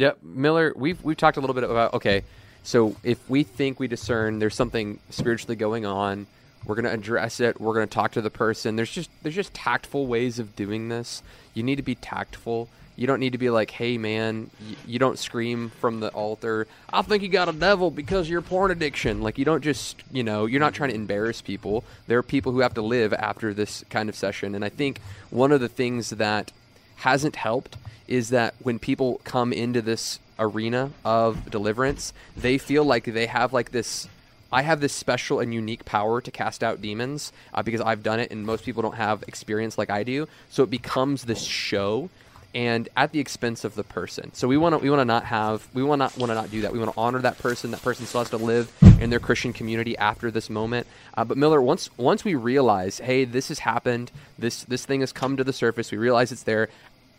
Yeah, 0.00 0.12
Miller, 0.22 0.72
we've 0.74 1.04
we've 1.04 1.18
talked 1.18 1.36
a 1.36 1.40
little 1.40 1.52
bit 1.52 1.62
about 1.62 1.92
okay, 1.92 2.24
so 2.62 2.96
if 3.04 3.18
we 3.28 3.42
think 3.42 3.78
we 3.78 3.86
discern 3.86 4.38
there's 4.38 4.54
something 4.54 4.98
spiritually 5.10 5.56
going 5.56 5.84
on, 5.84 6.26
we're 6.64 6.74
going 6.74 6.86
to 6.86 6.92
address 6.92 7.38
it. 7.38 7.60
We're 7.60 7.74
going 7.74 7.86
to 7.86 7.94
talk 7.94 8.12
to 8.12 8.22
the 8.22 8.30
person. 8.30 8.76
There's 8.76 8.90
just 8.90 9.10
there's 9.22 9.34
just 9.34 9.52
tactful 9.52 10.06
ways 10.06 10.38
of 10.38 10.56
doing 10.56 10.88
this. 10.88 11.22
You 11.52 11.64
need 11.64 11.76
to 11.76 11.82
be 11.82 11.96
tactful. 11.96 12.70
You 12.96 13.06
don't 13.06 13.20
need 13.20 13.32
to 13.32 13.38
be 13.38 13.50
like, 13.50 13.70
"Hey 13.72 13.98
man, 13.98 14.48
you, 14.66 14.76
you 14.86 14.98
don't 14.98 15.18
scream 15.18 15.68
from 15.68 16.00
the 16.00 16.08
altar. 16.08 16.66
I 16.90 17.02
think 17.02 17.22
you 17.22 17.28
got 17.28 17.50
a 17.50 17.52
devil 17.52 17.90
because 17.90 18.26
your 18.26 18.40
porn 18.40 18.70
addiction." 18.70 19.20
Like 19.20 19.36
you 19.36 19.44
don't 19.44 19.62
just, 19.62 20.02
you 20.10 20.22
know, 20.22 20.46
you're 20.46 20.60
not 20.60 20.72
trying 20.72 20.90
to 20.90 20.96
embarrass 20.96 21.42
people. 21.42 21.84
There 22.06 22.16
are 22.16 22.22
people 22.22 22.52
who 22.52 22.60
have 22.60 22.72
to 22.72 22.82
live 22.82 23.12
after 23.12 23.52
this 23.52 23.84
kind 23.90 24.08
of 24.08 24.16
session, 24.16 24.54
and 24.54 24.64
I 24.64 24.70
think 24.70 24.98
one 25.28 25.52
of 25.52 25.60
the 25.60 25.68
things 25.68 26.08
that 26.08 26.52
hasn't 27.00 27.36
helped 27.36 27.76
is 28.08 28.30
that 28.30 28.54
when 28.62 28.78
people 28.78 29.20
come 29.24 29.52
into 29.52 29.80
this 29.80 30.18
arena 30.38 30.90
of 31.04 31.50
deliverance, 31.50 32.12
they 32.36 32.58
feel 32.58 32.84
like 32.84 33.04
they 33.04 33.26
have 33.26 33.52
like 33.52 33.70
this. 33.70 34.08
I 34.52 34.62
have 34.62 34.80
this 34.80 34.92
special 34.92 35.38
and 35.38 35.54
unique 35.54 35.84
power 35.84 36.20
to 36.20 36.30
cast 36.30 36.64
out 36.64 36.82
demons 36.82 37.32
uh, 37.54 37.62
because 37.62 37.80
I've 37.80 38.02
done 38.02 38.18
it, 38.18 38.32
and 38.32 38.44
most 38.44 38.64
people 38.64 38.82
don't 38.82 38.96
have 38.96 39.22
experience 39.28 39.78
like 39.78 39.90
I 39.90 40.02
do. 40.02 40.26
So 40.50 40.64
it 40.64 40.70
becomes 40.70 41.22
this 41.24 41.44
show, 41.44 42.10
and 42.52 42.88
at 42.96 43.12
the 43.12 43.20
expense 43.20 43.64
of 43.64 43.76
the 43.76 43.84
person. 43.84 44.32
So 44.34 44.48
we 44.48 44.56
want 44.56 44.74
to 44.74 44.78
we 44.78 44.90
want 44.90 45.00
to 45.00 45.04
not 45.04 45.24
have 45.24 45.68
we 45.72 45.82
want 45.82 46.00
not 46.00 46.16
want 46.18 46.30
to 46.30 46.34
not 46.34 46.50
do 46.50 46.62
that. 46.62 46.72
We 46.72 46.80
want 46.80 46.92
to 46.92 46.98
honor 46.98 47.20
that 47.20 47.38
person. 47.38 47.70
That 47.70 47.82
person 47.82 48.06
still 48.06 48.22
has 48.22 48.30
to 48.30 48.38
live 48.38 48.72
in 49.00 49.10
their 49.10 49.20
Christian 49.20 49.52
community 49.52 49.96
after 49.96 50.30
this 50.30 50.50
moment. 50.50 50.86
Uh, 51.16 51.24
but 51.24 51.36
Miller, 51.36 51.62
once 51.62 51.90
once 51.96 52.24
we 52.24 52.34
realize, 52.34 52.98
hey, 52.98 53.24
this 53.24 53.48
has 53.48 53.60
happened. 53.60 54.10
This 54.38 54.64
this 54.64 54.84
thing 54.84 55.00
has 55.00 55.12
come 55.12 55.36
to 55.36 55.44
the 55.44 55.52
surface. 55.52 55.92
We 55.92 55.98
realize 55.98 56.32
it's 56.32 56.42
there. 56.42 56.68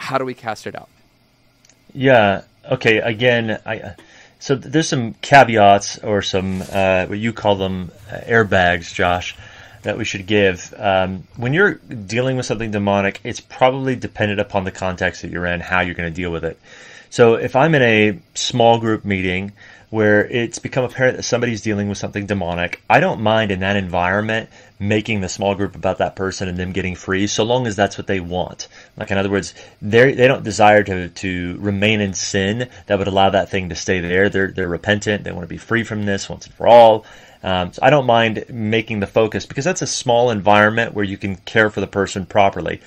How 0.02 0.18
do 0.18 0.26
we 0.26 0.34
cast 0.34 0.66
it 0.66 0.76
out? 0.76 0.90
Yeah. 1.94 2.42
Okay. 2.70 2.98
Again, 2.98 3.60
I 3.66 3.96
so 4.40 4.56
there's 4.56 4.88
some 4.90 5.14
caveats 5.22 6.00
or 6.00 6.24
some 6.24 6.64
uh, 6.72 7.06
what 7.06 7.20
you 7.20 7.32
call 7.32 7.56
them 7.56 7.92
uh, 8.12 8.18
airbags, 8.22 8.94
Josh. 8.94 9.36
that 9.84 9.98
we 9.98 10.06
should 10.06 10.26
give. 10.26 10.74
Um, 10.78 11.28
when 11.38 11.54
you're 11.54 11.76
dealing 11.76 12.38
with 12.38 12.46
something 12.46 12.72
demonic, 12.72 13.20
it's 13.24 13.40
probably 13.40 13.96
dependent 13.96 14.40
upon 14.40 14.64
the 14.64 14.72
context 14.72 15.22
that 15.22 15.32
you're 15.32 15.46
in, 15.46 15.60
how 15.60 15.82
you're 15.82 15.96
going 15.96 16.12
to 16.12 16.16
deal 16.16 16.32
with 16.32 16.44
it. 16.46 16.60
So 17.10 17.36
if 17.36 17.56
I'm 17.56 17.76
in 17.76 17.82
a 17.82 18.20
small 18.36 18.80
group 18.80 19.04
meeting 19.04 19.54
where 19.92 20.26
it's 20.28 20.58
become 20.58 20.86
apparent 20.86 21.18
that 21.18 21.24
somebody's 21.24 21.62
dealing 21.62 21.90
with 21.90 21.98
something 21.98 22.26
demonic, 22.26 22.82
I 22.90 23.02
don't 23.02 23.22
mind 23.22 23.52
in 23.52 23.60
that 23.60 23.76
environment 23.76 24.50
making 24.80 25.20
the 25.20 25.30
small 25.30 25.54
group 25.54 25.76
about 25.76 26.00
that 26.00 26.16
person 26.16 26.48
and 26.48 26.58
them 26.58 26.72
getting 26.72 26.96
free, 26.96 27.28
so 27.28 27.44
long 27.44 27.68
as 27.68 27.76
that's 27.76 27.98
what 27.98 28.08
they 28.08 28.22
want. 28.22 28.70
Like 28.98 29.12
in 29.12 29.18
other 29.18 29.30
words, 29.30 29.54
they 29.82 30.14
they 30.14 30.28
don't 30.28 30.44
desire 30.44 30.82
to 30.84 31.10
to 31.10 31.58
remain 31.60 32.00
in 32.00 32.14
sin 32.14 32.70
that 32.88 32.98
would 32.98 33.10
allow 33.10 33.30
that 33.30 33.50
thing 33.50 33.70
to 33.70 33.76
stay 33.76 34.00
there. 34.00 34.30
They're 34.30 34.52
they're 34.52 34.68
repentant. 34.68 35.26
They 35.26 35.34
want 35.34 35.44
to 35.44 35.48
be 35.48 35.58
free 35.58 35.84
from 35.84 36.06
this 36.06 36.30
once 36.30 36.48
and 36.48 36.56
for 36.56 36.68
all. 36.68 37.06
Um, 37.44 37.74
so 37.74 37.82
I 37.84 37.90
don't 37.90 38.06
mind 38.06 38.46
making 38.50 39.02
the 39.02 39.08
focus 39.08 39.46
because 39.46 39.66
that's 39.66 39.82
a 39.82 39.88
small 39.88 40.30
environment 40.32 40.94
where 40.94 41.06
you 41.06 41.18
can 41.18 41.36
care 41.36 41.70
for 41.70 41.82
the 41.82 41.88
person 41.88 42.26
properly. 42.26 42.80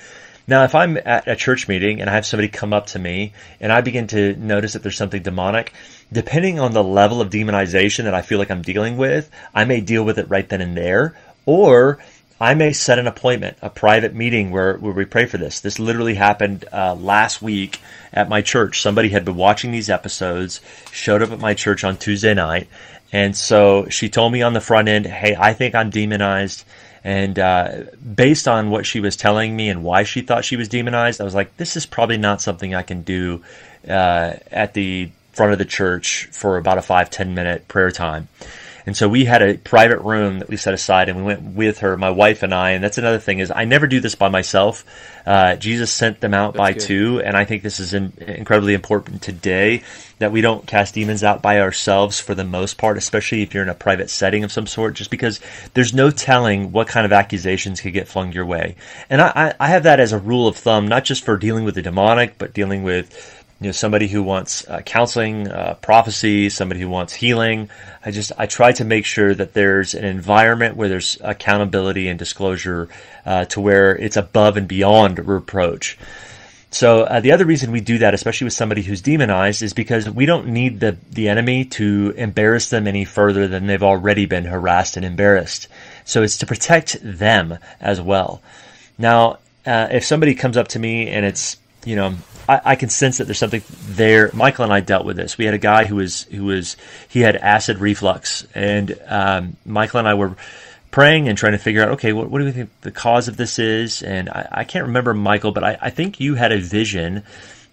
Now, 0.47 0.63
if 0.63 0.75
I'm 0.75 0.97
at 0.97 1.27
a 1.27 1.35
church 1.35 1.67
meeting 1.67 2.01
and 2.01 2.09
I 2.09 2.13
have 2.13 2.25
somebody 2.25 2.49
come 2.49 2.71
up 2.71 2.87
to 2.87 2.99
me 2.99 3.33
and 3.59 3.71
I 3.71 3.81
begin 3.81 4.07
to 4.07 4.35
notice 4.35 4.73
that 4.73 4.83
there's 4.83 4.97
something 4.97 5.23
demonic, 5.23 5.73
depending 6.11 6.59
on 6.59 6.73
the 6.73 6.83
level 6.83 7.21
of 7.21 7.29
demonization 7.29 8.03
that 8.03 8.13
I 8.13 8.21
feel 8.21 8.39
like 8.39 8.51
I'm 8.51 8.61
dealing 8.61 8.97
with, 8.97 9.29
I 9.53 9.65
may 9.65 9.81
deal 9.81 10.03
with 10.03 10.17
it 10.17 10.29
right 10.29 10.47
then 10.47 10.61
and 10.61 10.77
there, 10.77 11.17
or 11.45 11.99
I 12.39 12.53
may 12.53 12.73
set 12.73 12.99
an 12.99 13.07
appointment, 13.07 13.57
a 13.61 13.69
private 13.69 14.13
meeting 14.13 14.51
where, 14.51 14.77
where 14.77 14.93
we 14.93 15.05
pray 15.05 15.25
for 15.25 15.37
this. 15.37 15.61
This 15.61 15.79
literally 15.79 16.15
happened 16.15 16.65
uh, 16.71 16.95
last 16.95 17.41
week 17.41 17.79
at 18.11 18.29
my 18.29 18.41
church. 18.41 18.81
Somebody 18.81 19.09
had 19.09 19.25
been 19.25 19.35
watching 19.35 19.71
these 19.71 19.89
episodes, 19.89 20.61
showed 20.91 21.21
up 21.21 21.31
at 21.31 21.39
my 21.39 21.53
church 21.53 21.83
on 21.83 21.97
Tuesday 21.97 22.33
night, 22.33 22.67
and 23.11 23.35
so 23.35 23.87
she 23.89 24.09
told 24.09 24.33
me 24.33 24.41
on 24.41 24.53
the 24.53 24.61
front 24.61 24.89
end, 24.89 25.05
hey, 25.05 25.35
I 25.39 25.53
think 25.53 25.75
I'm 25.75 25.89
demonized. 25.89 26.65
And 27.03 27.37
uh, 27.37 27.83
based 28.15 28.47
on 28.47 28.71
what 28.71 28.85
she 28.85 28.99
was 28.99 29.15
telling 29.15 29.55
me 29.55 29.69
and 29.69 29.83
why 29.83 30.03
she 30.03 30.21
thought 30.21 30.43
she 30.43 30.57
was 30.57 30.67
demonized, 30.67 31.21
I 31.21 31.23
was 31.23 31.35
like, 31.35 31.55
this 31.55 31.77
is 31.77 31.85
probably 31.85 32.17
not 32.17 32.41
something 32.41 32.73
I 32.73 32.81
can 32.81 33.03
do 33.03 33.43
uh, 33.87 34.33
at 34.51 34.73
the 34.73 35.11
front 35.35 35.53
of 35.53 35.59
the 35.59 35.65
church 35.65 36.29
for 36.31 36.57
about 36.57 36.77
a 36.77 36.81
five 36.81 37.09
ten 37.09 37.33
minute 37.33 37.67
prayer 37.67 37.91
time. 37.91 38.27
And 38.87 38.95
so 38.95 39.09
we 39.09 39.25
had 39.25 39.41
a 39.41 39.57
private 39.57 40.01
room 40.01 40.39
that 40.39 40.47
we 40.47 40.57
set 40.57 40.75
aside, 40.75 41.09
and 41.09 41.17
we 41.17 41.23
went 41.23 41.41
with 41.41 41.79
her, 41.79 41.97
my 41.97 42.11
wife 42.11 42.43
and 42.43 42.53
I. 42.53 42.71
And 42.71 42.83
that's 42.83 42.99
another 42.99 43.17
thing 43.17 43.39
is 43.39 43.49
I 43.49 43.65
never 43.65 43.87
do 43.87 43.99
this 43.99 44.13
by 44.13 44.29
myself. 44.29 44.85
Uh, 45.25 45.55
Jesus 45.55 45.91
sent 45.91 46.19
them 46.21 46.35
out 46.35 46.53
That's 46.53 46.59
by 46.59 46.73
good. 46.73 46.81
two, 46.81 47.21
and 47.25 47.35
I 47.35 47.45
think 47.45 47.63
this 47.63 47.79
is 47.79 47.95
in, 47.95 48.13
incredibly 48.19 48.75
important 48.75 49.23
today 49.23 49.81
that 50.19 50.31
we 50.31 50.41
don't 50.41 50.67
cast 50.67 50.93
demons 50.93 51.23
out 51.23 51.41
by 51.41 51.61
ourselves 51.61 52.19
for 52.19 52.35
the 52.35 52.43
most 52.43 52.77
part, 52.77 52.95
especially 52.97 53.41
if 53.41 53.55
you're 53.55 53.63
in 53.63 53.69
a 53.69 53.73
private 53.73 54.11
setting 54.11 54.43
of 54.43 54.51
some 54.51 54.67
sort, 54.67 54.93
just 54.93 55.09
because 55.09 55.39
there's 55.73 55.93
no 55.95 56.11
telling 56.11 56.71
what 56.71 56.87
kind 56.87 57.07
of 57.07 57.11
accusations 57.11 57.81
could 57.81 57.93
get 57.93 58.07
flung 58.07 58.33
your 58.33 58.45
way. 58.45 58.75
And 59.09 59.19
I, 59.19 59.31
I, 59.35 59.53
I 59.65 59.67
have 59.69 59.83
that 59.83 59.99
as 59.99 60.13
a 60.13 60.19
rule 60.19 60.47
of 60.47 60.57
thumb, 60.57 60.87
not 60.87 61.05
just 61.05 61.25
for 61.25 61.37
dealing 61.37 61.65
with 61.65 61.73
the 61.73 61.81
demonic, 61.81 62.37
but 62.37 62.53
dealing 62.53 62.83
with 62.83 63.41
you 63.61 63.67
know 63.67 63.71
somebody 63.71 64.07
who 64.07 64.21
wants 64.21 64.67
uh, 64.67 64.81
counseling, 64.81 65.47
uh, 65.47 65.75
prophecy, 65.81 66.49
somebody 66.49 66.81
who 66.81 66.89
wants 66.89 67.13
healing. 67.13 67.69
I 68.05 68.11
just 68.11 68.33
I 68.37 68.47
try 68.47 68.73
to 68.73 68.83
make 68.83 69.05
sure 69.05 69.33
that 69.33 69.53
there's 69.53 69.93
an 69.93 70.03
environment 70.03 70.75
where 70.75 70.89
there's 70.89 71.17
accountability 71.21 72.09
and 72.09 72.19
disclosure 72.19 72.89
uh, 73.25 73.45
to 73.45 73.61
where 73.61 73.95
it's 73.95 74.17
above 74.17 74.57
and 74.57 74.67
beyond 74.67 75.25
reproach. 75.25 75.97
So 76.69 77.03
uh, 77.03 77.21
the 77.21 77.31
other 77.31 77.45
reason 77.45 77.71
we 77.71 77.79
do 77.79 77.99
that, 77.99 78.13
especially 78.13 78.43
with 78.45 78.53
somebody 78.53 78.81
who's 78.81 79.01
demonized, 79.01 79.61
is 79.61 79.71
because 79.71 80.09
we 80.09 80.25
don't 80.25 80.47
need 80.47 80.81
the 80.81 80.97
the 81.09 81.29
enemy 81.29 81.63
to 81.65 82.13
embarrass 82.17 82.69
them 82.69 82.87
any 82.87 83.05
further 83.05 83.47
than 83.47 83.67
they've 83.67 83.81
already 83.81 84.25
been 84.25 84.43
harassed 84.43 84.97
and 84.97 85.05
embarrassed. 85.05 85.69
So 86.03 86.23
it's 86.23 86.39
to 86.39 86.45
protect 86.45 86.97
them 87.01 87.57
as 87.79 88.01
well. 88.01 88.41
Now, 88.97 89.39
uh, 89.65 89.87
if 89.91 90.03
somebody 90.03 90.35
comes 90.35 90.57
up 90.57 90.67
to 90.69 90.79
me 90.79 91.07
and 91.07 91.25
it's 91.25 91.55
you 91.85 91.95
know 91.95 92.15
I, 92.47 92.61
I 92.63 92.75
can 92.75 92.89
sense 92.89 93.17
that 93.17 93.25
there's 93.25 93.39
something 93.39 93.63
there. 93.87 94.29
Michael 94.33 94.63
and 94.63 94.73
I 94.73 94.79
dealt 94.79 95.05
with 95.05 95.17
this. 95.17 95.37
We 95.37 95.45
had 95.45 95.53
a 95.53 95.59
guy 95.59 95.85
who 95.85 95.95
was 95.95 96.23
who 96.23 96.45
was 96.45 96.77
he 97.09 97.21
had 97.21 97.35
acid 97.35 97.79
reflux, 97.79 98.45
and 98.53 98.99
um, 99.07 99.57
Michael 99.65 99.99
and 99.99 100.07
I 100.07 100.13
were 100.13 100.35
praying 100.95 101.27
and 101.27 101.37
trying 101.37 101.51
to 101.51 101.57
figure 101.57 101.83
out 101.83 101.89
okay 101.89 102.13
what, 102.13 102.29
what 102.29 102.39
do 102.39 102.45
we 102.45 102.53
think 102.53 102.69
the 102.79 102.89
cause 102.89 103.27
of 103.27 103.35
this 103.35 103.59
is 103.59 104.01
and 104.01 104.29
i, 104.29 104.47
I 104.49 104.63
can't 104.63 104.85
remember 104.85 105.13
michael 105.13 105.51
but 105.51 105.61
I, 105.61 105.77
I 105.81 105.89
think 105.89 106.21
you 106.21 106.35
had 106.35 106.53
a 106.53 106.57
vision 106.57 107.23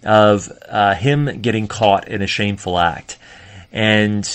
of 0.03 0.51
uh, 0.67 0.93
him 0.93 1.39
getting 1.41 1.69
caught 1.69 2.09
in 2.09 2.21
a 2.21 2.27
shameful 2.27 2.77
act 2.77 3.17
and 3.71 4.27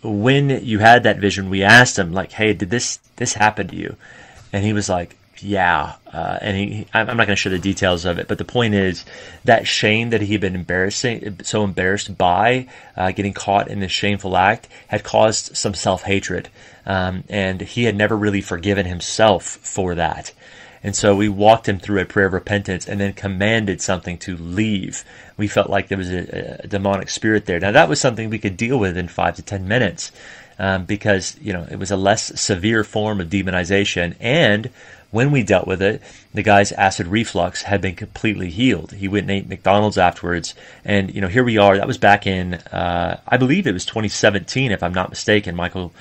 when 0.00 0.64
you 0.64 0.78
had 0.78 1.02
that 1.02 1.18
vision 1.18 1.50
we 1.50 1.64
asked 1.64 1.98
him 1.98 2.12
like 2.12 2.30
hey 2.30 2.52
did 2.52 2.70
this 2.70 3.00
this 3.16 3.34
happen 3.34 3.66
to 3.66 3.74
you 3.74 3.96
and 4.52 4.64
he 4.64 4.72
was 4.72 4.88
like 4.88 5.16
yeah 5.46 5.94
uh, 6.12 6.38
and 6.40 6.56
he 6.56 6.86
i'm 6.92 7.06
not 7.06 7.26
going 7.26 7.28
to 7.28 7.36
share 7.36 7.52
the 7.52 7.58
details 7.58 8.04
of 8.04 8.18
it 8.18 8.26
but 8.26 8.36
the 8.36 8.44
point 8.44 8.74
is 8.74 9.04
that 9.44 9.66
shame 9.66 10.10
that 10.10 10.20
he 10.20 10.32
had 10.32 10.40
been 10.40 10.56
embarrassing 10.56 11.38
so 11.44 11.62
embarrassed 11.62 12.18
by 12.18 12.66
uh, 12.96 13.12
getting 13.12 13.32
caught 13.32 13.68
in 13.68 13.78
this 13.78 13.92
shameful 13.92 14.36
act 14.36 14.66
had 14.88 15.04
caused 15.04 15.56
some 15.56 15.72
self-hatred 15.72 16.48
um, 16.84 17.22
and 17.28 17.60
he 17.60 17.84
had 17.84 17.94
never 17.94 18.16
really 18.16 18.40
forgiven 18.40 18.86
himself 18.86 19.44
for 19.44 19.94
that 19.94 20.32
and 20.82 20.94
so 20.94 21.14
we 21.16 21.28
walked 21.28 21.68
him 21.68 21.78
through 21.78 22.00
a 22.00 22.04
prayer 22.04 22.26
of 22.26 22.32
repentance 22.32 22.86
and 22.86 23.00
then 23.00 23.12
commanded 23.12 23.80
something 23.80 24.18
to 24.18 24.36
leave. 24.36 25.04
We 25.36 25.48
felt 25.48 25.68
like 25.68 25.88
there 25.88 25.98
was 25.98 26.12
a, 26.12 26.60
a 26.62 26.66
demonic 26.68 27.10
spirit 27.10 27.46
there. 27.46 27.58
Now 27.58 27.72
that 27.72 27.88
was 27.88 28.00
something 28.00 28.30
we 28.30 28.38
could 28.38 28.56
deal 28.56 28.78
with 28.78 28.96
in 28.96 29.08
five 29.08 29.34
to 29.34 29.42
ten 29.42 29.66
minutes 29.66 30.12
um, 30.58 30.84
because 30.84 31.36
you 31.40 31.52
know 31.52 31.66
it 31.70 31.78
was 31.78 31.90
a 31.90 31.96
less 31.96 32.40
severe 32.40 32.84
form 32.84 33.20
of 33.20 33.28
demonization. 33.28 34.16
And 34.20 34.70
when 35.10 35.30
we 35.30 35.42
dealt 35.42 35.66
with 35.66 35.80
it, 35.82 36.02
the 36.34 36.42
guy's 36.42 36.72
acid 36.72 37.06
reflux 37.06 37.62
had 37.62 37.80
been 37.80 37.94
completely 37.94 38.50
healed. 38.50 38.92
He 38.92 39.08
went 39.08 39.22
and 39.24 39.30
ate 39.30 39.48
McDonald's 39.48 39.98
afterwards, 39.98 40.54
and 40.84 41.14
you 41.14 41.20
know 41.20 41.28
here 41.28 41.44
we 41.44 41.58
are. 41.58 41.76
That 41.76 41.86
was 41.86 41.98
back 41.98 42.26
in 42.26 42.54
uh, 42.54 43.20
I 43.26 43.36
believe 43.36 43.66
it 43.66 43.72
was 43.72 43.86
2017, 43.86 44.72
if 44.72 44.82
I'm 44.82 44.94
not 44.94 45.10
mistaken, 45.10 45.54
Michael. 45.56 45.92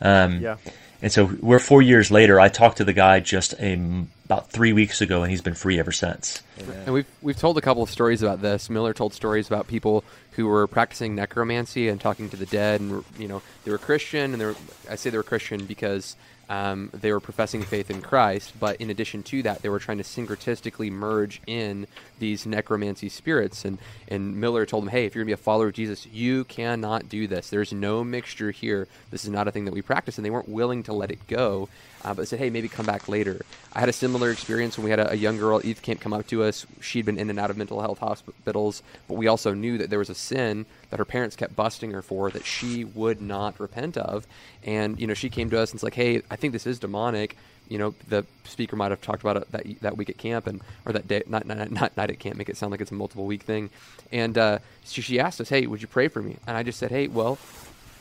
Um, 0.00 0.40
Yeah. 0.40 0.56
and 1.00 1.12
so 1.12 1.26
we're 1.40 1.58
four 1.58 1.82
years 1.82 2.10
later. 2.10 2.40
I 2.40 2.48
talked 2.48 2.78
to 2.78 2.84
the 2.84 2.92
guy 2.92 3.20
just 3.20 3.54
a, 3.60 4.04
about 4.24 4.50
three 4.50 4.72
weeks 4.72 5.00
ago, 5.00 5.22
and 5.22 5.30
he's 5.30 5.42
been 5.42 5.54
free 5.54 5.78
ever 5.78 5.92
since. 5.92 6.42
And 6.86 6.94
we've 6.94 7.06
we've 7.20 7.36
told 7.36 7.58
a 7.58 7.60
couple 7.60 7.82
of 7.82 7.90
stories 7.90 8.22
about 8.22 8.40
this. 8.40 8.70
Miller 8.70 8.94
told 8.94 9.12
stories 9.12 9.48
about 9.48 9.66
people 9.66 10.04
who 10.32 10.46
were 10.46 10.66
practicing 10.66 11.14
necromancy 11.14 11.88
and 11.88 12.00
talking 12.00 12.30
to 12.30 12.36
the 12.36 12.46
dead, 12.46 12.80
and 12.80 13.04
you 13.18 13.28
know 13.28 13.42
they 13.64 13.70
were 13.70 13.78
Christian, 13.78 14.32
and 14.32 14.40
they 14.40 14.46
were 14.46 14.56
I 14.88 14.94
say 14.94 15.10
they 15.10 15.16
were 15.18 15.22
Christian 15.22 15.66
because 15.66 16.16
um, 16.52 16.90
they 16.92 17.10
were 17.10 17.20
professing 17.20 17.62
faith 17.62 17.90
in 17.90 18.02
Christ, 18.02 18.52
but 18.60 18.76
in 18.76 18.90
addition 18.90 19.22
to 19.22 19.42
that, 19.44 19.62
they 19.62 19.70
were 19.70 19.78
trying 19.78 19.96
to 19.96 20.04
syncretistically 20.04 20.92
merge 20.92 21.40
in 21.46 21.86
these 22.18 22.44
necromancy 22.44 23.08
spirits. 23.08 23.64
And 23.64 23.78
and 24.08 24.36
Miller 24.36 24.66
told 24.66 24.84
them, 24.84 24.90
hey, 24.90 25.06
if 25.06 25.14
you're 25.14 25.24
gonna 25.24 25.30
be 25.30 25.32
a 25.32 25.38
follower 25.38 25.68
of 25.68 25.72
Jesus, 25.72 26.06
you 26.06 26.44
cannot 26.44 27.08
do 27.08 27.26
this. 27.26 27.48
There's 27.48 27.72
no 27.72 28.04
mixture 28.04 28.50
here. 28.50 28.86
This 29.10 29.24
is 29.24 29.30
not 29.30 29.48
a 29.48 29.50
thing 29.50 29.64
that 29.64 29.72
we 29.72 29.80
practice, 29.80 30.18
and 30.18 30.26
they 30.26 30.30
weren't 30.30 30.48
willing 30.48 30.82
to 30.82 30.92
let 30.92 31.10
it 31.10 31.26
go. 31.26 31.70
Uh, 32.04 32.12
but 32.12 32.26
said, 32.26 32.38
hey, 32.38 32.50
maybe 32.50 32.68
come 32.68 32.84
back 32.84 33.08
later. 33.08 33.40
I 33.72 33.80
had 33.80 33.88
a 33.88 33.92
similar 33.92 34.30
experience 34.30 34.76
when 34.76 34.84
we 34.84 34.90
had 34.90 34.98
a, 34.98 35.12
a 35.12 35.14
young 35.14 35.38
girl 35.38 35.60
youth 35.62 35.82
camp 35.82 36.00
come 36.00 36.12
up 36.12 36.26
to 36.28 36.42
us. 36.42 36.66
She'd 36.80 37.06
been 37.06 37.18
in 37.18 37.30
and 37.30 37.38
out 37.38 37.50
of 37.50 37.56
mental 37.56 37.80
health 37.80 37.98
hospitals, 37.98 38.82
but 39.06 39.14
we 39.14 39.28
also 39.28 39.54
knew 39.54 39.78
that 39.78 39.88
there 39.88 40.00
was 40.00 40.10
a 40.10 40.14
sin 40.14 40.66
that 40.90 40.98
her 40.98 41.04
parents 41.04 41.36
kept 41.36 41.54
busting 41.54 41.92
her 41.92 42.02
for 42.02 42.30
that 42.30 42.44
she 42.44 42.84
would 42.84 43.20
not 43.22 43.58
repent 43.60 43.96
of. 43.96 44.26
And 44.64 44.98
you 44.98 45.06
know, 45.06 45.14
she 45.14 45.30
came 45.30 45.48
to 45.50 45.60
us 45.60 45.70
and 45.70 45.76
was 45.76 45.84
like, 45.84 45.94
hey, 45.94 46.22
I 46.30 46.36
think 46.36 46.52
this 46.52 46.66
is 46.66 46.78
demonic. 46.80 47.36
You 47.68 47.78
know, 47.78 47.94
the 48.08 48.26
speaker 48.44 48.76
might 48.76 48.90
have 48.90 49.00
talked 49.00 49.22
about 49.22 49.36
it 49.36 49.52
that 49.52 49.80
that 49.80 49.96
week 49.96 50.10
at 50.10 50.18
camp 50.18 50.46
and 50.46 50.60
or 50.84 50.92
that 50.92 51.06
day, 51.06 51.22
not 51.26 51.46
not, 51.46 51.70
not 51.70 51.96
night 51.96 52.10
at 52.10 52.18
camp, 52.18 52.36
make 52.36 52.48
it 52.48 52.56
sound 52.56 52.72
like 52.72 52.80
it's 52.80 52.90
a 52.90 52.94
multiple 52.94 53.24
week 53.24 53.42
thing. 53.42 53.70
And 54.10 54.36
uh, 54.36 54.58
so 54.84 55.00
she 55.00 55.20
asked 55.20 55.40
us, 55.40 55.48
hey, 55.48 55.66
would 55.66 55.80
you 55.80 55.88
pray 55.88 56.08
for 56.08 56.20
me? 56.20 56.36
And 56.46 56.56
I 56.56 56.64
just 56.64 56.78
said, 56.78 56.90
hey, 56.90 57.06
well, 57.06 57.38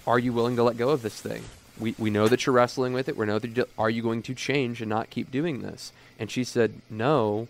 are 0.08 0.18
you 0.20 0.34
willing 0.34 0.56
to 0.56 0.64
let 0.64 0.78
go 0.78 0.90
of 0.90 1.04
this 1.04 1.22
thing? 1.22 1.44
We, 1.82 1.96
we 1.98 2.10
know 2.10 2.28
that 2.28 2.46
you're 2.46 2.54
wrestling 2.54 2.94
with 2.94 3.10
it. 3.10 3.18
We 3.18 3.26
know 3.26 3.40
that 3.40 3.58
you, 3.58 3.66
are 3.78 3.90
you 3.90 4.02
going 4.02 4.22
to 4.24 4.34
change 4.34 4.82
and 4.82 4.90
not 4.90 5.10
keep 5.10 5.32
doing 5.32 5.62
this? 5.62 5.92
And 6.20 6.30
she 6.30 6.44
said, 6.44 6.74
no, 6.90 7.48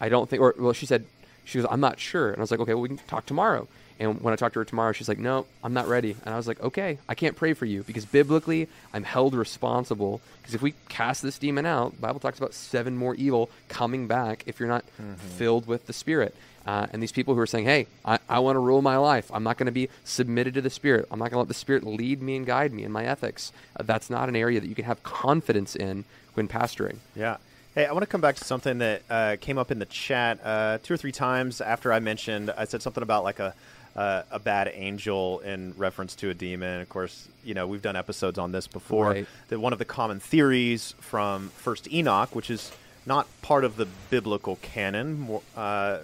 I 0.00 0.08
don't 0.08 0.28
think. 0.28 0.42
Or 0.42 0.54
well, 0.58 0.72
she 0.72 0.86
said, 0.86 1.04
she 1.44 1.58
goes, 1.58 1.68
I'm 1.70 1.80
not 1.80 1.98
sure. 1.98 2.30
And 2.30 2.38
I 2.38 2.40
was 2.40 2.50
like, 2.50 2.60
okay, 2.60 2.74
well, 2.74 2.82
we 2.82 2.88
can 2.88 2.98
talk 2.98 3.26
tomorrow. 3.26 3.68
And 4.00 4.22
when 4.22 4.32
I 4.32 4.36
talked 4.36 4.54
to 4.54 4.60
her 4.60 4.64
tomorrow, 4.64 4.92
she's 4.92 5.08
like, 5.08 5.18
no, 5.18 5.46
I'm 5.62 5.74
not 5.74 5.86
ready. 5.86 6.16
And 6.24 6.32
I 6.32 6.38
was 6.38 6.48
like, 6.48 6.60
okay, 6.62 6.98
I 7.06 7.14
can't 7.14 7.36
pray 7.36 7.52
for 7.52 7.66
you 7.66 7.82
because 7.82 8.06
biblically, 8.06 8.66
I'm 8.94 9.04
held 9.04 9.34
responsible. 9.34 10.22
Because 10.40 10.54
if 10.54 10.62
we 10.62 10.74
cast 10.88 11.22
this 11.22 11.38
demon 11.38 11.66
out, 11.66 11.96
the 11.96 12.00
Bible 12.00 12.18
talks 12.18 12.38
about 12.38 12.54
seven 12.54 12.96
more 12.96 13.14
evil 13.14 13.50
coming 13.68 14.06
back 14.06 14.42
if 14.46 14.58
you're 14.58 14.70
not 14.70 14.84
mm-hmm. 15.00 15.14
filled 15.14 15.66
with 15.66 15.86
the 15.86 15.92
Spirit. 15.92 16.34
Uh, 16.70 16.86
and 16.92 17.02
these 17.02 17.10
people 17.10 17.34
who 17.34 17.40
are 17.40 17.48
saying, 17.48 17.64
hey, 17.64 17.88
I, 18.04 18.20
I 18.28 18.38
want 18.38 18.54
to 18.54 18.60
rule 18.60 18.80
my 18.80 18.96
life. 18.96 19.28
I'm 19.34 19.42
not 19.42 19.58
going 19.58 19.66
to 19.66 19.72
be 19.72 19.88
submitted 20.04 20.54
to 20.54 20.60
the 20.60 20.70
Spirit. 20.70 21.08
I'm 21.10 21.18
not 21.18 21.24
going 21.24 21.32
to 21.32 21.38
let 21.40 21.48
the 21.48 21.54
Spirit 21.54 21.82
lead 21.82 22.22
me 22.22 22.36
and 22.36 22.46
guide 22.46 22.72
me 22.72 22.84
in 22.84 22.92
my 22.92 23.04
ethics. 23.04 23.50
Uh, 23.76 23.82
that's 23.82 24.08
not 24.08 24.28
an 24.28 24.36
area 24.36 24.60
that 24.60 24.68
you 24.68 24.76
can 24.76 24.84
have 24.84 25.02
confidence 25.02 25.74
in 25.74 26.04
when 26.34 26.46
pastoring. 26.46 26.98
Yeah. 27.16 27.38
Hey, 27.74 27.86
I 27.86 27.92
want 27.92 28.04
to 28.04 28.06
come 28.06 28.20
back 28.20 28.36
to 28.36 28.44
something 28.44 28.78
that 28.78 29.02
uh, 29.10 29.36
came 29.40 29.58
up 29.58 29.72
in 29.72 29.80
the 29.80 29.86
chat 29.86 30.38
uh, 30.44 30.78
two 30.80 30.94
or 30.94 30.96
three 30.96 31.10
times 31.10 31.60
after 31.60 31.92
I 31.92 31.98
mentioned. 31.98 32.52
I 32.56 32.66
said 32.66 32.82
something 32.82 33.02
about 33.02 33.24
like 33.24 33.40
a 33.40 33.52
uh, 33.96 34.22
a 34.30 34.38
bad 34.38 34.70
angel 34.72 35.40
in 35.40 35.74
reference 35.76 36.14
to 36.14 36.30
a 36.30 36.34
demon. 36.34 36.80
Of 36.80 36.88
course, 36.88 37.26
you 37.44 37.54
know 37.54 37.66
we've 37.66 37.82
done 37.82 37.96
episodes 37.96 38.38
on 38.38 38.52
this 38.52 38.68
before. 38.68 39.06
Right. 39.06 39.26
That 39.48 39.58
one 39.58 39.72
of 39.72 39.80
the 39.80 39.84
common 39.84 40.20
theories 40.20 40.94
from 41.00 41.48
First 41.48 41.92
Enoch, 41.92 42.34
which 42.36 42.48
is 42.48 42.70
not 43.06 43.26
part 43.42 43.64
of 43.64 43.74
the 43.76 43.86
biblical 44.08 44.56
canon, 44.62 45.20
more, 45.20 45.42
uh, 45.56 45.98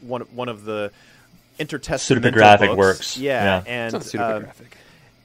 one 0.00 0.22
one 0.34 0.48
of 0.48 0.64
the 0.64 0.90
intertestamental 1.58 2.20
Pseudographic 2.32 2.66
books. 2.68 2.76
works. 2.76 3.18
Yeah, 3.18 3.44
Yeah. 3.44 3.62
and 3.66 3.94
It's 3.94 4.14
not 4.14 4.32
um, 4.34 4.42
pseudographic. 4.44 4.72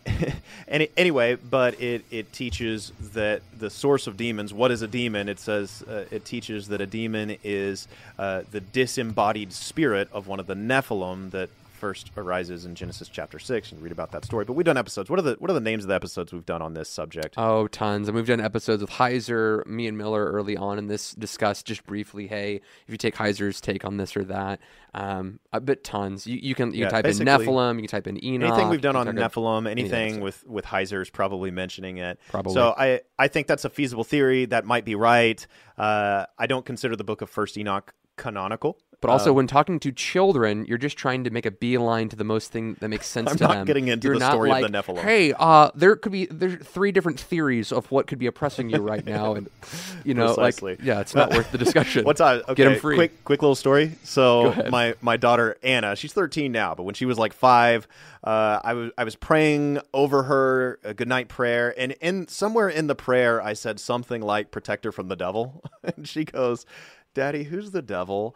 any, 0.68 0.90
anyway, 0.98 1.36
but 1.36 1.80
it, 1.82 2.04
it 2.12 2.34
teaches 2.34 2.92
that 3.14 3.42
the 3.58 3.70
source 3.70 4.06
of 4.08 4.18
demons. 4.18 4.54
What 4.54 4.72
is 4.72 4.82
a 4.82 4.88
demon? 4.88 5.30
It 5.30 5.40
says 5.40 5.82
uh, 5.88 6.06
it 6.12 6.26
teaches 6.26 6.68
that 6.70 6.82
a 6.82 6.86
demon 6.86 7.38
is 7.44 7.88
uh, 8.20 8.42
the 8.52 8.60
disembodied 8.60 9.54
spirit 9.54 10.10
of 10.12 10.28
one 10.28 10.40
of 10.42 10.48
the 10.48 10.56
Nephilim 10.56 11.32
that 11.32 11.50
first 11.84 12.12
arises 12.16 12.64
in 12.66 12.76
Genesis 12.76 13.10
chapter 13.10 13.38
six. 13.40 13.74
And 13.74 13.82
read 13.82 13.92
about 13.92 14.12
that 14.12 14.24
story. 14.24 14.46
But 14.46 14.54
we've 14.54 14.66
done 14.66 14.78
episodes. 14.78 15.10
What 15.10 15.20
are 15.20 15.24
the 15.24 15.36
what 15.40 15.52
are 15.52 15.54
the 15.54 15.60
names 15.60 15.84
of 15.84 15.90
the 15.90 15.96
episodes 15.96 16.32
we've 16.32 16.46
done 16.46 16.62
on 16.62 16.74
this 16.76 16.88
subject? 16.88 17.36
Oh, 17.38 17.68
tons. 17.68 18.08
And 18.08 18.16
we've 18.16 18.26
done 18.26 18.40
episodes 18.40 18.82
with 18.82 18.92
Heiser, 18.92 19.66
me 19.66 19.86
and 19.88 19.98
Miller 19.98 20.32
early 20.32 20.56
on 20.56 20.78
in 20.78 20.88
this 20.88 21.12
discussed 21.12 21.66
just 21.66 21.86
briefly, 21.86 22.28
hey, 22.28 22.62
if 22.88 22.92
you 22.92 22.96
take 22.96 23.16
Heiser's 23.16 23.60
take 23.60 23.84
on 23.84 23.98
this 23.98 24.16
or 24.16 24.24
that. 24.24 24.62
Um, 24.94 25.42
uh, 25.52 25.60
but 25.60 25.84
tons. 25.84 26.26
You, 26.26 26.40
you 26.42 26.56
can 26.56 26.72
you 26.74 26.84
Yeah, 26.84 26.90
can 26.90 27.04
type 27.04 27.06
in 27.20 27.28
Nephilim, 27.28 27.76
you 27.76 27.82
can 27.82 27.90
type 27.90 28.08
in 28.08 28.24
Enoch. 28.24 28.48
Anything 28.54 28.70
we've 28.70 28.80
done 28.80 28.96
on 28.96 29.08
can 29.08 29.18
type 29.18 29.36
in- 29.36 29.44
Nephilim, 29.44 29.70
anything 29.70 30.22
with 30.22 30.48
with 30.48 30.64
Heiser's 30.66 31.10
probably 31.10 31.52
mentioning 31.52 31.98
it. 31.98 32.18
Probably. 32.30 32.54
So 32.54 32.74
I 32.78 33.02
I 33.20 33.28
think 33.28 33.48
that's 33.48 33.66
a 33.66 33.70
feasible 33.70 34.06
theory. 34.06 34.46
That 34.46 34.64
might 34.64 34.86
be 34.86 34.96
right. 34.96 35.46
Uh, 35.78 36.28
I 36.40 36.48
don't 36.48 36.66
consider 36.66 36.96
the 36.96 37.04
Book 37.04 37.22
of 37.22 37.30
First 37.30 37.58
Enoch 37.58 37.94
canonical. 38.16 38.78
But 39.04 39.12
also, 39.12 39.30
Um, 39.32 39.36
when 39.36 39.48
talking 39.48 39.80
to 39.82 39.92
children, 39.92 40.66
you're 40.66 40.78
just 40.80 40.98
trying 40.98 41.26
to 41.26 41.30
make 41.30 41.46
a 41.46 41.52
beeline 41.52 42.08
to 42.10 42.16
the 42.16 42.24
most 42.24 42.52
thing 42.52 42.78
that 42.80 42.88
makes 42.88 43.06
sense 43.16 43.30
I'm 43.30 43.38
to 43.38 43.44
not 43.44 43.54
them. 43.54 43.66
getting 43.68 43.90
into 43.90 44.08
You're 44.08 44.18
the 44.18 44.30
story 44.32 44.50
of 44.50 44.62
the 44.62 44.70
Nephilim. 44.70 45.00
Hey, 45.04 45.34
uh, 45.38 45.70
there 45.76 45.96
could 45.98 46.12
be 46.14 46.26
there's 46.28 46.56
three 46.66 46.92
different 46.92 47.20
theories 47.20 47.72
of 47.72 47.92
what 47.92 48.08
could 48.08 48.18
be 48.18 48.26
oppressing 48.28 48.70
you 48.70 48.78
right 48.78 49.06
now, 49.06 49.36
and 49.36 49.50
you 50.06 50.14
know, 50.14 50.34
Precisely. 50.34 50.78
like, 50.78 50.84
yeah, 50.84 51.02
it's 51.02 51.14
not 51.14 51.32
worth 51.32 51.52
the 51.52 51.58
discussion. 51.58 52.06
What's 52.06 52.22
I 52.22 52.38
okay? 52.38 52.54
Get 52.56 52.72
'em 52.72 52.80
free. 52.80 52.96
Quick, 52.96 53.24
quick 53.26 53.42
little 53.42 53.56
story. 53.56 53.92
So 54.04 54.54
my 54.70 54.96
my 55.02 55.18
daughter 55.18 55.58
Anna, 55.64 55.96
she's 55.98 56.14
13 56.14 56.52
now, 56.52 56.74
but 56.74 56.84
when 56.84 56.96
she 56.96 57.06
was 57.06 57.20
like 57.20 57.34
five, 57.34 57.88
uh, 58.24 58.62
I 58.64 58.74
was 58.74 58.92
I 58.98 59.04
was 59.04 59.16
praying 59.18 59.80
over 59.94 60.24
her 60.24 60.80
a 60.86 60.94
goodnight 60.94 61.28
prayer, 61.28 61.74
and 61.78 61.92
in 62.00 62.30
somewhere 62.30 62.70
in 62.70 62.88
the 62.88 62.96
prayer, 62.96 63.42
I 63.42 63.52
said 63.54 63.82
something 63.82 64.22
like 64.22 64.50
"protect 64.50 64.86
her 64.86 64.94
from 64.94 65.10
the 65.10 65.18
devil," 65.18 65.62
and 65.84 66.08
she 66.08 66.24
goes, 66.24 66.66
"Daddy, 67.14 67.44
who's 67.44 67.72
the 67.72 67.82
devil?" 67.82 68.34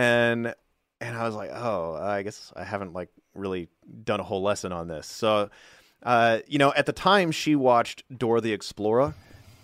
And 0.00 0.54
and 1.02 1.16
I 1.16 1.24
was 1.24 1.34
like, 1.34 1.50
"Oh, 1.52 1.94
I 2.00 2.22
guess 2.22 2.52
I 2.56 2.64
haven't 2.64 2.94
like 2.94 3.10
really 3.34 3.68
done 4.04 4.18
a 4.20 4.22
whole 4.22 4.42
lesson 4.42 4.72
on 4.72 4.88
this." 4.88 5.06
So, 5.06 5.50
uh, 6.02 6.38
you 6.46 6.58
know, 6.58 6.72
at 6.74 6.86
the 6.86 6.92
time, 6.92 7.32
she 7.32 7.54
watched 7.54 8.04
Dora 8.16 8.40
the 8.40 8.52
Explorer. 8.52 9.14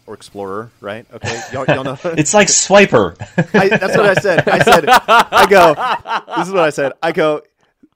Or 0.07 0.15
Explorer, 0.15 0.71
right? 0.81 1.05
Okay, 1.13 1.41
y'all, 1.53 1.65
y'all 1.65 1.83
know. 1.83 1.99
It's 2.05 2.33
like 2.33 2.47
Swiper. 2.47 3.17
I, 3.53 3.69
that's 3.69 3.97
what 3.97 4.07
I 4.07 4.15
said. 4.15 4.49
I 4.49 4.63
said, 4.63 4.85
I 4.89 5.47
go, 5.51 5.75
this 6.37 6.47
is 6.47 6.53
what 6.55 6.63
I 6.63 6.71
said. 6.71 6.93
I 7.03 7.11
go, 7.11 7.43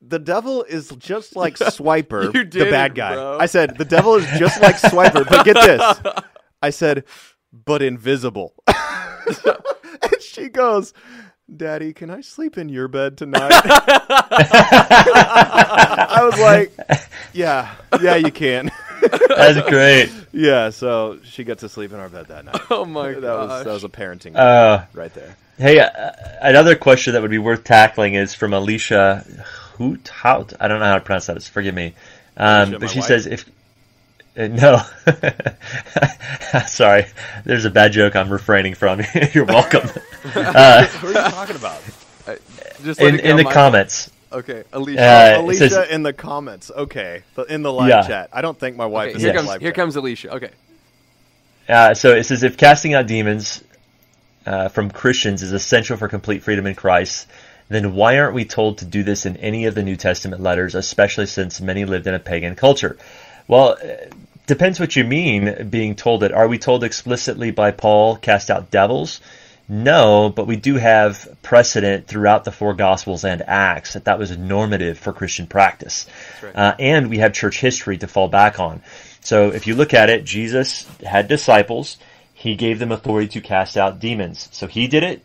the 0.03 0.19
devil 0.19 0.65
is 0.65 0.89
just 0.99 1.37
like 1.37 1.55
Swiper, 1.55 2.25
You 2.35 2.45
the 2.45 2.51
did 2.51 2.71
bad 2.73 2.91
it, 2.91 2.95
guy. 2.97 3.15
bro. 3.15 3.39
I 3.39 3.47
said, 3.47 3.79
the 3.79 3.85
devil 3.85 4.17
is 4.17 4.27
just 4.41 4.61
like 4.61 4.75
Swiper, 4.75 5.25
but 5.29 5.45
get 5.45 5.55
this. 5.55 6.25
I 6.61 6.71
said, 6.71 7.05
but 7.53 7.81
invisible. 7.81 8.55
and 8.67 10.21
she 10.21 10.49
goes, 10.49 10.93
Daddy, 11.57 11.93
can 11.93 12.11
I 12.11 12.21
sleep 12.21 12.57
in 12.59 12.69
your 12.69 12.87
bed 12.89 13.17
tonight? 13.19 13.51
I 14.91 16.21
was 16.31 16.39
like, 16.41 16.73
yeah, 17.33 17.75
yeah, 18.01 18.17
you 18.17 18.31
can. 18.31 18.71
That's 19.29 19.61
great. 19.69 20.11
yeah, 20.33 20.71
so 20.71 21.19
she 21.25 21.45
got 21.45 21.59
to 21.59 21.69
sleep 21.69 21.93
in 21.93 21.99
our 21.99 22.09
bed 22.09 22.27
that 22.29 22.45
night. 22.45 22.61
oh 22.71 22.85
my 22.85 23.13
That 23.13 23.23
was, 23.23 23.65
that 23.65 23.73
was 23.73 23.85
a 23.85 23.89
parenting 23.89 24.37
Uh, 24.37 24.85
right 24.95 25.13
there. 25.15 25.37
hey, 25.59 25.81
uh, 25.81 25.89
another 26.41 26.77
question 26.77 27.15
that 27.15 27.23
would 27.23 27.31
be 27.31 27.39
worth 27.39 27.65
tackling 27.65 28.15
is 28.15 28.35
from 28.35 28.53
Alicia 28.53 29.25
Hoot. 29.79 30.09
Hout. 30.09 30.53
I 30.61 30.69
don't 30.69 30.79
know 30.81 30.87
how 30.87 30.95
to 30.97 31.01
pronounce 31.01 31.27
that. 31.27 31.43
Forgive 31.43 31.75
me. 31.75 31.95
Um, 32.37 32.69
Alicia, 32.75 32.79
but 32.79 32.91
she 32.91 32.99
wife? 33.01 33.09
says 33.09 33.27
if 33.27 33.45
no, 34.49 34.83
sorry, 36.67 37.07
there's 37.45 37.65
a 37.65 37.71
bad 37.71 37.93
joke 37.93 38.17
I'm 38.17 38.31
refraining 38.31 38.75
from. 38.75 39.03
You're 39.33 39.45
welcome. 39.45 39.89
Uh, 40.23 40.85
Who 40.87 41.07
are 41.07 41.11
you 41.13 41.31
talking 41.31 41.57
about? 41.57 41.81
just 42.85 43.01
in 43.01 43.19
in 43.21 43.37
the 43.39 43.45
my- 43.45 43.53
comments, 43.55 44.11
Okay, 44.33 44.65
Alicia. 44.73 45.03
Uh, 45.03 45.41
Alicia 45.43 45.69
says- 45.71 45.89
in 45.91 46.03
the 46.03 46.13
comments. 46.13 46.71
Okay, 46.71 47.23
in 47.49 47.63
the 47.63 47.73
live 47.73 47.89
Yeah. 47.89 48.03
chat. 48.07 48.29
I 48.33 48.43
don't 48.43 48.59
think 48.59 48.77
my 48.77 48.85
wife 48.87 49.09
okay, 49.11 49.17
is 49.17 49.23
here 49.23 49.33
comes 49.33 49.47
live 49.49 49.61
here 49.61 49.71
chat. 49.71 49.77
comes 49.77 49.97
Alicia. 49.97 50.35
Okay. 50.37 50.51
Uh, 51.69 51.95
so 51.95 52.15
it 52.15 52.25
says 52.25 52.43
if 52.43 52.57
casting 52.57 52.95
out 52.95 53.07
demons 53.07 53.65
uh, 54.47 54.69
from 54.69 54.91
Christians 54.91 55.43
is 55.43 55.53
essential 55.53 55.97
for 55.97 56.07
complete 56.09 56.43
freedom 56.43 56.67
in 56.67 56.75
Christ, 56.75 57.27
then 57.69 57.95
why 57.95 58.19
aren't 58.19 58.35
we 58.35 58.45
told 58.45 58.79
to 58.79 58.85
do 58.85 59.03
this 59.03 59.25
in 59.25 59.37
any 59.39 59.67
of 59.67 59.75
the 59.75 59.83
New 59.83 59.97
Testament 59.97 60.43
letters, 60.43 60.75
especially 60.75 61.27
since 61.27 61.61
many 61.61 61.85
lived 61.85 62.07
in 62.07 62.15
a 62.15 62.19
pagan 62.19 62.57
culture? 62.57 62.99
Well, 63.49 63.79
uh, 63.83 63.87
depends 64.51 64.81
what 64.81 64.97
you 64.97 65.05
mean 65.05 65.69
being 65.71 65.95
told 65.95 66.25
it. 66.25 66.33
Are 66.33 66.49
we 66.49 66.59
told 66.59 66.83
explicitly 66.83 67.53
by 67.53 67.71
Paul, 67.71 68.17
cast 68.17 68.51
out 68.51 68.73
devils? 68.73 69.21
No, 69.69 70.29
but 70.29 70.49
we 70.49 70.57
do 70.57 70.75
have 70.75 71.37
precedent 71.41 72.09
throughout 72.09 72.43
the 72.43 72.51
four 72.51 72.75
Gospels 72.75 73.25
and 73.25 73.43
Acts 73.47 73.93
that 73.93 74.07
that 74.07 74.19
was 74.19 74.37
normative 74.37 74.99
for 74.99 75.13
Christian 75.13 75.47
practice. 75.47 76.05
right. 76.43 76.57
Uh, 76.57 76.75
and 76.81 77.09
we 77.09 77.19
have 77.19 77.33
church 77.33 77.61
history 77.61 77.97
to 77.99 78.09
fall 78.09 78.27
back 78.27 78.59
on. 78.59 78.83
So 79.21 79.51
if 79.51 79.69
you 79.69 79.77
look 79.77 79.95
at 79.95 80.11
it, 80.11 80.25
Jesus 80.25 80.85
had 81.07 81.29
disciples. 81.29 81.97
He 82.35 82.57
gave 82.57 82.81
them 82.81 82.91
authority 82.91 83.29
to 83.29 83.41
cast 83.41 83.77
out 83.77 84.01
demons. 84.01 84.49
So 84.51 84.67
he 84.67 84.89
did 84.89 85.05
it. 85.05 85.23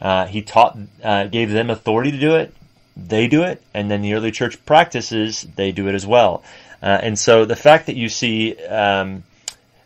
Uh, 0.00 0.26
he 0.26 0.42
taught, 0.42 0.78
uh, 1.02 1.24
gave 1.24 1.50
them 1.50 1.68
authority 1.68 2.12
to 2.12 2.20
do 2.20 2.36
it. 2.36 2.54
They 2.96 3.26
do 3.26 3.42
it. 3.42 3.60
And 3.74 3.90
then 3.90 4.02
the 4.02 4.14
early 4.14 4.30
church 4.30 4.64
practices, 4.64 5.48
they 5.56 5.72
do 5.72 5.88
it 5.88 5.96
as 5.96 6.06
well. 6.06 6.44
Uh, 6.82 6.98
and 7.02 7.18
so 7.18 7.44
the 7.44 7.56
fact 7.56 7.86
that 7.86 7.96
you 7.96 8.08
see, 8.08 8.56
um, 8.66 9.24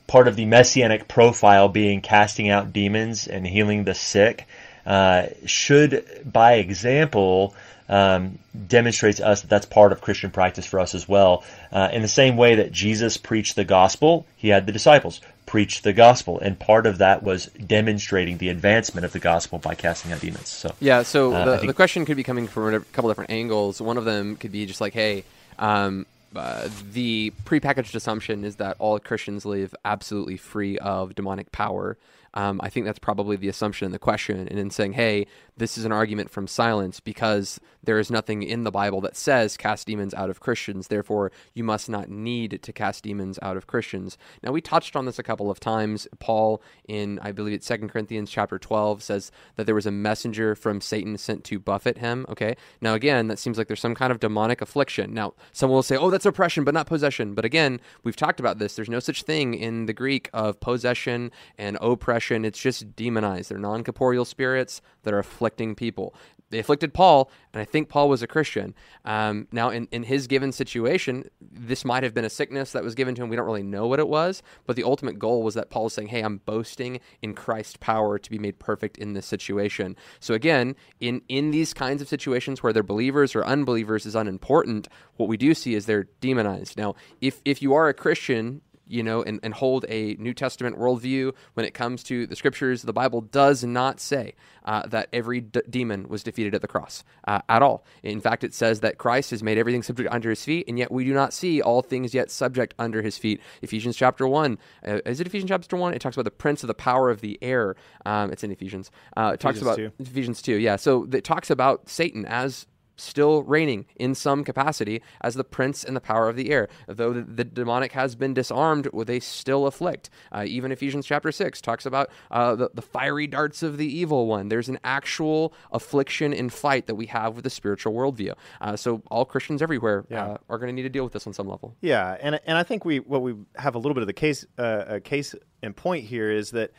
part 0.07 0.29
of 0.29 0.37
the 0.37 0.45
messianic 0.45 1.09
profile 1.09 1.69
being 1.69 2.01
casting 2.01 2.51
out 2.51 2.73
demons 2.73 3.27
and 3.27 3.47
healing 3.47 3.85
the 3.85 3.95
sick 3.95 4.47
uh, 4.85 5.27
should, 5.47 6.05
by 6.25 6.55
example, 6.55 7.55
um, 7.89 8.39
demonstrate 8.69 9.17
to 9.17 9.27
us 9.27 9.43
that 9.43 9.49
that's 9.51 9.67
part 9.67 9.93
of 9.93 10.01
Christian 10.01 10.31
practice 10.31 10.67
for 10.67 10.81
us 10.81 10.95
as 10.95 11.09
well. 11.09 11.45
Uh, 11.71 11.89
in 11.93 12.03
the 12.03 12.09
same 12.09 12.37
way 12.37 12.57
that 12.57 12.73
Jesus 12.73 13.17
preached 13.17 13.57
the 13.57 13.65
gospel, 13.65 14.27
he 14.37 14.49
had 14.49 14.67
the 14.67 14.73
disciples 14.73 15.21
preach 15.47 15.83
the 15.83 15.93
gospel, 15.93 16.39
and 16.41 16.59
part 16.59 16.87
of 16.87 16.99
that 16.99 17.23
was 17.23 17.47
demonstrating 17.47 18.39
the 18.39 18.49
advancement 18.49 19.05
of 19.05 19.13
the 19.13 19.19
gospel 19.19 19.59
by 19.59 19.75
casting 19.75 20.11
out 20.13 20.21
demons. 20.21 20.49
So, 20.49 20.75
Yeah, 20.81 21.03
so 21.03 21.35
Uh, 21.35 21.45
the, 21.45 21.59
think- 21.59 21.69
the 21.69 21.75
question 21.75 22.05
could 22.07 22.17
be 22.17 22.23
coming 22.23 22.47
from 22.49 22.73
a 22.75 22.81
couple 22.81 23.11
different 23.11 23.31
angles. 23.31 23.81
One 23.81 23.99
of 23.99 24.05
them 24.05 24.37
could 24.37 24.53
be 24.53 24.65
just 24.67 24.81
like, 24.81 24.95
hey, 24.95 25.25
um, 25.59 26.07
uh, 26.35 26.69
the 26.93 27.33
prepackaged 27.45 27.95
assumption 27.95 28.45
is 28.45 28.57
that 28.57 28.77
all 28.79 28.99
Christians 28.99 29.45
live 29.45 29.75
absolutely 29.85 30.37
free 30.37 30.79
of 30.79 31.15
demonic 31.15 31.53
power. 31.53 31.97
Um, 32.35 32.61
I 32.63 32.69
think 32.69 32.87
that's 32.87 32.99
probably 32.99 33.37
the 33.37 33.49
assumption 33.49 33.87
in 33.87 33.93
the 33.93 33.99
question. 33.99 34.49
And 34.49 34.59
in 34.59 34.71
saying, 34.71 34.93
hey, 34.93 35.27
this 35.57 35.77
is 35.77 35.85
an 35.85 35.93
argument 35.93 36.31
from 36.31 36.47
silence 36.47 36.99
because 37.01 37.61
there 37.83 37.99
is 37.99 38.11
nothing 38.11 38.43
in 38.43 38.65
the 38.65 38.71
Bible 38.71 39.01
that 39.03 39.17
says 39.17 39.57
cast 39.57 39.87
demons 39.87 40.15
out 40.15 40.31
of 40.31 40.41
Christians. 40.41 40.89
Therefore, 40.89 41.31
you 41.53 41.63
must 41.65 41.89
not 41.89 42.09
need 42.09 42.61
to 42.63 42.73
cast 42.73 43.05
demons 43.05 43.39
out 43.43 43.57
of 43.57 43.67
Christians. 43.67 44.17
Now, 44.43 44.53
we 44.53 44.61
touched 44.61 44.97
on 44.97 45.05
this 45.05 45.19
a 45.19 45.23
couple 45.23 45.51
of 45.51 45.61
times. 45.61 46.09
Paul, 46.19 46.63
in 46.89 47.19
I 47.23 47.33
believe 47.33 47.55
it's 47.55 47.67
Second 47.67 47.91
Corinthians 47.91 48.31
chapter 48.31 48.59
12, 48.59 49.03
says 49.03 49.31
that 49.57 49.67
there 49.67 49.75
was 49.75 49.87
a 49.87 49.91
messenger 49.91 50.55
from 50.55 50.81
Satan 50.81 51.19
sent 51.19 51.45
to 51.45 51.59
buffet 51.59 51.99
him. 51.99 52.25
Okay. 52.29 52.57
Now, 52.81 52.95
again, 52.95 53.29
that 53.29 53.39
seems 53.39 53.59
like 53.59 53.67
there's 53.67 53.81
some 53.81 53.95
kind 53.95 54.11
of 54.13 54.21
demonic 54.21 54.63
affliction. 54.63 55.13
Now, 55.13 55.35
someone 55.53 55.77
will 55.77 55.83
say, 55.83 55.97
oh, 55.97 56.11
that's 56.11 56.27
oppression, 56.27 56.65
but 56.65 56.75
not 56.75 56.87
possession. 56.87 57.35
But 57.35 57.45
again, 57.45 57.81
we've 58.05 58.17
talked 58.17 58.41
about 58.41 58.59
this. 58.59 58.75
There's 58.75 58.89
no 58.89 59.01
such 59.01 59.23
thing 59.23 59.55
in 59.55 59.87
the 59.87 59.93
Greek 59.93 60.31
of 60.33 60.61
possession 60.61 61.31
and 61.59 61.77
oppression. 61.81 62.22
It's 62.31 62.59
just 62.59 62.95
demonized. 62.97 63.51
They're 63.51 63.59
non 63.59 63.85
corporeal 63.85 64.25
spirits 64.25 64.81
that 65.03 65.13
are 65.13 65.19
afflicting 65.19 65.75
people. 65.75 66.15
They 66.53 66.59
afflicted 66.59 66.93
Paul, 66.93 67.31
and 67.55 67.63
I 67.63 67.65
think 67.65 67.89
Paul 67.89 68.11
was 68.11 68.23
a 68.23 68.27
Christian. 68.27 68.75
Um, 69.07 69.49
now, 69.53 69.71
in, 69.71 69.89
in 69.91 70.03
his 70.03 70.27
given 70.27 70.53
situation, 70.53 71.31
this 71.41 71.83
might 71.83 72.03
have 72.03 72.13
been 72.13 72.27
a 72.27 72.31
sickness 72.31 72.73
that 72.73 72.85
was 72.85 72.95
given 72.95 73.15
to 73.15 73.23
him. 73.23 73.31
We 73.31 73.37
don't 73.37 73.47
really 73.47 73.63
know 73.63 73.87
what 73.87 73.99
it 73.99 74.07
was, 74.07 74.43
but 74.67 74.77
the 74.77 74.85
ultimate 74.85 75.19
goal 75.19 75.43
was 75.43 75.55
that 75.55 75.71
Paul 75.71 75.85
was 75.85 75.95
saying, 75.95 76.09
Hey, 76.09 76.21
I'm 76.21 76.43
boasting 76.45 77.01
in 77.23 77.33
Christ's 77.33 77.79
power 77.79 78.19
to 78.19 78.31
be 78.31 78.39
made 78.39 78.59
perfect 78.59 78.99
in 78.99 79.15
this 79.15 79.25
situation. 79.25 79.97
So, 80.21 80.35
again, 80.35 80.77
in, 81.01 81.23
in 81.27 81.53
these 81.53 81.73
kinds 81.73 82.03
of 82.03 82.09
situations 82.09 82.63
where 82.63 82.75
they're 82.75 82.83
believers 82.83 83.35
or 83.35 83.47
unbelievers 83.47 84.05
is 84.05 84.15
unimportant, 84.15 84.89
what 85.17 85.31
we 85.31 85.39
do 85.39 85.55
see 85.55 85.75
is 85.75 85.87
they're 85.87 86.09
demonized. 86.21 86.77
Now, 86.77 86.97
if, 87.23 87.41
if 87.47 87.63
you 87.63 87.73
are 87.73 87.89
a 87.89 87.95
Christian, 87.95 88.61
you 88.93 89.03
know, 89.03 89.23
and, 89.23 89.41
and 89.43 89.55
hold 89.55 89.87
a 89.89 90.15
New 90.19 90.35
Testament 90.35 90.79
worldview 90.79 91.33
when 91.55 91.65
it 91.65 91.73
comes 91.73 92.03
to 92.05 92.27
the 92.27 92.37
scriptures, 92.37 92.83
the 92.83 92.93
Bible 92.93 93.23
does 93.23 93.65
not 93.65 94.01
say 94.01 94.35
uh, 94.65 94.87
that 94.87 95.09
every 95.13 95.41
d- 95.41 95.63
demon 95.69 96.09
was 96.09 96.23
defeated 96.23 96.55
at 96.55 96.61
the 96.61 96.69
cross 96.69 97.03
uh, 97.27 97.41
at 97.49 97.63
all. 97.63 97.85
In 98.03 98.21
fact, 98.21 98.45
it 98.45 98.53
says 98.55 98.81
that 98.81 98.99
Christ 98.99 99.31
has 99.31 99.43
made 99.43 99.59
everything 99.59 99.83
subject 99.83 100.13
under 100.13 100.31
his 100.31 100.45
feet, 100.45 100.67
and 100.69 100.79
yet 100.79 100.93
we 100.93 101.05
do 101.05 101.15
not 101.15 101.33
see 101.33 101.63
all 101.63 101.83
things 101.83 102.13
yet 102.15 102.31
subject 102.31 102.75
under 102.79 103.03
his 103.03 103.17
feet. 103.17 103.41
Ephesians 103.63 103.97
chapter 103.97 104.29
1, 104.29 104.59
uh, 104.87 104.99
is 105.07 105.21
it 105.21 105.27
Ephesians 105.27 105.49
chapter 105.49 105.77
1? 105.77 105.95
It 105.95 106.01
talks 106.01 106.17
about 106.17 106.25
the 106.25 106.31
prince 106.31 106.63
of 106.63 106.67
the 106.67 106.75
power 106.75 107.11
of 107.11 107.23
the 107.23 107.39
air. 107.43 107.75
Um, 108.05 108.31
it's 108.31 108.45
in 108.45 108.53
Ephesians. 108.53 108.91
Uh, 109.17 109.33
it 109.35 109.41
talks 109.41 109.57
Ephesians 109.57 109.79
about 109.79 109.97
2. 109.99 110.11
Ephesians 110.11 110.43
2, 110.43 110.57
yeah. 110.57 110.77
So 110.77 111.09
it 111.11 111.25
talks 111.25 111.51
about 111.51 111.89
Satan 111.89 112.27
as 112.27 112.67
still 113.03 113.43
reigning 113.43 113.87
in 113.97 114.15
some 114.15 114.45
capacity 114.45 115.03
as 115.21 115.35
the 115.35 115.45
prince 115.45 115.83
and 115.85 115.97
the 115.97 116.01
power 116.01 116.29
of 116.29 116.37
the 116.37 116.51
air. 116.51 116.69
Though 116.87 117.13
the, 117.13 117.23
the 117.23 117.45
demonic 117.45 117.93
has 117.93 118.15
been 118.15 118.35
disarmed, 118.35 118.89
they 119.07 119.21
still 119.21 119.67
afflict. 119.67 120.09
Uh, 120.31 120.45
even 120.47 120.73
Ephesians 120.73 121.05
chapter 121.07 121.33
6 121.33 121.61
talks 121.61 121.85
about 121.87 122.11
uh, 122.31 122.55
the, 122.55 122.71
the 122.75 122.83
fiery 122.83 123.27
darts 123.27 123.63
of 123.63 123.77
the 123.79 123.87
evil 123.87 124.27
one. 124.27 124.49
There's 124.49 124.69
an 124.69 124.79
actual 124.85 125.53
affliction 125.73 126.33
and 126.33 126.53
fight 126.53 126.87
that 126.87 126.95
we 126.95 127.07
have 127.07 127.35
with 127.35 127.45
the 127.45 127.51
spiritual 127.51 127.93
worldview. 127.93 128.35
Uh, 128.61 128.77
so 128.77 129.03
all 129.11 129.25
Christians 129.25 129.63
everywhere 129.63 130.05
Yeah. 130.09 130.25
uh, 130.25 130.37
are 130.49 130.59
going 130.59 130.69
to 130.69 130.73
need 130.73 130.83
to 130.83 130.89
deal 130.89 131.05
with 131.05 131.13
this 131.13 131.27
on 131.27 131.33
some 131.33 131.49
level. 131.49 131.77
Yeah, 131.81 132.17
and 132.21 132.39
and 132.47 132.57
I 132.59 132.63
think 132.63 132.85
we 132.85 133.01
what 133.01 133.23
we 133.23 133.35
have 133.57 133.75
a 133.75 133.79
little 133.79 133.95
bit 133.95 134.03
of 134.03 134.07
the 134.07 134.13
case 134.13 134.45
uh, 134.59 134.85
a 134.87 135.01
case 135.01 135.35
in 135.63 135.73
point 135.75 136.05
here 136.05 136.31
is 136.31 136.51
that 136.53 136.71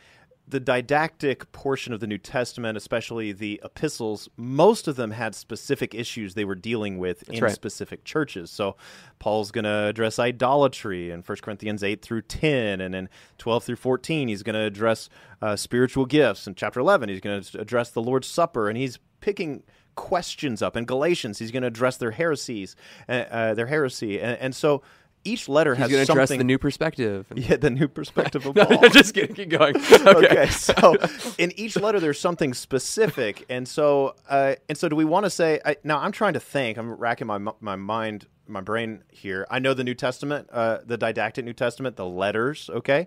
the 0.46 0.60
didactic 0.60 1.50
portion 1.52 1.94
of 1.94 2.00
the 2.00 2.06
New 2.06 2.18
Testament, 2.18 2.76
especially 2.76 3.32
the 3.32 3.60
epistles, 3.64 4.28
most 4.36 4.86
of 4.86 4.96
them 4.96 5.12
had 5.12 5.34
specific 5.34 5.94
issues 5.94 6.34
they 6.34 6.44
were 6.44 6.54
dealing 6.54 6.98
with 6.98 7.28
in 7.30 7.42
right. 7.42 7.52
specific 7.52 8.04
churches. 8.04 8.50
So 8.50 8.76
Paul's 9.18 9.50
going 9.50 9.64
to 9.64 9.86
address 9.86 10.18
idolatry 10.18 11.10
in 11.10 11.22
1 11.22 11.38
Corinthians 11.40 11.82
8 11.82 12.02
through 12.02 12.22
10, 12.22 12.80
and 12.82 12.94
in 12.94 13.08
12 13.38 13.64
through 13.64 13.76
14, 13.76 14.28
he's 14.28 14.42
going 14.42 14.54
to 14.54 14.60
address 14.60 15.08
uh, 15.40 15.56
spiritual 15.56 16.04
gifts. 16.04 16.46
In 16.46 16.54
chapter 16.54 16.80
11, 16.80 17.08
he's 17.08 17.20
going 17.20 17.40
to 17.40 17.60
address 17.60 17.90
the 17.90 18.02
Lord's 18.02 18.28
Supper, 18.28 18.68
and 18.68 18.76
he's 18.76 18.98
picking 19.20 19.62
questions 19.94 20.60
up. 20.60 20.76
In 20.76 20.84
Galatians, 20.84 21.38
he's 21.38 21.52
going 21.52 21.62
to 21.62 21.68
address 21.68 21.96
their 21.96 22.10
heresies, 22.10 22.76
uh, 23.08 23.12
uh, 23.12 23.54
their 23.54 23.66
heresy, 23.66 24.20
and, 24.20 24.38
and 24.38 24.54
so 24.54 24.82
each 25.24 25.48
letter 25.48 25.74
He's 25.74 25.82
has 25.82 25.90
going 25.90 26.02
address 26.02 26.28
something. 26.28 26.38
the 26.38 26.44
new 26.44 26.58
perspective. 26.58 27.26
yeah, 27.34 27.56
the 27.56 27.70
new 27.70 27.88
perspective 27.88 28.44
of 28.46 28.54
No, 28.56 28.66
Paul. 28.66 28.88
just 28.90 29.14
kidding. 29.14 29.34
Keep 29.34 29.50
going. 29.50 29.76
okay. 29.92 30.06
Okay. 30.06 30.46
so 30.48 30.96
in 31.38 31.52
each 31.58 31.76
letter 31.76 31.98
there's 32.00 32.20
something 32.20 32.52
specific 32.54 33.44
and 33.48 33.66
so 33.66 34.14
uh, 34.28 34.54
and 34.68 34.76
so 34.76 34.88
do 34.88 34.96
we 34.96 35.04
want 35.04 35.24
to 35.24 35.30
say 35.30 35.60
I, 35.64 35.76
now 35.84 35.98
i'm 36.00 36.12
trying 36.12 36.34
to 36.34 36.40
think 36.40 36.76
i'm 36.78 36.92
racking 36.92 37.26
my 37.26 37.38
my 37.60 37.76
mind 37.76 38.26
my 38.46 38.60
brain 38.60 39.02
here 39.10 39.46
i 39.50 39.58
know 39.58 39.72
the 39.74 39.84
new 39.84 39.94
testament 39.94 40.48
uh, 40.52 40.78
the 40.84 40.96
didactic 40.98 41.44
new 41.44 41.52
testament 41.54 41.96
the 41.96 42.06
letters 42.06 42.68
okay 42.72 43.06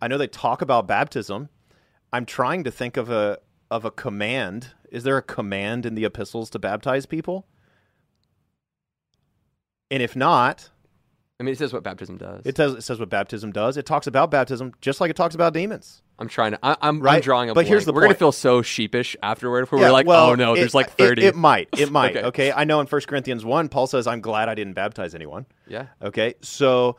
i 0.00 0.08
know 0.08 0.18
they 0.18 0.26
talk 0.26 0.60
about 0.62 0.86
baptism 0.88 1.48
i'm 2.12 2.26
trying 2.26 2.64
to 2.64 2.70
think 2.70 2.96
of 2.96 3.08
a 3.10 3.38
of 3.70 3.84
a 3.84 3.90
command 3.90 4.72
is 4.90 5.04
there 5.04 5.16
a 5.16 5.22
command 5.22 5.86
in 5.86 5.94
the 5.94 6.04
epistles 6.04 6.50
to 6.50 6.58
baptize 6.58 7.06
people 7.06 7.46
and 9.90 10.02
if 10.02 10.16
not 10.16 10.70
I 11.40 11.44
mean, 11.44 11.52
it 11.52 11.58
says 11.58 11.72
what 11.72 11.82
baptism 11.82 12.18
does. 12.18 12.42
it 12.44 12.56
says 12.56 12.74
it 12.74 12.82
says 12.82 13.00
what 13.00 13.08
baptism 13.08 13.50
does 13.52 13.76
it 13.76 13.84
talks 13.84 14.06
about 14.06 14.30
baptism 14.30 14.72
just 14.80 15.00
like 15.00 15.10
it 15.10 15.16
talks 15.16 15.34
about 15.34 15.52
demons 15.52 16.02
I'm 16.22 16.28
trying 16.28 16.52
to. 16.52 16.58
I, 16.62 16.76
I'm, 16.80 17.04
I'm 17.04 17.20
drawing 17.20 17.50
a 17.50 17.54
But 17.54 17.66
here's 17.66 17.84
the 17.84 17.92
We're 17.92 18.02
gonna 18.02 18.14
feel 18.14 18.30
so 18.30 18.62
sheepish 18.62 19.16
afterward. 19.24 19.68
Where 19.70 19.80
Yeah, 19.80 19.88
we're 19.88 19.92
like, 19.92 20.06
well, 20.06 20.30
oh 20.30 20.34
no, 20.36 20.52
it- 20.54 20.58
there's 20.60 20.74
like 20.74 20.92
30. 20.92 21.24
It, 21.24 21.34
might. 21.34 21.68
It 21.76 21.90
might. 21.90 22.16
Okay. 22.16 22.26
okay. 22.26 22.52
I 22.52 22.62
know 22.62 22.78
in 22.80 22.86
1 22.86 23.00
Corinthians 23.08 23.44
1, 23.44 23.68
Paul 23.68 23.88
says, 23.88 24.06
I'm 24.06 24.20
glad 24.20 24.48
I 24.48 24.54
didn't 24.54 24.74
baptize 24.74 25.16
anyone. 25.16 25.46
yeah. 25.66 25.86
Okay. 26.00 26.34
So 26.40 26.96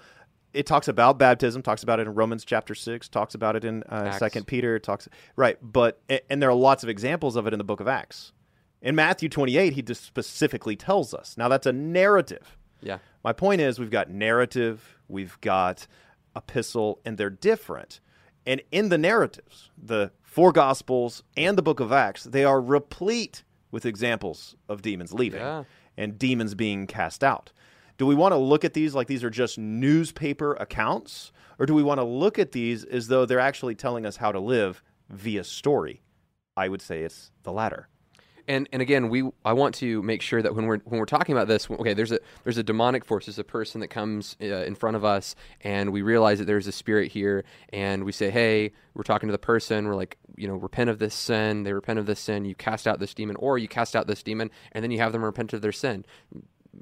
it 0.54 0.66
talks 0.66 0.90
about 0.90 1.18
baptism, 1.18 1.62
talks 1.62 1.84
about 1.84 2.00
it 2.02 2.08
in 2.08 2.16
Romans 2.16 2.44
chapter 2.44 2.76
6, 2.76 3.08
talks 3.08 3.34
about 3.34 3.56
it 3.56 3.64
in 3.64 3.84
uh, 3.84 4.20
2 4.20 4.44
Peter, 4.44 4.78
talks. 4.78 5.08
Right. 5.38 5.58
But, 5.62 6.02
and 6.30 6.42
there 6.42 6.50
are 6.50 6.56
lots 6.56 6.84
of 6.84 6.90
examples 6.90 7.38
of 7.38 7.48
it 7.48 7.54
in 7.54 7.60
the 7.60 7.64
book 7.64 7.80
of 7.80 7.88
Acts. 7.88 8.34
In 8.82 8.94
Matthew 8.96 9.30
28, 9.30 9.72
he 9.72 9.82
just 9.82 10.04
specifically 10.04 10.76
tells 10.76 11.14
us. 11.14 11.38
Now, 11.38 11.48
that's 11.48 11.66
a 11.66 11.72
narrative. 11.72 12.58
Yeah. 12.84 13.00
My 13.24 13.34
point 13.34 13.62
is, 13.62 13.80
we've 13.80 13.90
got 13.92 14.10
narrative, 14.10 14.98
we've 15.08 15.40
got 15.42 15.88
epistle, 16.36 17.00
and 17.06 17.18
they're 17.18 17.30
different. 17.30 18.00
And 18.46 18.62
in 18.72 18.90
the 18.90 18.98
narratives, 18.98 19.70
the 19.82 20.12
four 20.22 20.52
gospels 20.52 21.24
and 21.38 21.58
the 21.58 21.62
book 21.62 21.80
of 21.80 21.92
Acts, 21.92 22.24
they 22.24 22.44
are 22.44 22.60
replete 22.62 23.44
with 23.72 23.86
examples 23.86 24.56
of 24.68 24.82
demons 24.82 25.14
leaving 25.14 25.40
Yeah. 25.40 25.64
and 25.98 26.20
demons 26.20 26.54
being 26.56 26.86
cast 26.88 27.24
out. 27.24 27.52
Do 27.98 28.06
we 28.06 28.16
want 28.16 28.34
to 28.34 28.38
look 28.38 28.66
at 28.66 28.74
these 28.74 28.94
like 28.96 29.08
these 29.08 29.24
are 29.24 29.30
just 29.30 29.58
newspaper 29.58 30.54
accounts? 30.56 31.32
Or 31.60 31.66
do 31.66 31.74
we 31.76 31.84
want 31.84 32.00
to 32.00 32.04
look 32.04 32.40
at 32.40 32.52
these 32.52 32.84
as 32.84 33.08
though 33.08 33.26
they're 33.26 33.40
actually 33.40 33.76
telling 33.76 34.06
us 34.06 34.18
how 34.18 34.32
to 34.32 34.40
live 34.40 34.84
via 35.10 35.44
story? 35.44 36.02
I 36.58 36.68
would 36.68 36.82
say 36.82 37.04
it's 37.04 37.32
the 37.44 37.52
latter. 37.52 37.88
And 38.48 38.68
and 38.74 38.82
again, 38.82 39.10
we 39.10 39.30
I 39.46 39.54
want 39.54 39.76
to 39.76 40.02
make 40.04 40.22
sure 40.22 40.42
that 40.42 40.54
when 40.54 40.66
we're 40.66 40.80
when 40.80 41.00
we're 41.00 41.06
talking 41.06 41.34
about 41.34 41.48
this, 41.48 41.70
okay, 41.70 41.94
there's 41.94 42.12
a 42.12 42.20
there's 42.44 42.58
a 42.58 42.64
demonic 42.64 43.06
force, 43.06 43.26
there's 43.26 43.40
a 43.40 43.44
person 43.44 43.82
that 43.82 43.88
comes 43.88 44.36
uh, 44.42 44.46
in 44.46 44.76
front 44.76 44.98
of 44.98 45.06
us, 45.06 45.36
and 45.62 45.92
we 45.92 46.02
realize 46.02 46.40
that 46.40 46.46
there's 46.46 46.68
a 46.68 46.72
spirit 46.72 47.12
here, 47.12 47.46
and 47.72 48.04
we 48.04 48.12
say, 48.12 48.30
hey, 48.30 48.74
we're 48.96 49.04
talking 49.04 49.28
to 49.28 49.32
the 49.32 49.38
person, 49.38 49.88
we're 49.88 49.96
like, 49.96 50.18
you 50.36 50.48
know, 50.48 50.56
repent 50.56 50.90
of 50.90 51.00
this 51.00 51.16
sin. 51.16 51.64
They 51.64 51.74
repent 51.74 52.00
of 52.00 52.06
this 52.06 52.20
sin. 52.20 52.44
You 52.46 52.56
cast 52.56 52.88
out 52.88 53.00
this 53.00 53.14
demon, 53.14 53.36
or 53.38 53.58
you 53.58 53.68
cast 53.68 53.96
out 53.96 54.08
this 54.08 54.24
demon, 54.24 54.52
and 54.74 54.84
then 54.84 54.92
you 54.92 55.00
have 55.00 55.14
them 55.14 55.24
repent 55.24 55.54
of 55.54 55.62
their 55.62 55.72
sin. 55.72 56.06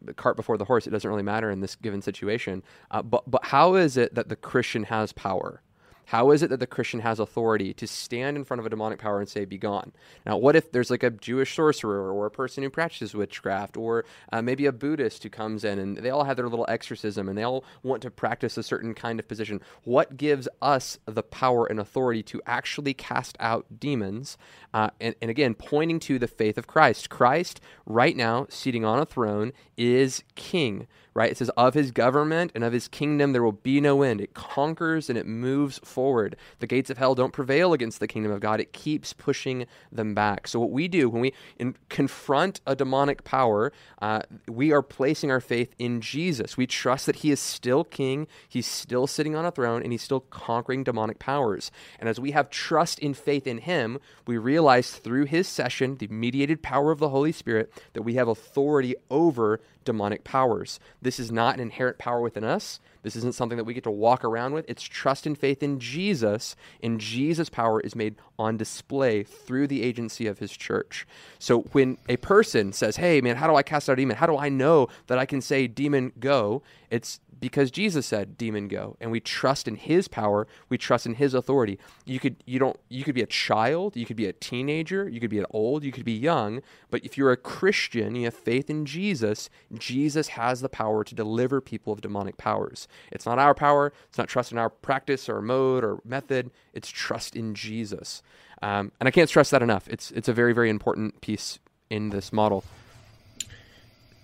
The 0.03 0.13
cart 0.13 0.37
before 0.37 0.57
the 0.57 0.65
horse. 0.65 0.87
It 0.87 0.91
doesn't 0.91 1.09
really 1.09 1.21
matter 1.21 1.51
in 1.51 1.59
this 1.59 1.75
given 1.75 2.01
situation. 2.01 2.63
Uh, 2.89 3.01
but 3.01 3.29
but 3.29 3.45
how 3.45 3.75
is 3.75 3.97
it 3.97 4.15
that 4.15 4.29
the 4.29 4.35
Christian 4.35 4.83
has 4.83 5.11
power? 5.11 5.61
How 6.05 6.31
is 6.31 6.43
it 6.43 6.49
that 6.49 6.59
the 6.59 6.67
Christian 6.67 6.99
has 7.01 7.19
authority 7.19 7.73
to 7.75 7.87
stand 7.87 8.37
in 8.37 8.43
front 8.43 8.59
of 8.59 8.65
a 8.65 8.69
demonic 8.69 8.99
power 8.99 9.19
and 9.19 9.29
say, 9.29 9.45
"Be 9.45 9.57
gone"? 9.57 9.91
Now, 10.25 10.37
what 10.37 10.55
if 10.55 10.71
there's 10.71 10.89
like 10.89 11.03
a 11.03 11.09
Jewish 11.09 11.55
sorcerer 11.55 12.11
or 12.11 12.25
a 12.25 12.31
person 12.31 12.63
who 12.63 12.69
practices 12.69 13.13
witchcraft, 13.13 13.77
or 13.77 14.05
uh, 14.31 14.41
maybe 14.41 14.65
a 14.65 14.71
Buddhist 14.71 15.23
who 15.23 15.29
comes 15.29 15.63
in 15.63 15.79
and 15.79 15.97
they 15.97 16.09
all 16.09 16.25
have 16.25 16.37
their 16.37 16.49
little 16.49 16.65
exorcism 16.67 17.29
and 17.29 17.37
they 17.37 17.43
all 17.43 17.63
want 17.83 18.01
to 18.01 18.11
practice 18.11 18.57
a 18.57 18.63
certain 18.63 18.93
kind 18.93 19.19
of 19.19 19.27
position? 19.27 19.61
What 19.83 20.17
gives 20.17 20.47
us 20.61 20.99
the 21.05 21.23
power 21.23 21.65
and 21.65 21.79
authority 21.79 22.23
to 22.23 22.41
actually 22.45 22.93
cast 22.93 23.37
out 23.39 23.79
demons? 23.79 24.37
Uh, 24.73 24.89
and, 24.99 25.15
and 25.21 25.29
again, 25.31 25.53
pointing 25.53 25.99
to 26.01 26.19
the 26.19 26.27
faith 26.27 26.57
of 26.57 26.67
Christ. 26.67 27.09
Christ, 27.09 27.61
right 27.85 28.15
now, 28.15 28.47
seating 28.49 28.85
on 28.85 28.99
a 28.99 29.05
throne, 29.05 29.53
is 29.77 30.23
King 30.35 30.87
right? 31.13 31.31
It 31.31 31.37
says, 31.37 31.49
Of 31.57 31.73
his 31.73 31.91
government 31.91 32.51
and 32.55 32.63
of 32.63 32.73
his 32.73 32.87
kingdom 32.87 33.33
there 33.33 33.43
will 33.43 33.51
be 33.51 33.81
no 33.81 34.01
end. 34.01 34.21
It 34.21 34.33
conquers 34.33 35.09
and 35.09 35.17
it 35.17 35.25
moves 35.25 35.79
forward. 35.79 36.35
The 36.59 36.67
gates 36.67 36.89
of 36.89 36.97
hell 36.97 37.15
don't 37.15 37.33
prevail 37.33 37.73
against 37.73 37.99
the 37.99 38.07
kingdom 38.07 38.31
of 38.31 38.39
God, 38.39 38.59
it 38.59 38.73
keeps 38.73 39.13
pushing 39.13 39.65
them 39.91 40.13
back. 40.13 40.47
So, 40.47 40.59
what 40.59 40.71
we 40.71 40.87
do 40.87 41.09
when 41.09 41.21
we 41.21 41.33
in, 41.57 41.75
confront 41.89 42.61
a 42.65 42.75
demonic 42.75 43.23
power, 43.23 43.73
uh, 44.01 44.21
we 44.47 44.71
are 44.71 44.81
placing 44.81 45.31
our 45.31 45.41
faith 45.41 45.73
in 45.77 46.01
Jesus. 46.01 46.57
We 46.57 46.67
trust 46.67 47.05
that 47.05 47.17
he 47.17 47.31
is 47.31 47.39
still 47.39 47.83
king, 47.83 48.27
he's 48.47 48.67
still 48.67 49.07
sitting 49.07 49.35
on 49.35 49.45
a 49.45 49.51
throne, 49.51 49.83
and 49.83 49.91
he's 49.91 50.01
still 50.01 50.21
conquering 50.21 50.83
demonic 50.83 51.19
powers. 51.19 51.71
And 51.99 52.07
as 52.07 52.19
we 52.19 52.31
have 52.31 52.49
trust 52.49 52.99
in 52.99 53.13
faith 53.13 53.47
in 53.47 53.59
him, 53.59 53.99
we 54.25 54.37
realize 54.37 54.91
through 54.91 55.25
his 55.25 55.47
session, 55.47 55.97
the 55.97 56.07
mediated 56.07 56.61
power 56.61 56.91
of 56.91 56.99
the 56.99 57.09
Holy 57.09 57.31
Spirit, 57.31 57.71
that 57.93 58.03
we 58.03 58.15
have 58.15 58.27
authority 58.27 58.95
over 59.09 59.59
demonic 59.85 60.23
powers. 60.23 60.79
This 61.01 61.19
is 61.19 61.31
not 61.31 61.55
an 61.55 61.61
inherent 61.61 61.97
power 61.97 62.21
within 62.21 62.43
us. 62.43 62.79
This 63.03 63.15
isn't 63.15 63.35
something 63.35 63.57
that 63.57 63.63
we 63.63 63.73
get 63.73 63.83
to 63.85 63.91
walk 63.91 64.23
around 64.23 64.53
with. 64.53 64.65
It's 64.69 64.83
trust 64.83 65.25
and 65.25 65.37
faith 65.37 65.63
in 65.63 65.79
Jesus, 65.79 66.55
and 66.83 66.99
Jesus' 66.99 67.49
power 67.49 67.79
is 67.79 67.95
made 67.95 68.15
on 68.37 68.57
display 68.57 69.23
through 69.23 69.67
the 69.67 69.81
agency 69.81 70.27
of 70.27 70.39
his 70.39 70.51
church. 70.51 71.07
So 71.39 71.61
when 71.71 71.97
a 72.07 72.17
person 72.17 72.73
says, 72.73 72.97
Hey, 72.97 73.21
man, 73.21 73.37
how 73.37 73.47
do 73.47 73.55
I 73.55 73.63
cast 73.63 73.89
out 73.89 73.93
a 73.93 73.95
demon? 73.95 74.17
How 74.17 74.27
do 74.27 74.37
I 74.37 74.49
know 74.49 74.87
that 75.07 75.17
I 75.17 75.25
can 75.25 75.41
say, 75.41 75.67
Demon, 75.67 76.11
go? 76.19 76.61
It's 76.91 77.21
because 77.39 77.71
Jesus 77.71 78.05
said 78.05 78.37
demon 78.37 78.67
go. 78.67 78.97
And 78.99 79.11
we 79.11 79.21
trust 79.21 79.67
in 79.67 79.75
his 79.75 80.09
power. 80.09 80.45
We 80.69 80.77
trust 80.77 81.05
in 81.05 81.15
his 81.15 81.33
authority. 81.33 81.79
You 82.05 82.19
could 82.19 82.35
you 82.45 82.59
don't 82.59 82.77
you 82.89 83.03
could 83.03 83.15
be 83.15 83.21
a 83.23 83.27
child. 83.27 83.95
You 83.95 84.05
could 84.05 84.17
be 84.17 84.27
a 84.27 84.33
teenager. 84.33 85.09
You 85.09 85.19
could 85.19 85.29
be 85.29 85.39
an 85.39 85.45
old. 85.51 85.83
You 85.83 85.91
could 85.91 86.05
be 86.05 86.11
young. 86.11 86.61
But 86.91 87.03
if 87.03 87.17
you're 87.17 87.31
a 87.31 87.37
christian 87.37 88.13
you 88.15 88.25
have 88.25 88.33
faith 88.33 88.69
in 88.69 88.85
jesus 88.85 89.49
jesus 89.73 90.29
has 90.29 90.61
the 90.61 90.69
power 90.69 91.03
to 91.03 91.15
deliver 91.15 91.61
people 91.61 91.93
of 91.93 92.01
demonic 92.01 92.37
powers. 92.37 92.87
It's 93.11 93.25
not 93.25 93.39
our 93.39 93.55
power. 93.55 93.91
It's 94.09 94.17
not 94.17 94.27
trust 94.27 94.51
in 94.51 94.57
our 94.57 94.69
practice 94.69 95.27
or 95.29 95.41
mode 95.41 95.83
or 95.83 95.99
method. 96.05 96.51
It's 96.73 96.89
trust 96.89 97.35
in 97.35 97.55
jesus. 97.55 98.21
Um, 98.61 98.91
and 98.99 99.07
i 99.07 99.11
can't 99.11 99.29
stress 99.29 99.49
that 99.49 99.63
enough. 99.63 99.87
It's 99.87 100.11
it's 100.11 100.27
a 100.27 100.33
very 100.33 100.53
very 100.53 100.69
important 100.69 101.21
piece 101.21 101.57
in 101.89 102.09
this 102.09 102.31
model. 102.33 102.63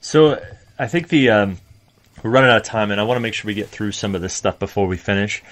So 0.02 0.40
I 0.78 0.88
think 0.88 1.08
the 1.08 1.30
um, 1.30 1.58
we're 2.24 2.32
running 2.32 2.50
out 2.50 2.58
of 2.58 2.64
time, 2.64 2.92
and 2.92 3.00
I 3.00 3.04
want 3.04 3.18
to 3.18 3.22
make 3.22 3.34
sure 3.34 3.48
we 3.48 3.54
get 3.54 3.70
through 3.70 3.92
some 3.92 4.16
of 4.16 4.22
this 4.22 4.34
stuff 4.34 4.60
before 4.60 4.88
we 4.88 4.98
finish. 4.98 5.44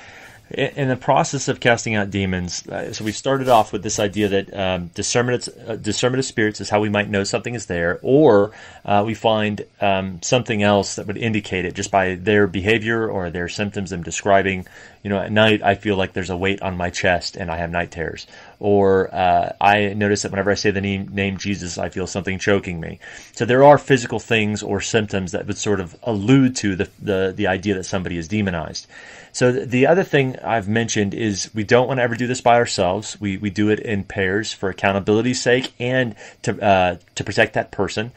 in 0.51 0.89
the 0.89 0.95
process 0.95 1.47
of 1.47 1.59
casting 1.59 1.95
out 1.95 2.11
demons, 2.11 2.67
uh, 2.67 2.93
so 2.93 3.03
we 3.03 3.11
started 3.11 3.49
off 3.49 3.73
with 3.73 3.81
this 3.81 3.99
idea 3.99 4.27
that 4.27 4.53
um, 4.53 4.87
discernment, 4.93 5.49
uh, 5.67 5.75
discernment 5.75 6.19
of 6.19 6.25
spirits 6.25 6.61
is 6.61 6.69
how 6.69 6.79
we 6.79 6.89
might 6.89 7.09
know 7.09 7.23
something 7.23 7.55
is 7.55 7.65
there, 7.65 7.99
or 8.03 8.51
uh, 8.85 9.03
we 9.05 9.15
find 9.15 9.65
um, 9.81 10.21
something 10.21 10.61
else 10.61 10.95
that 10.95 11.07
would 11.07 11.17
indicate 11.17 11.65
it 11.65 11.73
just 11.73 11.89
by 11.89 12.13
their 12.13 12.45
behavior 12.45 13.09
or 13.09 13.31
their 13.31 13.49
symptoms 13.49 13.89
them 13.89 14.03
describing. 14.03 14.67
You 15.01 15.09
know, 15.09 15.19
at 15.19 15.31
night 15.31 15.63
I 15.63 15.75
feel 15.75 15.97
like 15.97 16.13
there's 16.13 16.29
a 16.29 16.37
weight 16.37 16.61
on 16.61 16.77
my 16.77 16.89
chest 16.89 17.37
and 17.37 17.49
I 17.49 17.57
have 17.57 17.71
night 17.71 17.91
terrors, 17.91 18.27
or 18.59 19.13
uh, 19.13 19.53
I 19.59 19.93
notice 19.93 20.23
that 20.23 20.31
whenever 20.31 20.51
I 20.51 20.55
say 20.55 20.71
the 20.71 20.81
name, 20.81 21.09
name 21.13 21.37
Jesus, 21.37 21.77
I 21.77 21.89
feel 21.89 22.07
something 22.07 22.39
choking 22.39 22.79
me. 22.79 22.99
So 23.33 23.45
there 23.45 23.63
are 23.63 23.77
physical 23.77 24.19
things 24.19 24.63
or 24.63 24.81
symptoms 24.81 25.31
that 25.31 25.47
would 25.47 25.57
sort 25.57 25.79
of 25.79 25.95
allude 26.03 26.55
to 26.57 26.75
the 26.75 26.89
the, 27.01 27.33
the 27.35 27.47
idea 27.47 27.75
that 27.75 27.85
somebody 27.85 28.17
is 28.17 28.27
demonized. 28.27 28.87
So 29.31 29.51
the 29.51 29.87
other 29.87 30.03
thing 30.03 30.39
I've 30.39 30.69
mentioned 30.69 31.13
is 31.13 31.53
we 31.53 31.65
don't 31.65 31.89
want 31.89 31.97
to 31.97 32.03
ever 32.03 32.15
do 32.15 32.25
this 32.25 32.39
by 32.39 32.55
ourselves. 32.55 33.19
We, 33.19 33.35
we 33.35 33.49
do 33.49 33.69
it 33.69 33.81
in 33.81 34.05
pairs 34.05 34.53
for 34.53 34.69
accountability's 34.69 35.41
sake 35.41 35.73
and 35.77 36.15
to 36.43 36.61
uh, 36.63 36.97
to 37.15 37.23
protect 37.23 37.55
that 37.55 37.71
person. 37.71 38.13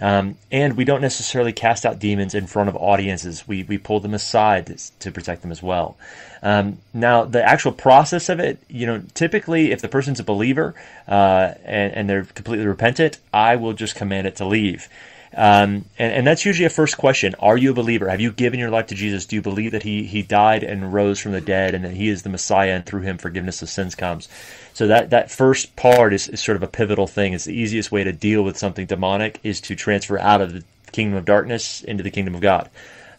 Um, 0.00 0.36
and 0.50 0.76
we 0.76 0.84
don't 0.84 1.00
necessarily 1.00 1.52
cast 1.52 1.86
out 1.86 1.98
demons 1.98 2.34
in 2.34 2.46
front 2.46 2.68
of 2.68 2.76
audiences. 2.76 3.46
We, 3.46 3.62
we 3.62 3.78
pull 3.78 4.00
them 4.00 4.14
aside 4.14 4.66
to, 4.66 4.98
to 5.00 5.12
protect 5.12 5.42
them 5.42 5.52
as 5.52 5.62
well. 5.62 5.96
Um, 6.42 6.78
now, 6.92 7.24
the 7.24 7.42
actual 7.42 7.72
process 7.72 8.28
of 8.28 8.40
it, 8.40 8.58
you 8.68 8.86
know, 8.86 9.02
typically 9.14 9.70
if 9.70 9.80
the 9.80 9.88
person's 9.88 10.18
a 10.18 10.24
believer 10.24 10.74
uh, 11.06 11.54
and, 11.64 11.94
and 11.94 12.10
they're 12.10 12.24
completely 12.24 12.66
repentant, 12.66 13.18
I 13.32 13.56
will 13.56 13.74
just 13.74 13.94
command 13.94 14.26
it 14.26 14.36
to 14.36 14.44
leave. 14.44 14.88
Um, 15.34 15.86
and, 15.98 16.12
and, 16.12 16.26
that's 16.26 16.44
usually 16.44 16.66
a 16.66 16.70
first 16.70 16.98
question. 16.98 17.34
Are 17.38 17.56
you 17.56 17.70
a 17.70 17.74
believer? 17.74 18.08
Have 18.08 18.20
you 18.20 18.32
given 18.32 18.60
your 18.60 18.68
life 18.68 18.88
to 18.88 18.94
Jesus? 18.94 19.24
Do 19.24 19.36
you 19.36 19.40
believe 19.40 19.72
that 19.72 19.82
he, 19.82 20.04
he 20.04 20.20
died 20.20 20.62
and 20.62 20.92
rose 20.92 21.18
from 21.18 21.32
the 21.32 21.40
dead 21.40 21.74
and 21.74 21.84
that 21.84 21.94
he 21.94 22.08
is 22.08 22.22
the 22.22 22.28
Messiah 22.28 22.72
and 22.72 22.84
through 22.84 23.00
him 23.00 23.16
forgiveness 23.16 23.62
of 23.62 23.70
sins 23.70 23.94
comes? 23.94 24.28
So 24.74 24.88
that, 24.88 25.10
that 25.10 25.30
first 25.30 25.74
part 25.74 26.12
is, 26.12 26.28
is 26.28 26.42
sort 26.42 26.56
of 26.56 26.62
a 26.62 26.66
pivotal 26.66 27.06
thing. 27.06 27.32
It's 27.32 27.46
the 27.46 27.54
easiest 27.54 27.90
way 27.90 28.04
to 28.04 28.12
deal 28.12 28.42
with 28.42 28.58
something 28.58 28.84
demonic 28.84 29.40
is 29.42 29.62
to 29.62 29.74
transfer 29.74 30.18
out 30.18 30.42
of 30.42 30.52
the 30.52 30.64
kingdom 30.92 31.16
of 31.16 31.24
darkness 31.24 31.82
into 31.82 32.02
the 32.02 32.10
kingdom 32.10 32.34
of 32.34 32.42
God. 32.42 32.68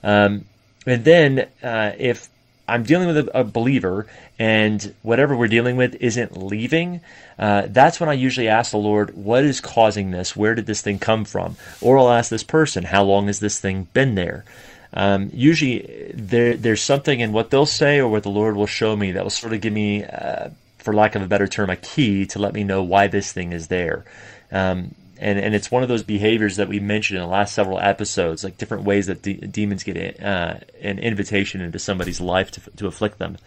Um, 0.04 0.46
and 0.86 1.04
then 1.04 1.48
uh, 1.64 1.94
if 1.98 2.30
I'm 2.68 2.84
dealing 2.84 3.08
with 3.08 3.18
a, 3.18 3.40
a, 3.40 3.44
believer 3.44 4.08
and 4.40 4.94
whatever 5.02 5.36
we're 5.36 5.48
dealing 5.48 5.76
with 5.76 5.96
isn't 5.96 6.38
leaving, 6.38 7.02
uh, 7.38 7.64
that's 7.68 8.00
when 8.00 8.10
I 8.10 8.14
usually 8.14 8.48
ask 8.48 8.72
the 8.72 8.78
Lord, 8.78 9.16
what 9.16 9.44
is 9.44 9.60
causing 9.60 10.12
this? 10.12 10.36
Where 10.36 10.56
did 10.56 10.66
this 10.66 10.82
thing 10.82 10.98
come 10.98 11.26
from? 11.26 11.58
Or 11.82 11.98
I'll 11.98 12.10
ask 12.10 12.30
this 12.30 12.44
person, 12.44 12.86
how 12.86 13.04
long 13.04 13.28
has 13.28 13.40
this 13.40 13.60
thing 13.60 13.88
been 13.94 14.16
there? 14.16 14.46
Um, 14.94 15.30
usually 15.34 16.12
there, 16.14 16.56
there's 16.56 16.82
something 16.82 17.20
in 17.20 17.34
what 17.34 17.50
they'll 17.50 17.66
say 17.66 18.00
or 18.00 18.08
what 18.08 18.24
the 18.24 18.30
Lord 18.30 18.56
will 18.56 18.68
show 18.68 18.96
me 18.96 19.12
that 19.12 19.24
will 19.24 19.30
sort 19.30 19.54
of 19.54 19.60
give 19.60 19.74
me, 19.74 20.06
uh, 20.06 20.50
for 20.78 20.94
lack 20.94 21.16
of 21.16 21.22
a 21.22 21.28
better 21.28 21.48
term, 21.48 21.70
a 21.70 21.76
key 21.76 22.26
to 22.28 22.40
let 22.40 22.54
me 22.54 22.64
know 22.64 22.84
why 22.84 23.08
this 23.08 23.34
thing 23.34 23.52
is 23.52 23.68
there. 23.68 24.06
Um, 24.52 24.94
and 25.18 25.40
and 25.40 25.54
it's 25.56 25.72
one 25.72 25.84
of 25.84 25.90
those 25.90 26.04
behaviors 26.04 26.58
that 26.58 26.68
we 26.68 26.80
mentioned 26.80 27.18
in 27.18 27.24
the 27.24 27.30
last 27.30 27.54
several 27.54 27.80
episodes, 27.80 28.44
like 28.44 28.58
different 28.58 28.84
ways 28.84 29.08
that 29.08 29.22
de- 29.22 29.36
demons 29.36 29.84
get 29.84 30.22
uh, 30.22 30.56
an 30.82 31.00
invitation 31.00 31.62
into 31.62 31.80
somebody's 31.80 32.20
life 32.20 32.52
to, 32.52 32.62
to 32.78 32.88
afflict 32.88 33.20
them. 33.20 33.38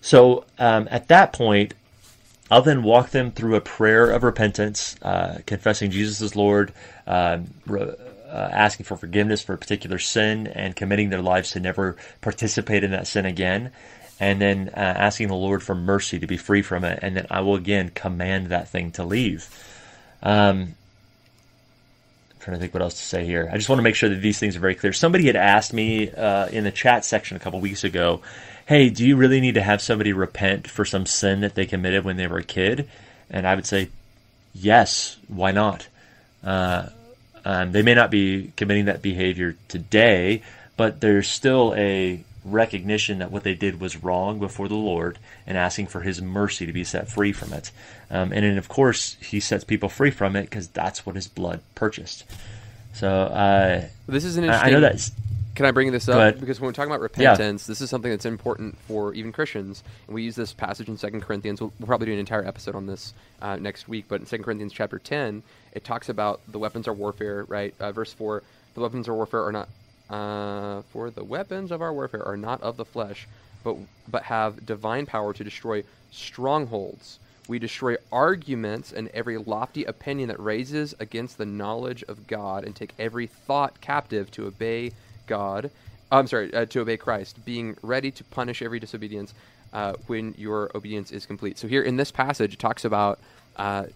So 0.00 0.44
um, 0.58 0.88
at 0.90 1.08
that 1.08 1.32
point, 1.32 1.74
I'll 2.50 2.62
then 2.62 2.82
walk 2.82 3.10
them 3.10 3.30
through 3.30 3.56
a 3.56 3.60
prayer 3.60 4.10
of 4.10 4.22
repentance, 4.22 4.96
uh, 5.02 5.38
confessing 5.46 5.90
Jesus 5.90 6.22
as 6.22 6.36
Lord, 6.36 6.72
um, 7.06 7.48
re- 7.66 7.94
uh, 8.28 8.48
asking 8.52 8.84
for 8.84 8.96
forgiveness 8.96 9.42
for 9.42 9.54
a 9.54 9.58
particular 9.58 9.98
sin, 9.98 10.46
and 10.46 10.76
committing 10.76 11.10
their 11.10 11.22
lives 11.22 11.50
to 11.52 11.60
never 11.60 11.96
participate 12.20 12.84
in 12.84 12.90
that 12.92 13.06
sin 13.06 13.26
again. 13.26 13.70
And 14.20 14.40
then 14.40 14.70
uh, 14.70 14.80
asking 14.80 15.28
the 15.28 15.34
Lord 15.34 15.62
for 15.62 15.74
mercy 15.74 16.18
to 16.18 16.26
be 16.26 16.36
free 16.36 16.62
from 16.62 16.84
it, 16.84 16.98
and 17.02 17.16
then 17.16 17.26
I 17.30 17.40
will 17.40 17.54
again 17.54 17.90
command 17.90 18.48
that 18.48 18.68
thing 18.68 18.90
to 18.92 19.04
leave. 19.04 19.48
Um, 20.22 20.74
trying 22.40 22.56
to 22.56 22.60
think 22.60 22.74
what 22.74 22.82
else 22.82 22.94
to 22.94 23.02
say 23.02 23.24
here. 23.24 23.48
I 23.50 23.56
just 23.56 23.68
want 23.68 23.78
to 23.78 23.82
make 23.82 23.94
sure 23.94 24.08
that 24.08 24.16
these 24.16 24.38
things 24.38 24.56
are 24.56 24.60
very 24.60 24.74
clear. 24.74 24.92
Somebody 24.92 25.26
had 25.26 25.36
asked 25.36 25.72
me 25.72 26.10
uh, 26.10 26.48
in 26.48 26.64
the 26.64 26.70
chat 26.70 27.04
section 27.04 27.36
a 27.36 27.40
couple 27.40 27.60
weeks 27.60 27.84
ago, 27.84 28.22
"Hey, 28.66 28.90
do 28.90 29.06
you 29.06 29.16
really 29.16 29.40
need 29.40 29.54
to 29.54 29.62
have 29.62 29.82
somebody 29.82 30.12
repent 30.12 30.68
for 30.68 30.84
some 30.84 31.06
sin 31.06 31.40
that 31.40 31.54
they 31.54 31.66
committed 31.66 32.04
when 32.04 32.16
they 32.16 32.26
were 32.26 32.38
a 32.38 32.44
kid?" 32.44 32.88
And 33.30 33.46
I 33.46 33.54
would 33.54 33.66
say, 33.66 33.88
"Yes. 34.54 35.16
Why 35.28 35.52
not?" 35.52 35.88
Uh, 36.44 36.88
um, 37.44 37.72
they 37.72 37.82
may 37.82 37.94
not 37.94 38.10
be 38.10 38.52
committing 38.56 38.86
that 38.86 39.02
behavior 39.02 39.56
today, 39.68 40.42
but 40.76 41.00
there's 41.00 41.28
still 41.28 41.74
a 41.76 42.22
recognition 42.52 43.18
that 43.18 43.30
what 43.30 43.44
they 43.44 43.54
did 43.54 43.80
was 43.80 44.02
wrong 44.02 44.38
before 44.38 44.68
the 44.68 44.74
Lord 44.74 45.18
and 45.46 45.56
asking 45.56 45.86
for 45.86 46.00
His 46.00 46.20
mercy 46.20 46.66
to 46.66 46.72
be 46.72 46.84
set 46.84 47.08
free 47.08 47.32
from 47.32 47.52
it. 47.52 47.70
Um, 48.10 48.32
and 48.32 48.44
then, 48.44 48.58
of 48.58 48.68
course, 48.68 49.16
He 49.20 49.40
sets 49.40 49.64
people 49.64 49.88
free 49.88 50.10
from 50.10 50.36
it 50.36 50.42
because 50.42 50.68
that's 50.68 51.06
what 51.06 51.16
His 51.16 51.28
blood 51.28 51.60
purchased. 51.74 52.24
So 52.92 53.08
uh, 53.08 53.86
this 54.06 54.24
is 54.24 54.36
an 54.36 54.44
interesting. 54.44 54.68
I 54.68 54.72
know 54.72 54.80
that. 54.80 55.10
Can 55.54 55.66
I 55.66 55.72
bring 55.72 55.90
this 55.90 56.08
up? 56.08 56.38
Because 56.38 56.60
when 56.60 56.68
we're 56.68 56.72
talking 56.72 56.90
about 56.90 57.00
repentance, 57.00 57.66
yeah. 57.66 57.72
this 57.72 57.80
is 57.80 57.90
something 57.90 58.12
that's 58.12 58.26
important 58.26 58.78
for 58.86 59.12
even 59.14 59.32
Christians. 59.32 59.82
And 60.06 60.14
we 60.14 60.22
use 60.22 60.36
this 60.36 60.52
passage 60.52 60.88
in 60.88 60.96
Second 60.96 61.22
Corinthians. 61.22 61.60
We'll, 61.60 61.72
we'll, 61.80 61.88
probably 61.88 62.06
do 62.06 62.12
an 62.12 62.20
entire 62.20 62.46
episode 62.46 62.76
on 62.76 62.86
this 62.86 63.12
uh, 63.42 63.56
next 63.56 63.88
week. 63.88 64.04
But 64.06 64.20
in 64.20 64.26
Second 64.26 64.44
Corinthians 64.44 64.72
chapter 64.72 65.00
10, 65.00 65.42
it 65.72 65.82
talks 65.82 66.08
about 66.08 66.40
the 66.46 66.60
weapons 66.60 66.86
of 66.86 66.96
warfare, 66.96 67.44
right? 67.48 67.74
Uh, 67.80 67.90
verse 67.90 68.12
4 68.12 68.44
the 68.78 68.82
weapons 68.82 69.08
of 69.08 69.14
warfare 69.14 69.44
are 69.44 69.52
not 69.52 69.68
uh, 70.10 70.82
for 70.90 71.10
the 71.10 71.24
weapons 71.24 71.70
of 71.70 71.82
our 71.82 71.92
warfare 71.92 72.24
are 72.24 72.36
not 72.36 72.62
of 72.62 72.76
the 72.76 72.84
flesh, 72.84 73.26
but 73.64 73.76
but 74.08 74.24
have 74.24 74.64
divine 74.64 75.06
power 75.06 75.32
to 75.32 75.44
destroy 75.44 75.84
strongholds. 76.10 77.18
We 77.48 77.58
destroy 77.58 77.96
arguments 78.12 78.92
and 78.92 79.08
every 79.08 79.38
lofty 79.38 79.84
opinion 79.84 80.28
that 80.28 80.38
raises 80.38 80.94
against 81.00 81.38
the 81.38 81.46
knowledge 81.46 82.02
of 82.04 82.26
God, 82.26 82.64
and 82.64 82.76
take 82.76 82.92
every 82.98 83.26
thought 83.26 83.80
captive 83.80 84.30
to 84.32 84.46
obey 84.46 84.92
God. 85.26 85.70
I'm 86.10 86.26
sorry, 86.26 86.52
uh, 86.54 86.66
to 86.66 86.80
obey 86.80 86.96
Christ, 86.96 87.44
being 87.44 87.76
ready 87.82 88.10
to 88.10 88.24
punish 88.24 88.62
every 88.62 88.80
disobedience 88.80 89.34
uh, 89.72 89.94
when 90.06 90.34
your 90.38 90.70
obedience 90.74 91.10
is 91.12 91.26
complete. 91.26 91.58
So 91.58 91.68
here 91.68 91.82
in 91.82 91.96
this 91.96 92.10
passage, 92.10 92.54
it 92.54 92.58
talks 92.58 92.84
about 92.84 93.18
uh, 93.56 93.86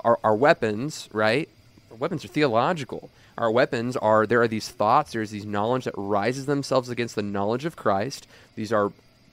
our, 0.00 0.18
our 0.24 0.34
weapons, 0.34 1.08
right? 1.12 1.48
Our 1.90 1.96
weapons 1.96 2.24
are 2.24 2.28
theological 2.28 3.10
our 3.40 3.50
weapons 3.50 3.96
are 3.96 4.26
there 4.26 4.42
are 4.42 4.48
these 4.48 4.68
thoughts, 4.68 5.12
there's 5.12 5.30
these 5.30 5.46
knowledge 5.46 5.86
that 5.86 5.94
rises 5.96 6.44
themselves 6.44 6.90
against 6.90 7.16
the 7.16 7.22
knowledge 7.22 7.64
of 7.64 7.74
Christ. 7.74 8.28
These 8.54 8.70
are 8.70 8.92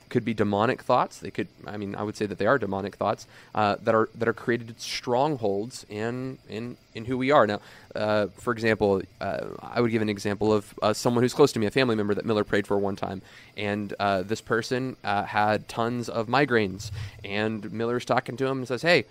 could 0.10 0.24
be 0.24 0.34
demonic 0.34 0.82
thoughts. 0.82 1.18
They 1.20 1.32
could, 1.32 1.50
I 1.66 1.76
mean, 1.76 1.94
I 1.94 2.04
would 2.04 2.16
say 2.16 2.26
that 2.26 2.38
they 2.38 2.46
are 2.46 2.58
demonic 2.58 2.96
thoughts 2.96 3.28
uh, 3.54 3.76
that 3.84 3.94
are 3.94 4.08
that 4.16 4.30
are 4.30 4.34
created 4.34 4.80
strongholds 4.80 5.86
in 5.90 6.38
in 6.48 6.78
in 6.96 7.04
who 7.04 7.18
we 7.18 7.32
are. 7.32 7.46
Now, 7.46 7.60
uh, 7.94 8.28
for 8.38 8.54
example, 8.54 9.02
uh, 9.20 9.48
I 9.62 9.82
would 9.82 9.92
give 9.92 10.02
an 10.02 10.08
example 10.08 10.54
of 10.54 10.74
uh, 10.82 10.94
someone 10.94 11.26
who's 11.26 11.34
close 11.34 11.52
to 11.52 11.60
me, 11.60 11.66
a 11.66 11.72
family 11.72 11.96
member 11.96 12.14
that 12.14 12.26
Miller 12.26 12.46
prayed 12.46 12.66
for 12.66 12.78
one 12.78 12.96
time, 12.96 13.22
and 13.58 13.94
uh, 14.00 14.22
this 14.22 14.40
person 14.40 14.96
uh, 15.04 15.24
had 15.24 15.68
tons 15.68 16.08
of 16.08 16.28
migraines, 16.28 16.92
and 17.26 17.70
Miller's 17.74 18.06
talking 18.06 18.38
to 18.38 18.46
him 18.46 18.60
and 18.60 18.68
says, 18.70 18.84
"Hey." 18.84 19.04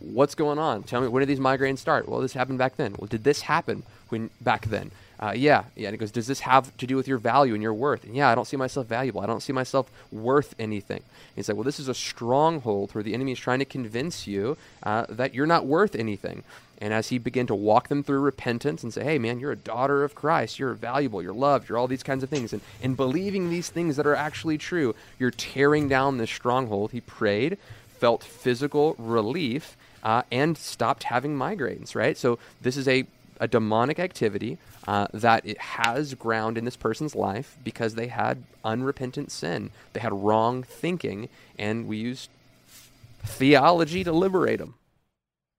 What's 0.00 0.34
going 0.34 0.58
on? 0.58 0.82
Tell 0.82 1.00
me, 1.00 1.08
when 1.08 1.20
did 1.20 1.28
these 1.28 1.40
migraines 1.40 1.78
start? 1.78 2.08
Well, 2.08 2.20
this 2.20 2.32
happened 2.32 2.58
back 2.58 2.76
then. 2.76 2.94
Well, 2.98 3.08
did 3.08 3.24
this 3.24 3.42
happen 3.42 3.82
when 4.08 4.30
back 4.40 4.66
then? 4.66 4.90
Uh, 5.20 5.32
yeah, 5.34 5.64
yeah. 5.74 5.88
And 5.88 5.94
he 5.94 5.98
goes, 5.98 6.12
does 6.12 6.28
this 6.28 6.40
have 6.40 6.76
to 6.76 6.86
do 6.86 6.94
with 6.94 7.08
your 7.08 7.18
value 7.18 7.52
and 7.54 7.62
your 7.62 7.74
worth? 7.74 8.04
And 8.04 8.14
yeah, 8.14 8.28
I 8.28 8.36
don't 8.36 8.46
see 8.46 8.56
myself 8.56 8.86
valuable. 8.86 9.20
I 9.20 9.26
don't 9.26 9.42
see 9.42 9.52
myself 9.52 9.90
worth 10.12 10.54
anything. 10.58 10.98
And 10.98 11.34
he's 11.34 11.48
like, 11.48 11.56
well, 11.56 11.64
this 11.64 11.80
is 11.80 11.88
a 11.88 11.94
stronghold 11.94 12.94
where 12.94 13.02
the 13.02 13.14
enemy 13.14 13.32
is 13.32 13.38
trying 13.38 13.58
to 13.58 13.64
convince 13.64 14.28
you 14.28 14.56
uh, 14.84 15.06
that 15.08 15.34
you're 15.34 15.46
not 15.46 15.66
worth 15.66 15.96
anything. 15.96 16.44
And 16.80 16.94
as 16.94 17.08
he 17.08 17.18
began 17.18 17.48
to 17.48 17.54
walk 17.56 17.88
them 17.88 18.04
through 18.04 18.20
repentance 18.20 18.84
and 18.84 18.94
say, 18.94 19.02
hey, 19.02 19.18
man, 19.18 19.40
you're 19.40 19.50
a 19.50 19.56
daughter 19.56 20.04
of 20.04 20.14
Christ. 20.14 20.60
You're 20.60 20.74
valuable. 20.74 21.20
You're 21.20 21.32
loved. 21.32 21.68
You're 21.68 21.78
all 21.78 21.88
these 21.88 22.04
kinds 22.04 22.22
of 22.22 22.30
things. 22.30 22.52
And 22.52 22.62
in 22.80 22.94
believing 22.94 23.50
these 23.50 23.68
things 23.68 23.96
that 23.96 24.06
are 24.06 24.14
actually 24.14 24.58
true, 24.58 24.94
you're 25.18 25.32
tearing 25.32 25.88
down 25.88 26.18
this 26.18 26.30
stronghold. 26.30 26.92
He 26.92 27.00
prayed, 27.00 27.58
felt 27.88 28.22
physical 28.22 28.94
relief, 28.96 29.76
uh, 30.02 30.22
and 30.30 30.56
stopped 30.56 31.04
having 31.04 31.36
migraines, 31.36 31.94
right? 31.94 32.16
So 32.16 32.38
this 32.60 32.76
is 32.76 32.88
a, 32.88 33.04
a 33.40 33.48
demonic 33.48 33.98
activity 33.98 34.58
uh, 34.86 35.06
that 35.12 35.44
it 35.44 35.58
has 35.58 36.14
ground 36.14 36.56
in 36.56 36.64
this 36.64 36.76
person's 36.76 37.14
life 37.14 37.56
because 37.62 37.94
they 37.94 38.08
had 38.08 38.42
unrepentant 38.64 39.30
sin. 39.30 39.70
They 39.92 40.00
had 40.00 40.12
wrong 40.12 40.62
thinking, 40.62 41.28
and 41.58 41.86
we 41.86 41.98
used 41.98 42.30
theology 43.24 44.04
to 44.04 44.12
liberate 44.12 44.58
them. 44.58 44.74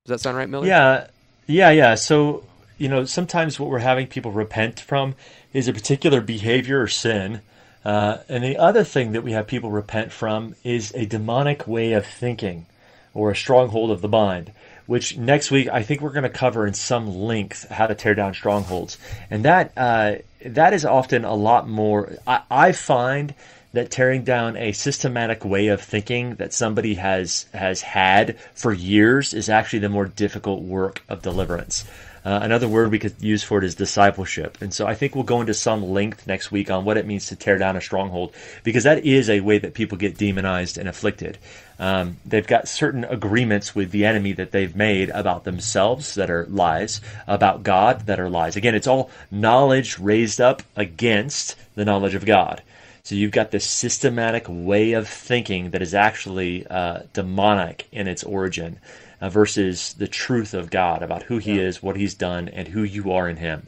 Does 0.05 0.11
that 0.11 0.21
sound 0.21 0.37
right, 0.37 0.49
Miller? 0.49 0.65
Yeah, 0.65 1.07
yeah, 1.45 1.69
yeah. 1.69 1.95
So, 1.95 2.43
you 2.77 2.87
know, 2.87 3.05
sometimes 3.05 3.59
what 3.59 3.69
we're 3.69 3.79
having 3.79 4.07
people 4.07 4.31
repent 4.31 4.79
from 4.79 5.15
is 5.53 5.67
a 5.67 5.73
particular 5.73 6.21
behavior 6.21 6.81
or 6.81 6.87
sin. 6.87 7.41
Uh, 7.85 8.17
and 8.27 8.43
the 8.43 8.57
other 8.57 8.83
thing 8.83 9.11
that 9.13 9.21
we 9.21 9.31
have 9.33 9.47
people 9.47 9.71
repent 9.71 10.11
from 10.11 10.55
is 10.63 10.91
a 10.95 11.05
demonic 11.05 11.67
way 11.67 11.93
of 11.93 12.05
thinking 12.05 12.65
or 13.13 13.31
a 13.31 13.35
stronghold 13.35 13.91
of 13.91 14.01
the 14.01 14.07
mind, 14.07 14.51
which 14.85 15.17
next 15.17 15.51
week 15.51 15.67
I 15.69 15.83
think 15.83 16.01
we're 16.01 16.11
going 16.11 16.23
to 16.23 16.29
cover 16.29 16.65
in 16.65 16.73
some 16.73 17.07
length 17.07 17.69
how 17.69 17.87
to 17.87 17.95
tear 17.95 18.15
down 18.15 18.33
strongholds. 18.33 18.97
And 19.29 19.45
that 19.45 19.71
uh, 19.77 20.15
that 20.45 20.73
is 20.73 20.85
often 20.85 21.25
a 21.25 21.35
lot 21.35 21.67
more. 21.67 22.13
I, 22.25 22.41
I 22.49 22.71
find 22.71 23.33
that 23.73 23.91
tearing 23.91 24.23
down 24.23 24.57
a 24.57 24.71
systematic 24.71 25.45
way 25.45 25.67
of 25.67 25.81
thinking 25.81 26.35
that 26.35 26.53
somebody 26.53 26.95
has 26.95 27.45
has 27.53 27.81
had 27.81 28.37
for 28.53 28.73
years 28.73 29.33
is 29.33 29.49
actually 29.49 29.79
the 29.79 29.89
more 29.89 30.05
difficult 30.05 30.61
work 30.61 31.03
of 31.07 31.21
deliverance. 31.21 31.85
Uh, 32.25 32.39
another 32.41 32.67
word 32.67 32.91
we 32.91 32.99
could 32.99 33.15
use 33.21 33.43
for 33.43 33.59
it 33.59 33.63
is 33.63 33.75
discipleship. 33.75 34.57
And 34.61 34.73
so 34.73 34.85
I 34.85 34.93
think 34.93 35.15
we'll 35.15 35.23
go 35.23 35.39
into 35.39 35.53
some 35.53 35.83
length 35.83 36.27
next 36.27 36.51
week 36.51 36.69
on 36.69 36.83
what 36.83 36.97
it 36.97 37.07
means 37.07 37.27
to 37.27 37.35
tear 37.35 37.57
down 37.57 37.77
a 37.77 37.81
stronghold, 37.81 38.33
because 38.63 38.83
that 38.83 39.05
is 39.05 39.29
a 39.29 39.39
way 39.39 39.57
that 39.57 39.73
people 39.73 39.97
get 39.97 40.17
demonized 40.17 40.77
and 40.77 40.89
afflicted. 40.89 41.37
Um, 41.79 42.17
they've 42.25 42.45
got 42.45 42.67
certain 42.67 43.05
agreements 43.05 43.73
with 43.73 43.91
the 43.91 44.05
enemy 44.05 44.33
that 44.33 44.51
they've 44.51 44.75
made 44.75 45.09
about 45.11 45.45
themselves 45.45 46.15
that 46.15 46.29
are 46.29 46.45
lies, 46.47 46.99
about 47.25 47.63
God 47.63 48.05
that 48.07 48.19
are 48.19 48.29
lies. 48.29 48.57
Again, 48.57 48.75
it's 48.75 48.87
all 48.87 49.09
knowledge 49.31 49.97
raised 49.97 50.41
up 50.41 50.61
against 50.75 51.55
the 51.75 51.85
knowledge 51.85 52.15
of 52.15 52.25
God. 52.25 52.61
So 53.09 53.15
you've 53.15 53.31
got 53.31 53.49
this 53.49 53.65
systematic 53.65 54.45
way 54.47 54.93
of 54.93 55.07
thinking 55.07 55.71
that 55.71 55.81
is 55.81 55.95
actually 55.95 56.67
uh, 56.67 56.99
demonic 57.11 57.87
in 57.91 58.07
its 58.07 58.23
origin 58.23 58.77
uh, 59.19 59.29
versus 59.29 59.95
the 59.95 60.07
truth 60.07 60.53
of 60.53 60.69
God 60.69 61.01
about 61.01 61.23
who 61.23 61.39
He 61.39 61.55
yeah. 61.55 61.63
is, 61.63 61.81
what 61.81 61.95
He's 61.95 62.13
done, 62.13 62.49
and 62.49 62.67
who 62.67 62.83
you 62.83 63.11
are 63.13 63.27
in 63.27 63.37
Him. 63.37 63.65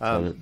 Um, 0.00 0.28
so, 0.28 0.36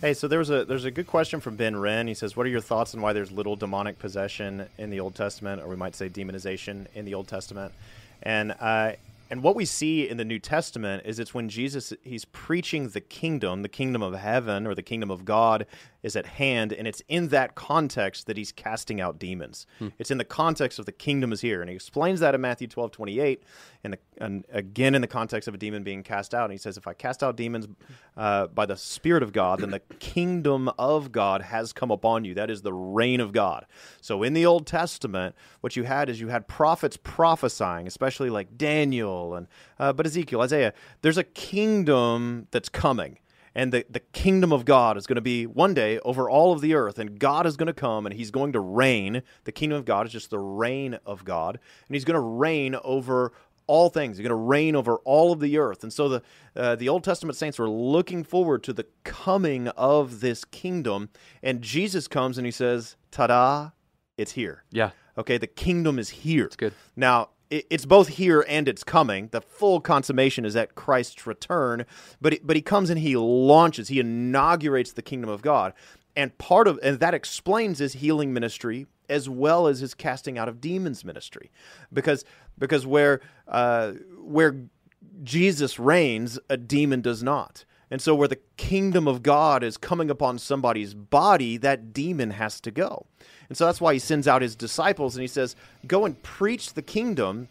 hey, 0.00 0.14
so 0.14 0.26
there's 0.26 0.48
a 0.48 0.64
there's 0.64 0.86
a 0.86 0.90
good 0.90 1.06
question 1.06 1.40
from 1.40 1.56
Ben 1.56 1.76
Wren. 1.76 2.06
He 2.06 2.14
says, 2.14 2.34
"What 2.34 2.46
are 2.46 2.48
your 2.48 2.62
thoughts 2.62 2.94
on 2.94 3.02
why 3.02 3.12
there's 3.12 3.30
little 3.30 3.56
demonic 3.56 3.98
possession 3.98 4.66
in 4.78 4.88
the 4.88 5.00
Old 5.00 5.14
Testament, 5.14 5.60
or 5.60 5.68
we 5.68 5.76
might 5.76 5.94
say 5.94 6.08
demonization 6.08 6.86
in 6.94 7.04
the 7.04 7.12
Old 7.12 7.28
Testament?" 7.28 7.74
And 8.22 8.54
uh, 8.58 8.92
and 9.30 9.44
what 9.44 9.54
we 9.54 9.64
see 9.64 10.08
in 10.08 10.16
the 10.16 10.24
New 10.24 10.38
Testament 10.38 11.04
is 11.06 11.18
it's 11.18 11.32
when 11.32 11.48
Jesus 11.48 11.92
he's 12.02 12.24
preaching 12.24 12.88
the 12.88 13.00
kingdom, 13.00 13.60
the 13.62 13.68
kingdom 13.68 14.02
of 14.02 14.14
heaven 14.14 14.66
or 14.66 14.74
the 14.74 14.82
kingdom 14.82 15.10
of 15.10 15.26
God 15.26 15.66
is 16.02 16.16
at 16.16 16.26
hand, 16.26 16.72
and 16.72 16.88
it's 16.88 17.02
in 17.08 17.28
that 17.28 17.54
context 17.54 18.26
that 18.26 18.36
he's 18.36 18.52
casting 18.52 19.00
out 19.00 19.18
demons. 19.18 19.66
Hmm. 19.78 19.88
It's 19.98 20.10
in 20.10 20.18
the 20.18 20.24
context 20.24 20.78
of 20.78 20.86
the 20.86 20.92
kingdom 20.92 21.32
is 21.32 21.40
here, 21.40 21.60
and 21.60 21.68
he 21.68 21.76
explains 21.76 22.20
that 22.20 22.34
in 22.34 22.40
Matthew 22.40 22.66
12, 22.66 22.90
28, 22.90 23.42
and, 23.84 23.92
the, 23.92 23.98
and 24.18 24.44
again 24.50 24.94
in 24.94 25.02
the 25.02 25.06
context 25.06 25.48
of 25.48 25.54
a 25.54 25.58
demon 25.58 25.82
being 25.82 26.02
cast 26.02 26.34
out. 26.34 26.44
And 26.44 26.52
he 26.52 26.58
says, 26.58 26.76
if 26.76 26.86
I 26.86 26.94
cast 26.94 27.22
out 27.22 27.36
demons 27.36 27.68
uh, 28.16 28.46
by 28.48 28.66
the 28.66 28.76
Spirit 28.76 29.22
of 29.22 29.32
God, 29.32 29.60
then 29.60 29.70
the 29.70 29.80
kingdom 29.98 30.70
of 30.78 31.12
God 31.12 31.42
has 31.42 31.72
come 31.72 31.90
upon 31.90 32.24
you. 32.24 32.34
That 32.34 32.50
is 32.50 32.62
the 32.62 32.72
reign 32.72 33.20
of 33.20 33.32
God. 33.32 33.66
So 34.00 34.22
in 34.22 34.32
the 34.32 34.46
Old 34.46 34.66
Testament, 34.66 35.34
what 35.60 35.76
you 35.76 35.84
had 35.84 36.08
is 36.08 36.20
you 36.20 36.28
had 36.28 36.48
prophets 36.48 36.96
prophesying, 37.02 37.86
especially 37.86 38.30
like 38.30 38.56
Daniel 38.56 39.34
and 39.34 39.46
uh, 39.78 39.92
but 39.92 40.06
Ezekiel, 40.06 40.40
Isaiah. 40.42 40.72
There's 41.02 41.18
a 41.18 41.24
kingdom 41.24 42.46
that's 42.50 42.68
coming 42.68 43.18
and 43.54 43.72
the, 43.72 43.84
the 43.88 44.00
kingdom 44.00 44.52
of 44.52 44.64
God 44.64 44.96
is 44.96 45.06
going 45.06 45.16
to 45.16 45.20
be 45.22 45.46
one 45.46 45.74
day 45.74 45.98
over 46.00 46.28
all 46.30 46.52
of 46.52 46.60
the 46.60 46.74
earth, 46.74 46.98
and 46.98 47.18
God 47.18 47.46
is 47.46 47.56
going 47.56 47.66
to 47.66 47.72
come 47.72 48.06
and 48.06 48.14
he's 48.14 48.30
going 48.30 48.52
to 48.52 48.60
reign. 48.60 49.22
The 49.44 49.52
kingdom 49.52 49.78
of 49.78 49.84
God 49.84 50.06
is 50.06 50.12
just 50.12 50.30
the 50.30 50.38
reign 50.38 50.98
of 51.04 51.24
God, 51.24 51.58
and 51.88 51.94
he's 51.94 52.04
going 52.04 52.14
to 52.14 52.20
reign 52.20 52.76
over 52.84 53.32
all 53.66 53.88
things. 53.88 54.16
He's 54.16 54.26
going 54.26 54.30
to 54.30 54.34
reign 54.34 54.74
over 54.74 54.96
all 55.04 55.32
of 55.32 55.38
the 55.38 55.56
earth. 55.56 55.84
And 55.84 55.92
so 55.92 56.08
the 56.08 56.22
uh, 56.56 56.74
the 56.74 56.88
Old 56.88 57.04
Testament 57.04 57.36
saints 57.36 57.58
were 57.58 57.70
looking 57.70 58.24
forward 58.24 58.64
to 58.64 58.72
the 58.72 58.86
coming 59.04 59.68
of 59.68 60.20
this 60.20 60.44
kingdom, 60.44 61.10
and 61.42 61.62
Jesus 61.62 62.08
comes 62.08 62.36
and 62.36 62.44
he 62.44 62.50
says, 62.50 62.96
"Ta-da, 63.10 63.70
it's 64.18 64.32
here." 64.32 64.64
Yeah. 64.70 64.90
Okay, 65.16 65.38
the 65.38 65.46
kingdom 65.46 65.98
is 65.98 66.08
here. 66.10 66.46
It's 66.46 66.56
good. 66.56 66.72
Now, 66.96 67.30
it's 67.50 67.84
both 67.84 68.08
here 68.08 68.44
and 68.48 68.68
it's 68.68 68.84
coming. 68.84 69.28
The 69.32 69.40
full 69.40 69.80
consummation 69.80 70.44
is 70.44 70.54
at 70.54 70.74
Christ's 70.74 71.26
return, 71.26 71.84
but 72.20 72.38
but 72.44 72.56
he 72.56 72.62
comes 72.62 72.90
and 72.90 72.98
he 72.98 73.16
launches, 73.16 73.88
he 73.88 74.00
inaugurates 74.00 74.92
the 74.92 75.02
kingdom 75.02 75.28
of 75.28 75.42
God, 75.42 75.72
and 76.16 76.36
part 76.38 76.68
of 76.68 76.78
and 76.82 77.00
that 77.00 77.14
explains 77.14 77.78
his 77.78 77.94
healing 77.94 78.32
ministry 78.32 78.86
as 79.08 79.28
well 79.28 79.66
as 79.66 79.80
his 79.80 79.92
casting 79.94 80.38
out 80.38 80.48
of 80.48 80.60
demons 80.60 81.04
ministry, 81.04 81.50
because 81.92 82.24
because 82.58 82.86
where 82.86 83.20
uh, 83.48 83.92
where 84.18 84.56
Jesus 85.22 85.78
reigns, 85.78 86.38
a 86.48 86.56
demon 86.56 87.00
does 87.00 87.22
not. 87.22 87.64
And 87.90 88.00
so, 88.00 88.14
where 88.14 88.28
the 88.28 88.38
kingdom 88.56 89.08
of 89.08 89.22
God 89.22 89.64
is 89.64 89.76
coming 89.76 90.10
upon 90.10 90.38
somebody's 90.38 90.94
body, 90.94 91.56
that 91.56 91.92
demon 91.92 92.30
has 92.32 92.60
to 92.60 92.70
go. 92.70 93.06
And 93.48 93.58
so 93.58 93.66
that's 93.66 93.80
why 93.80 93.92
he 93.92 93.98
sends 93.98 94.28
out 94.28 94.42
his 94.42 94.54
disciples 94.54 95.16
and 95.16 95.22
he 95.22 95.28
says, 95.28 95.56
Go 95.86 96.04
and 96.04 96.22
preach 96.22 96.74
the 96.74 96.82
kingdom 96.82 97.48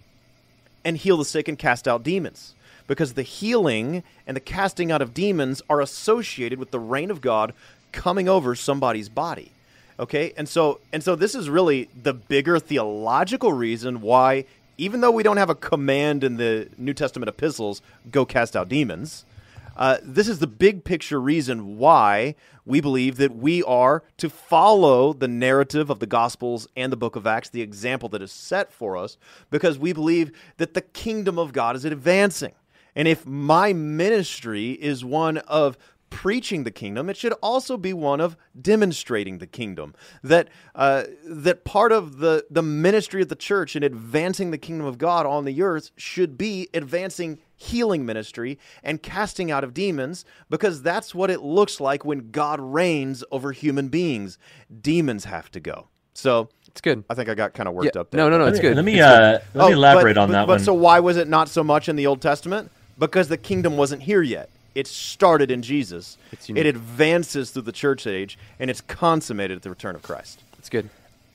and 0.86 0.98
heal 0.98 1.18
the 1.18 1.26
sick 1.26 1.48
and 1.48 1.60
cast 1.60 1.88
out 1.88 2.04
demons. 2.04 2.56
Because 2.88 3.14
the 3.14 3.22
healing 3.22 4.02
and 4.26 4.36
the 4.36 4.42
casting 4.42 4.92
out 4.92 5.02
of 5.02 5.14
demons 5.14 5.62
are 5.70 5.82
associated 5.82 6.58
with 6.58 6.72
the 6.72 6.80
reign 6.80 7.12
of 7.12 7.22
God 7.22 7.54
coming 7.92 8.30
over 8.30 8.56
somebody's 8.56 9.10
body. 9.10 9.52
Okay? 10.00 10.34
And 10.38 10.48
so 10.48 10.80
and 10.94 11.04
so 11.04 11.16
this 11.16 11.36
is 11.36 11.50
really 11.50 11.90
the 12.02 12.14
bigger 12.14 12.60
theological 12.60 13.52
reason 13.52 14.00
why 14.00 14.46
even 14.78 15.02
though 15.02 15.12
we 15.12 15.24
don't 15.24 15.38
have 15.38 15.50
a 15.50 15.56
command 15.56 16.24
in 16.24 16.38
the 16.38 16.70
New 16.78 16.94
Testament 16.94 17.28
epistles, 17.28 17.82
go 18.10 18.26
cast 18.26 18.56
out 18.56 18.70
demons, 18.70 19.26
uh, 19.80 19.98
this 20.04 20.28
is 20.28 20.40
the 20.40 20.48
big 20.48 20.84
picture 20.84 21.22
reason 21.22 21.78
why 21.78 22.36
we 22.66 22.82
believe 22.82 23.16
that 23.16 23.34
we 23.34 23.64
are 23.64 24.04
to 24.18 24.30
follow 24.30 25.14
the 25.14 25.28
narrative 25.28 25.90
of 25.90 26.00
the 26.00 26.06
Gospels 26.06 26.68
and 26.76 26.92
the 26.92 26.98
book 26.98 27.16
of 27.16 27.26
Acts, 27.26 27.50
the 27.50 27.62
example 27.62 28.10
that 28.10 28.22
is 28.22 28.32
set 28.32 28.74
for 28.74 28.98
us, 28.98 29.18
because 29.50 29.80
we 29.80 29.94
believe 29.94 30.34
that 30.58 30.74
the 30.74 30.82
kingdom 30.82 31.40
of 31.40 31.54
God 31.54 31.78
is 31.78 31.86
advancing. 31.86 32.52
And 32.94 33.08
if 33.08 33.26
my 33.26 33.72
ministry 33.72 34.72
is 34.72 35.06
one 35.06 35.38
of 35.38 35.78
preaching 36.10 36.66
the 36.66 36.72
kingdom, 36.72 37.10
it 37.10 37.16
should 37.16 37.34
also 37.42 37.78
be 37.78 37.94
one 37.94 38.20
of 38.20 38.36
demonstrating 38.60 39.38
the 39.38 39.48
kingdom. 39.48 39.96
That 40.24 40.50
uh, 40.76 41.04
that 41.24 41.64
part 41.64 41.94
of 41.94 42.18
the 42.18 42.46
the 42.50 42.64
ministry 42.64 43.22
of 43.22 43.30
the 43.30 43.36
church 43.36 43.78
in 43.78 43.84
advancing 43.84 44.52
the 44.52 44.58
kingdom 44.58 44.86
of 44.86 44.98
God 44.98 45.26
on 45.26 45.46
the 45.46 45.62
earth 45.62 45.92
should 45.96 46.38
be 46.38 46.68
advancing 46.74 47.40
healing 47.60 48.06
ministry 48.06 48.58
and 48.84 49.04
casting 49.04 49.52
out 49.52 49.64
of 49.64 49.74
demons 49.74 50.24
because 50.50 50.82
that's 50.82 51.14
what 51.14 51.30
it 51.30 51.42
looks 51.42 51.80
like 51.80 52.06
when 52.06 52.32
God 52.32 52.60
reigns 52.60 53.24
over 53.32 53.52
human 53.52 53.90
beings. 53.90 54.38
Demons 54.82 55.26
have 55.26 55.52
to 55.52 55.60
go. 55.60 55.90
So 56.14 56.50
it's 56.68 56.82
good. 56.82 57.04
I 57.10 57.14
think 57.14 57.30
I 57.30 57.36
got 57.36 57.54
kind 57.54 57.68
of 57.68 57.76
worked 57.76 57.96
yeah. 57.96 58.02
up 58.02 58.12
there. 58.12 58.18
No, 58.18 58.30
no, 58.30 58.38
no, 58.38 58.46
it's 58.46 58.60
good. 58.60 58.76
Let 58.76 58.86
me 58.86 59.00
uh, 59.00 59.40
let 59.54 59.56
me 59.56 59.62
oh, 59.62 59.68
elaborate 59.68 60.16
but, 60.16 60.22
on 60.22 60.30
but, 60.30 60.34
that 60.34 60.48
but 60.48 60.54
one. 60.54 60.60
so 60.60 60.74
why 60.74 61.00
was 61.00 61.18
it 61.18 61.28
not 61.28 61.50
so 61.50 61.64
much 61.64 61.90
in 61.90 61.96
the 61.96 62.08
Old 62.08 62.22
Testament? 62.22 62.72
Because 62.98 63.28
the 63.28 63.38
kingdom 63.38 63.78
wasn't 63.78 64.04
here 64.04 64.22
yet. 64.22 64.50
It 64.76 64.88
started 64.88 65.52
in 65.52 65.62
Jesus. 65.62 66.18
It 66.48 66.66
advances 66.66 67.52
through 67.52 67.64
the 67.64 67.72
church 67.72 68.08
age, 68.08 68.38
and 68.60 68.70
it's 68.70 68.82
consummated 68.82 69.58
at 69.58 69.64
the 69.64 69.70
return 69.70 69.96
of 69.96 70.04
Christ. 70.04 70.42
It's 70.58 70.70
good. 70.70 70.90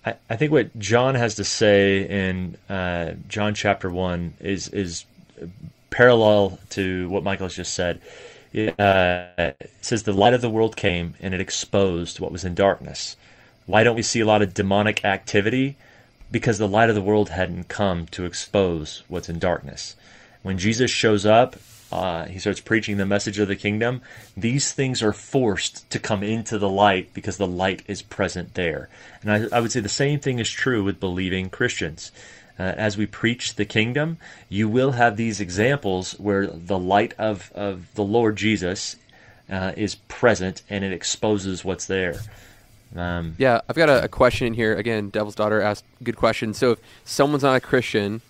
I, 0.07 0.14
I 0.31 0.37
think 0.37 0.53
what 0.53 0.79
John 0.79 1.14
has 1.14 1.35
to 1.37 1.45
say 1.45 2.09
in 2.09 2.57
uh, 2.68 3.12
John 3.29 3.55
chapter 3.55 3.91
one 3.91 4.35
is 4.41 4.68
is 4.68 5.05
parallel 5.95 6.59
to 6.70 7.09
what 7.09 7.22
Michael 7.22 7.47
has 7.47 7.55
just 7.55 7.72
said. 7.72 8.01
Uh, 8.78 9.53
says 9.80 10.03
the 10.03 10.12
light 10.12 10.34
of 10.34 10.40
the 10.40 10.51
world 10.51 10.76
came 10.76 11.14
and 11.20 11.32
it 11.32 11.40
exposed 11.40 12.18
what 12.18 12.32
was 12.32 12.45
in 12.45 12.55
darkness. 12.55 13.16
Why 13.66 13.84
don't 13.84 13.97
we 13.97 14.03
see 14.03 14.20
a 14.20 14.26
lot 14.26 14.42
of 14.42 14.55
demonic 14.55 15.05
activity? 15.05 15.76
Because 16.32 16.59
the 16.59 16.68
light 16.68 16.88
of 16.88 16.97
the 16.97 17.01
world 17.01 17.30
hadn't 17.30 17.68
come 17.68 18.07
to 18.09 18.24
expose 18.24 19.05
what's 19.09 19.28
in 19.28 19.38
darkness. 19.38 19.95
When 20.42 20.59
Jesus 20.59 20.90
shows 20.90 21.24
up, 21.24 21.57
uh, 21.92 22.24
he 22.26 22.40
starts 22.40 22.61
preaching 22.61 22.97
the 22.97 23.07
message 23.07 23.38
of 23.38 23.47
the 23.47 23.57
kingdom. 23.57 24.03
These 24.36 24.72
things 24.72 25.01
are 25.01 25.12
forced 25.12 25.88
to 25.90 26.01
come 26.01 26.24
into 26.24 26.59
the 26.59 26.68
light 26.68 27.14
because 27.14 27.36
the 27.36 27.47
light 27.47 27.82
is 27.86 28.03
present 28.03 28.55
there. 28.55 28.88
And 29.22 29.30
I, 29.30 29.57
I 29.57 29.61
would 29.61 29.70
say 29.70 29.78
the 29.78 29.88
same 29.88 30.18
thing 30.18 30.40
is 30.40 30.51
true 30.51 30.82
with 30.82 30.99
believing 30.99 31.51
Christians 31.51 32.11
uh, 32.59 32.62
as 32.62 32.96
we 32.96 33.07
preach 33.07 33.57
the 33.57 33.64
kingdom, 33.64 34.18
you 34.48 34.68
will 34.68 34.92
have 34.92 35.16
these 35.16 35.40
examples 35.40 36.12
where 36.12 36.46
the 36.46 36.78
light 36.78 37.14
of, 37.18 37.50
of 37.55 37.92
the 37.94 38.05
Lord 38.05 38.36
Jesus 38.36 38.96
uh, 39.50 39.72
is 39.76 39.96
present 39.96 40.62
and 40.70 40.84
it 40.84 40.92
exposes 40.92 41.64
what's 41.64 41.86
there. 41.86 42.20
Um, 42.94 43.34
yeah, 43.38 43.61
I've 43.68 43.76
got 43.76 43.88
a, 43.88 44.05
a, 44.05 44.09
question 44.09 44.46
in 44.46 44.55
here. 44.55 44.76
Again, 44.76 45.11
Devil's 45.11 45.34
Daughter 45.34 45.61
asked 45.61 45.84
good 46.02 46.16
question. 46.16 46.55
So 46.55 46.72
if 46.72 46.78
someone's 47.05 47.42
not 47.42 47.57
a 47.57 47.61
Christian, 47.61 48.20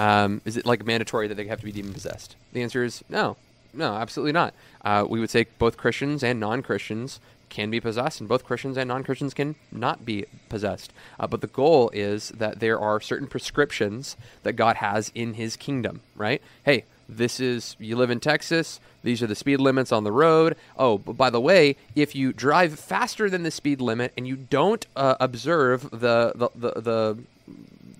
um, 0.00 0.40
is 0.44 0.56
it 0.56 0.66
like 0.66 0.84
mandatory 0.84 1.28
that 1.28 1.36
they 1.36 1.46
have 1.46 1.60
to 1.60 1.64
be 1.64 1.70
demon 1.70 1.92
possessed? 1.92 2.34
The 2.52 2.62
answer 2.62 2.82
is 2.82 3.04
no. 3.08 3.36
No, 3.72 3.94
absolutely 3.94 4.32
not. 4.32 4.54
Uh, 4.84 5.06
we 5.08 5.20
would 5.20 5.30
say 5.30 5.46
both 5.58 5.76
Christians 5.76 6.24
and 6.24 6.40
non 6.40 6.62
Christians 6.62 7.20
can 7.48 7.70
be 7.70 7.80
possessed, 7.80 8.20
and 8.20 8.28
both 8.28 8.44
Christians 8.44 8.76
and 8.76 8.88
non 8.88 9.04
Christians 9.04 9.34
can 9.34 9.56
not 9.72 10.04
be 10.04 10.24
possessed. 10.48 10.92
Uh, 11.18 11.26
but 11.26 11.40
the 11.40 11.46
goal 11.46 11.90
is 11.92 12.28
that 12.30 12.60
there 12.60 12.78
are 12.78 13.00
certain 13.00 13.26
prescriptions 13.26 14.16
that 14.42 14.54
God 14.54 14.76
has 14.76 15.10
in 15.14 15.34
His 15.34 15.56
kingdom, 15.56 16.00
right? 16.16 16.42
Hey, 16.64 16.84
this 17.08 17.40
is, 17.40 17.74
you 17.78 17.96
live 17.96 18.10
in 18.10 18.20
Texas, 18.20 18.80
these 19.08 19.22
are 19.22 19.26
the 19.26 19.34
speed 19.34 19.58
limits 19.58 19.90
on 19.90 20.04
the 20.04 20.12
road. 20.12 20.54
Oh, 20.78 20.98
by 20.98 21.30
the 21.30 21.40
way, 21.40 21.76
if 21.96 22.14
you 22.14 22.32
drive 22.32 22.78
faster 22.78 23.30
than 23.30 23.42
the 23.42 23.50
speed 23.50 23.80
limit 23.80 24.12
and 24.18 24.28
you 24.28 24.36
don't 24.36 24.86
uh, 24.94 25.16
observe 25.18 25.90
the, 25.90 26.32
the, 26.34 26.50
the, 26.54 26.80
the 26.80 27.18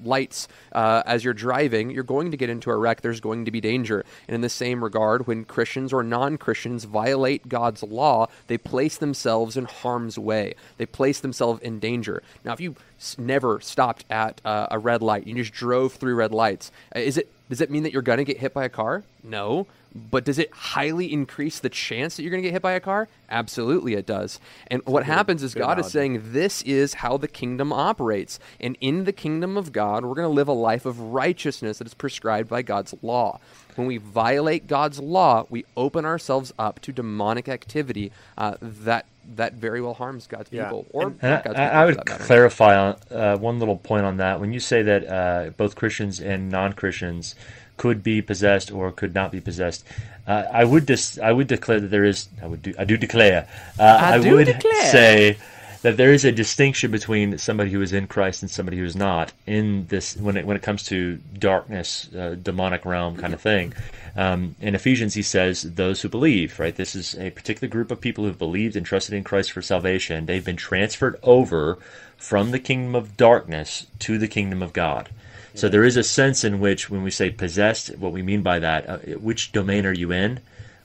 lights 0.04 0.48
uh, 0.72 1.02
as 1.06 1.24
you're 1.24 1.34
driving, 1.34 1.90
you're 1.90 2.04
going 2.04 2.30
to 2.30 2.36
get 2.36 2.50
into 2.50 2.70
a 2.70 2.76
wreck. 2.76 3.00
There's 3.00 3.20
going 3.20 3.46
to 3.46 3.50
be 3.50 3.60
danger. 3.60 4.04
And 4.26 4.34
in 4.34 4.42
the 4.42 4.50
same 4.50 4.84
regard, 4.84 5.26
when 5.26 5.46
Christians 5.46 5.92
or 5.92 6.02
non 6.02 6.36
Christians 6.36 6.84
violate 6.84 7.48
God's 7.48 7.82
law, 7.82 8.28
they 8.46 8.58
place 8.58 8.98
themselves 8.98 9.56
in 9.56 9.64
harm's 9.64 10.18
way. 10.18 10.54
They 10.76 10.86
place 10.86 11.20
themselves 11.20 11.62
in 11.62 11.78
danger. 11.78 12.22
Now, 12.44 12.52
if 12.52 12.60
you 12.60 12.76
never 13.16 13.60
stopped 13.60 14.04
at 14.10 14.40
uh, 14.44 14.66
a 14.70 14.78
red 14.78 15.02
light, 15.02 15.26
you 15.26 15.34
just 15.34 15.52
drove 15.52 15.94
through 15.94 16.16
red 16.16 16.32
lights, 16.32 16.70
uh, 16.94 16.98
is 17.00 17.16
it 17.16 17.32
does 17.48 17.62
it 17.62 17.70
mean 17.70 17.82
that 17.84 17.92
you're 17.92 18.02
going 18.02 18.18
to 18.18 18.24
get 18.24 18.38
hit 18.38 18.52
by 18.52 18.64
a 18.64 18.68
car? 18.68 19.04
No. 19.24 19.66
But 19.94 20.24
does 20.24 20.38
it 20.38 20.50
highly 20.52 21.12
increase 21.12 21.58
the 21.58 21.68
chance 21.70 22.16
that 22.16 22.22
you're 22.22 22.30
going 22.30 22.42
to 22.42 22.46
get 22.46 22.52
hit 22.52 22.62
by 22.62 22.72
a 22.72 22.80
car? 22.80 23.08
Absolutely, 23.30 23.94
it 23.94 24.06
does. 24.06 24.38
And 24.68 24.82
what 24.86 25.04
happens 25.04 25.42
is 25.42 25.54
good 25.54 25.60
God 25.60 25.78
is 25.78 25.90
saying 25.90 26.32
this 26.32 26.62
is 26.62 26.94
how 26.94 27.16
the 27.16 27.28
kingdom 27.28 27.72
operates. 27.72 28.38
And 28.60 28.76
in 28.80 29.04
the 29.04 29.12
kingdom 29.12 29.56
of 29.56 29.72
God, 29.72 30.04
we're 30.04 30.14
going 30.14 30.28
to 30.28 30.34
live 30.34 30.48
a 30.48 30.52
life 30.52 30.86
of 30.86 31.00
righteousness 31.00 31.78
that 31.78 31.86
is 31.86 31.94
prescribed 31.94 32.48
by 32.48 32.62
God's 32.62 32.94
law. 33.02 33.40
When 33.76 33.86
we 33.86 33.96
violate 33.96 34.66
God's 34.66 34.98
law, 34.98 35.46
we 35.48 35.64
open 35.76 36.04
ourselves 36.04 36.52
up 36.58 36.80
to 36.80 36.92
demonic 36.92 37.48
activity 37.48 38.12
uh, 38.36 38.56
that 38.60 39.06
that 39.36 39.52
very 39.52 39.80
well 39.82 39.92
harms 39.94 40.26
God's 40.26 40.50
Yeah. 40.50 40.64
people 40.64 40.86
or 40.90 41.08
And 41.20 41.44
God's 41.44 41.48
I, 41.48 41.64
people. 41.66 41.78
I 41.78 41.84
would 41.84 42.06
clarify 42.06 42.76
on, 42.76 42.96
uh, 43.10 43.36
one 43.36 43.58
little 43.58 43.76
point 43.76 44.06
on 44.06 44.16
that. 44.16 44.40
When 44.40 44.52
you 44.54 44.60
say 44.60 44.82
that 44.82 45.06
uh, 45.06 45.50
both 45.50 45.76
Christians 45.76 46.18
and 46.18 46.48
non-Christians 46.50 47.34
could 47.78 48.02
be 48.02 48.20
possessed 48.20 48.70
or 48.70 48.92
could 48.92 49.14
not 49.14 49.32
be 49.32 49.40
possessed, 49.40 49.84
uh, 50.26 50.44
I 50.52 50.64
would 50.64 50.84
dis- 50.84 51.18
I 51.18 51.32
would 51.32 51.46
declare 51.46 51.80
that 51.80 51.88
there 51.88 52.04
is. 52.04 52.28
I 52.42 52.46
would 52.46 52.60
do. 52.60 52.74
I 52.78 52.84
do 52.84 52.98
declare. 52.98 53.48
Uh, 53.78 53.98
I, 54.00 54.18
do 54.18 54.34
would 54.34 54.46
declare. 54.46 54.92
say 54.92 55.38
that 55.82 55.96
there 55.96 56.12
is 56.12 56.24
a 56.24 56.32
distinction 56.32 56.90
between 56.90 57.38
somebody 57.38 57.70
who 57.70 57.80
is 57.80 57.92
in 57.92 58.06
Christ 58.06 58.42
and 58.42 58.50
somebody 58.50 58.76
who 58.76 58.84
is 58.84 58.96
not 58.96 59.32
in 59.46 59.86
this 59.86 60.16
when 60.16 60.36
it 60.36 60.44
when 60.44 60.56
it 60.56 60.62
comes 60.62 60.82
to 60.84 61.18
darkness, 61.38 62.12
uh, 62.14 62.36
demonic 62.42 62.84
realm 62.84 63.16
kind 63.16 63.32
of 63.32 63.40
thing. 63.40 63.72
Um, 64.16 64.56
in 64.60 64.74
Ephesians, 64.74 65.14
he 65.14 65.22
says 65.22 65.62
those 65.62 66.02
who 66.02 66.08
believe. 66.10 66.58
Right, 66.58 66.76
this 66.76 66.94
is 66.94 67.14
a 67.18 67.30
particular 67.30 67.70
group 67.70 67.90
of 67.90 68.00
people 68.00 68.24
who 68.24 68.28
have 68.28 68.38
believed 68.38 68.76
and 68.76 68.84
trusted 68.84 69.14
in 69.14 69.24
Christ 69.24 69.52
for 69.52 69.62
salvation. 69.62 70.26
They've 70.26 70.44
been 70.44 70.56
transferred 70.56 71.18
over 71.22 71.78
from 72.18 72.50
the 72.50 72.58
kingdom 72.58 72.94
of 72.94 73.16
darkness 73.16 73.86
to 74.00 74.18
the 74.18 74.28
kingdom 74.28 74.62
of 74.62 74.72
God. 74.72 75.08
So 75.54 75.68
there 75.68 75.84
is 75.84 75.96
a 75.96 76.02
sense 76.02 76.44
in 76.44 76.60
which, 76.60 76.90
when 76.90 77.02
we 77.02 77.10
say 77.10 77.30
possessed, 77.30 77.96
what 77.98 78.12
we 78.12 78.22
mean 78.22 78.42
by 78.42 78.58
that, 78.58 78.88
uh, 78.88 78.98
which 79.18 79.52
domain 79.52 79.86
are 79.86 79.92
you 79.92 80.12
in? 80.12 80.40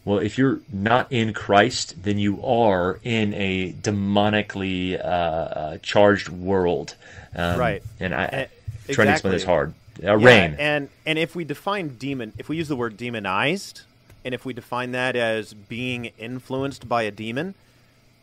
Well, 0.06 0.20
if 0.20 0.38
you're 0.38 0.60
not 0.72 1.12
in 1.12 1.34
Christ, 1.34 2.04
then 2.04 2.18
you 2.18 2.44
are 2.44 3.00
in 3.04 3.34
a 3.36 3.72
demonically 3.74 5.00
uh, 5.00 5.04
uh, 5.04 5.78
charged 5.82 6.30
world. 6.30 6.96
Um, 7.36 7.60
Right. 7.60 7.84
And 8.00 8.14
I, 8.14 8.26
Eh, 8.26 8.94
trying 8.94 9.08
to 9.08 9.12
explain 9.14 9.34
this 9.34 9.44
hard. 9.46 9.74
Uh, 10.04 10.18
Yeah, 10.18 10.26
rain. 10.26 10.56
And 10.60 10.90
and 11.06 11.18
if 11.20 11.36
we 11.36 11.46
define 11.46 11.96
demon, 11.98 12.34
if 12.38 12.50
we 12.50 12.58
use 12.58 12.68
the 12.68 12.76
word 12.76 12.98
demonized, 12.98 13.82
and 14.26 14.34
if 14.34 14.44
we 14.46 14.54
define 14.54 14.92
that 14.92 15.16
as 15.16 15.54
being 15.54 16.12
influenced 16.18 16.90
by 16.90 17.04
a 17.04 17.12
demon, 17.12 17.54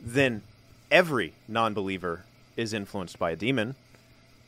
then 0.00 0.42
every 0.90 1.32
non-believer 1.48 2.24
is 2.56 2.72
influenced 2.72 3.18
by 3.18 3.30
a 3.30 3.36
demon. 3.36 3.74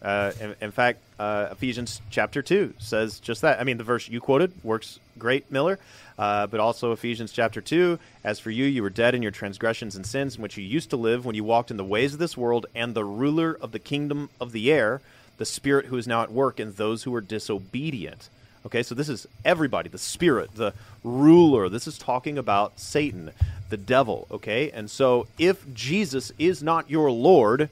Uh, 0.03 0.33
in, 0.41 0.55
in 0.61 0.71
fact, 0.73 0.99
uh, 1.19 1.49
Ephesians 1.53 2.01
chapter 2.11 2.43
two 2.43 2.75
says 2.79 3.21
just 3.21 3.43
that. 3.43 3.61
I 3.61 3.65
mean, 3.65 3.79
the 3.79 3.85
verse 3.85 4.09
you 4.09 4.21
quoted 4.21 4.53
works 4.65 4.99
great, 5.19 5.51
Miller. 5.51 5.79
Uh, 6.19 6.47
but 6.47 6.61
also 6.61 6.93
Ephesians 6.93 7.33
chapter 7.33 7.61
two. 7.61 7.99
As 8.23 8.39
for 8.39 8.51
you, 8.51 8.65
you 8.67 8.83
were 8.83 8.91
dead 8.91 9.15
in 9.15 9.23
your 9.23 9.31
transgressions 9.31 9.97
and 9.97 10.05
sins, 10.05 10.37
in 10.37 10.43
which 10.43 10.59
you 10.59 10.65
used 10.65 10.91
to 10.91 10.97
live 10.97 11.25
when 11.25 11.35
you 11.35 11.43
walked 11.43 11.71
in 11.71 11.79
the 11.79 11.85
ways 11.85 12.13
of 12.13 12.19
this 12.19 12.37
world, 12.37 12.67
and 12.75 12.95
the 12.95 13.05
ruler 13.05 13.57
of 13.61 13.73
the 13.73 13.79
kingdom 13.79 14.29
of 14.41 14.53
the 14.53 14.71
air, 14.71 15.01
the 15.39 15.47
spirit 15.47 15.87
who 15.87 15.97
is 15.97 16.07
now 16.07 16.23
at 16.23 16.31
work 16.31 16.61
in 16.61 16.75
those 16.75 17.05
who 17.05 17.15
are 17.15 17.23
disobedient. 17.23 18.29
Okay, 18.67 18.83
so 18.83 18.95
this 18.95 19.09
is 19.09 19.27
everybody, 19.45 19.89
the 19.89 19.99
spirit, 19.99 20.55
the 20.55 20.75
ruler. 21.03 21.69
This 21.69 21.87
is 21.87 21.99
talking 21.99 22.39
about 22.39 22.79
Satan, 22.79 23.31
the 23.71 23.79
devil. 23.79 24.27
Okay, 24.31 24.71
and 24.71 24.91
so 24.91 25.27
if 25.39 25.65
Jesus 25.73 26.31
is 26.39 26.63
not 26.63 26.91
your 26.91 27.11
Lord, 27.11 27.71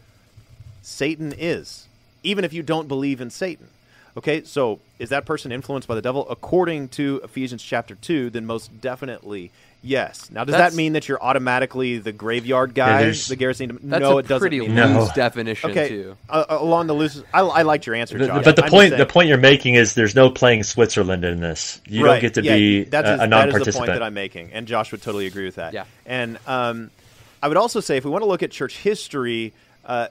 Satan 0.83 1.35
is, 1.39 1.87
even 2.23 2.45
if 2.45 2.53
you 2.53 2.63
don't 2.63 2.89
believe 2.89 3.21
in 3.21 3.31
Satan. 3.31 3.69
Okay, 4.17 4.43
so 4.43 4.81
is 4.99 5.11
that 5.11 5.25
person 5.25 5.53
influenced 5.53 5.87
by 5.87 5.95
the 5.95 6.03
devil? 6.03 6.27
According 6.29 6.89
to 6.91 7.21
Ephesians 7.23 7.63
chapter 7.63 7.95
2, 7.95 8.31
then 8.31 8.45
most 8.45 8.81
definitely 8.81 9.53
yes. 9.85 10.29
Now, 10.33 10.43
does 10.45 10.53
That's- 10.53 10.73
that 10.73 10.77
mean 10.77 10.95
that 10.95 11.09
you're 11.09 11.23
automatically 11.23 11.99
the 11.99 12.11
graveyard 12.11 12.71
Yeah, 12.77 12.87
guy, 12.87 13.03
there's- 13.03 13.29
the 13.29 13.37
Gerasene? 13.37 13.79
That's 13.85 14.03
no, 14.03 14.19
it 14.19 14.23
doesn't 14.27 14.41
pretty 14.41 14.61
mean 14.61 14.75
loose. 14.75 15.09
No. 15.09 15.11
definition 15.15 15.71
Okay, 15.71 15.89
too. 15.89 16.17
uh, 16.29 16.45
along 16.49 16.89
the 16.89 16.93
loose, 16.93 17.23
I, 17.33 17.41
I 17.43 17.63
liked 17.63 17.87
your 17.87 17.95
answer, 17.95 18.19
The- 18.19 18.27
Josh. 18.27 18.45
but 18.45 18.57
the 18.57 18.65
I'm 18.65 18.71
point, 18.71 18.97
the 18.97 19.07
point 19.07 19.29
you're 19.29 19.39
making 19.39 19.77
is 19.77 19.95
there's 19.95 20.17
no 20.17 20.29
playing 20.29 20.65
Switzerland 20.65 21.25
in 21.25 21.41
this. 21.41 21.81
You 21.87 22.05
Right, 22.05 22.15
don't 22.15 22.21
get 22.21 22.35
to 22.35 22.43
yeah, 22.43 22.57
be 22.57 22.85
that 22.85 23.05
a, 23.07 23.15
is- 23.15 23.21
a 23.23 23.27
That 23.29 23.49
is 23.49 23.65
the 23.65 23.73
point 23.73 23.87
that 23.93 24.03
I'm 24.03 24.15
making, 24.15 24.51
and 24.53 24.67
Josh 24.67 24.91
would 24.91 25.03
totally 25.03 25.27
agree 25.27 25.45
with 25.45 25.55
that. 25.55 25.73
Yeah. 25.73 25.85
And 26.05 26.37
um, 26.49 26.91
I 27.41 27.47
would 27.49 27.57
also 27.57 27.79
say, 27.79 27.97
if 27.97 28.05
we 28.05 28.11
want 28.11 28.23
to 28.23 28.29
look 28.29 28.43
at 28.43 28.51
church 28.51 28.77
history, 28.77 29.53
uh, 29.87 30.09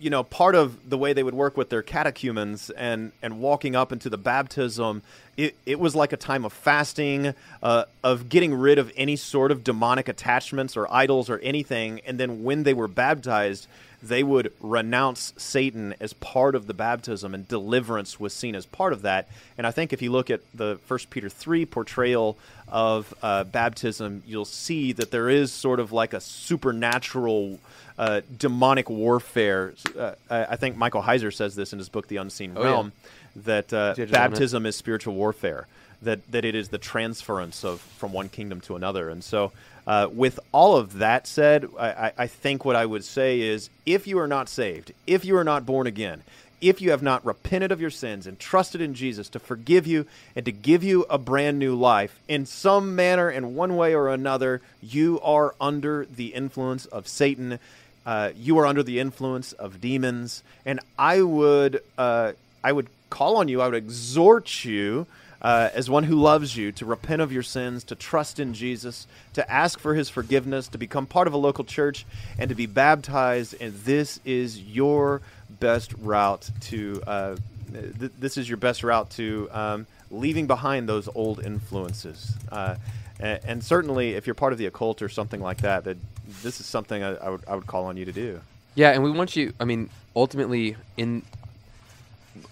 you 0.00 0.08
know, 0.08 0.22
part 0.22 0.54
of 0.54 0.88
the 0.88 0.96
way 0.96 1.12
they 1.12 1.22
would 1.22 1.34
work 1.34 1.58
with 1.58 1.68
their 1.68 1.82
catechumens 1.82 2.70
and 2.70 3.12
and 3.22 3.38
walking 3.38 3.76
up 3.76 3.92
into 3.92 4.08
the 4.08 4.16
baptism, 4.16 5.02
it, 5.36 5.54
it 5.66 5.78
was 5.78 5.94
like 5.94 6.12
a 6.12 6.16
time 6.16 6.44
of 6.46 6.52
fasting, 6.54 7.34
uh, 7.62 7.84
of 8.02 8.30
getting 8.30 8.54
rid 8.54 8.78
of 8.78 8.90
any 8.96 9.16
sort 9.16 9.52
of 9.52 9.62
demonic 9.62 10.08
attachments 10.08 10.76
or 10.76 10.90
idols 10.90 11.28
or 11.28 11.38
anything, 11.40 12.00
and 12.06 12.18
then 12.18 12.42
when 12.42 12.62
they 12.62 12.72
were 12.72 12.88
baptized, 12.88 13.68
they 14.02 14.22
would 14.22 14.52
renounce 14.60 15.32
Satan 15.36 15.94
as 16.00 16.12
part 16.14 16.54
of 16.54 16.66
the 16.66 16.74
baptism, 16.74 17.34
and 17.34 17.46
deliverance 17.46 18.18
was 18.18 18.32
seen 18.32 18.54
as 18.54 18.64
part 18.66 18.92
of 18.92 19.02
that. 19.02 19.28
And 19.58 19.66
I 19.66 19.70
think 19.70 19.92
if 19.92 20.00
you 20.02 20.10
look 20.10 20.30
at 20.30 20.40
the 20.54 20.78
First 20.86 21.10
Peter 21.10 21.28
three 21.28 21.66
portrayal 21.66 22.36
of 22.68 23.12
uh, 23.22 23.44
baptism, 23.44 24.22
you'll 24.26 24.44
see 24.44 24.92
that 24.92 25.10
there 25.10 25.28
is 25.28 25.52
sort 25.52 25.80
of 25.80 25.92
like 25.92 26.12
a 26.14 26.20
supernatural 26.20 27.58
uh, 27.98 28.20
demonic 28.38 28.88
warfare. 28.88 29.74
Uh, 29.98 30.12
I 30.30 30.44
I 30.44 30.56
think 30.56 30.76
Michael 30.76 31.02
Heiser 31.02 31.32
says 31.32 31.54
this 31.54 31.72
in 31.72 31.78
his 31.78 31.88
book, 31.88 32.06
The 32.08 32.16
Unseen 32.16 32.52
Oh, 32.56 32.60
yeah. 32.62 32.66
Realm, 32.68 32.92
that 33.36 33.72
uh, 33.72 33.94
Digital 33.94 34.18
on 34.20 34.26
it. 34.26 34.30
baptism 34.30 34.66
is 34.66 34.76
spiritual 34.76 35.14
warfare. 35.14 35.66
That 36.02 36.20
that 36.32 36.44
it 36.44 36.54
is 36.54 36.68
the 36.68 36.78
transference 36.78 37.64
of 37.64 37.80
from 37.80 38.12
one 38.12 38.28
kingdom 38.28 38.60
to 38.62 38.76
another. 38.76 39.10
And 39.10 39.22
so, 39.22 39.52
uh, 39.86 40.08
with 40.10 40.40
all 40.52 40.76
of 40.76 40.98
that 40.98 41.26
said, 41.26 41.68
I, 41.78 42.12
I- 42.16 42.26
think 42.26 42.64
what 42.64 42.76
I 42.76 42.86
would 42.86 43.04
say 43.04 43.40
is, 43.40 43.68
if 43.84 44.06
you 44.06 44.18
are 44.18 44.28
not 44.28 44.48
saved, 44.48 44.92
if 45.06 45.24
you 45.24 45.36
are 45.36 45.44
not 45.44 45.66
born 45.66 45.86
again, 45.86 46.22
if 46.60 46.80
you 46.80 46.90
have 46.90 47.02
not 47.02 47.24
repented 47.24 47.72
of 47.72 47.80
your 47.80 47.90
sins 47.90 48.26
and 48.26 48.38
trusted 48.38 48.80
in 48.80 48.94
Jesus 48.94 49.28
to 49.30 49.38
forgive 49.38 49.86
you 49.86 50.06
and 50.36 50.44
to 50.46 50.52
give 50.52 50.82
you 50.84 51.04
a 51.08 51.18
brand 51.18 51.58
new 51.58 51.74
life, 51.74 52.18
in 52.28 52.46
some 52.46 52.94
manner, 52.94 53.30
in 53.30 53.54
one 53.54 53.76
way 53.76 53.94
or 53.94 54.08
another, 54.08 54.60
you 54.82 55.20
are 55.22 55.54
under 55.60 56.06
the 56.06 56.28
influence 56.34 56.86
of 56.86 57.08
Satan. 57.08 57.58
Uh, 58.06 58.30
you 58.36 58.58
are 58.58 58.66
under 58.66 58.82
the 58.82 59.00
influence 59.00 59.52
of 59.52 59.80
demons, 59.80 60.42
and 60.64 60.80
I 60.98 61.20
would, 61.22 61.82
uh, 61.98 62.32
I 62.64 62.72
would 62.72 62.88
call 63.10 63.36
on 63.36 63.48
you. 63.48 63.60
I 63.60 63.66
would 63.66 63.74
exhort 63.74 64.64
you. 64.64 65.06
Uh, 65.42 65.70
as 65.72 65.88
one 65.88 66.04
who 66.04 66.16
loves 66.16 66.56
you, 66.56 66.70
to 66.72 66.84
repent 66.84 67.22
of 67.22 67.32
your 67.32 67.42
sins, 67.42 67.82
to 67.84 67.94
trust 67.94 68.38
in 68.38 68.52
Jesus, 68.52 69.06
to 69.32 69.50
ask 69.50 69.78
for 69.78 69.94
his 69.94 70.10
forgiveness, 70.10 70.68
to 70.68 70.78
become 70.78 71.06
part 71.06 71.26
of 71.26 71.32
a 71.32 71.38
local 71.38 71.64
church, 71.64 72.04
and 72.38 72.50
to 72.50 72.54
be 72.54 72.66
baptized. 72.66 73.54
And 73.60 73.72
this 73.84 74.20
is 74.24 74.60
your 74.60 75.22
best 75.48 75.94
route 75.94 76.50
to 76.62 77.02
uh, 77.06 77.36
th- 77.72 78.12
this 78.18 78.36
is 78.36 78.48
your 78.48 78.56
best 78.56 78.82
route 78.82 79.10
to 79.10 79.48
um, 79.52 79.86
leaving 80.10 80.46
behind 80.46 80.88
those 80.88 81.08
old 81.14 81.44
influences. 81.44 82.32
Uh, 82.50 82.76
and, 83.18 83.40
and 83.44 83.64
certainly, 83.64 84.14
if 84.14 84.26
you're 84.26 84.34
part 84.34 84.52
of 84.52 84.58
the 84.58 84.66
occult 84.66 85.02
or 85.02 85.08
something 85.08 85.40
like 85.40 85.58
that, 85.58 85.84
that 85.84 85.96
this 86.42 86.60
is 86.60 86.66
something 86.66 87.02
I, 87.02 87.14
I 87.14 87.28
would 87.30 87.44
I 87.48 87.54
would 87.54 87.66
call 87.66 87.86
on 87.86 87.96
you 87.96 88.04
to 88.04 88.12
do. 88.12 88.40
Yeah, 88.74 88.90
and 88.90 89.02
we 89.02 89.10
want 89.10 89.36
you. 89.36 89.52
I 89.58 89.64
mean, 89.64 89.90
ultimately, 90.14 90.76
in 90.96 91.22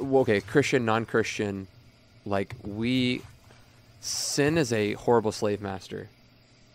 okay, 0.01 0.41
Christian, 0.41 0.85
non-Christian, 0.85 1.69
like 2.29 2.55
we, 2.63 3.23
sin 4.01 4.59
is 4.59 4.73
a 4.73 4.93
horrible 4.95 5.33
slave 5.33 5.61
master, 5.61 6.09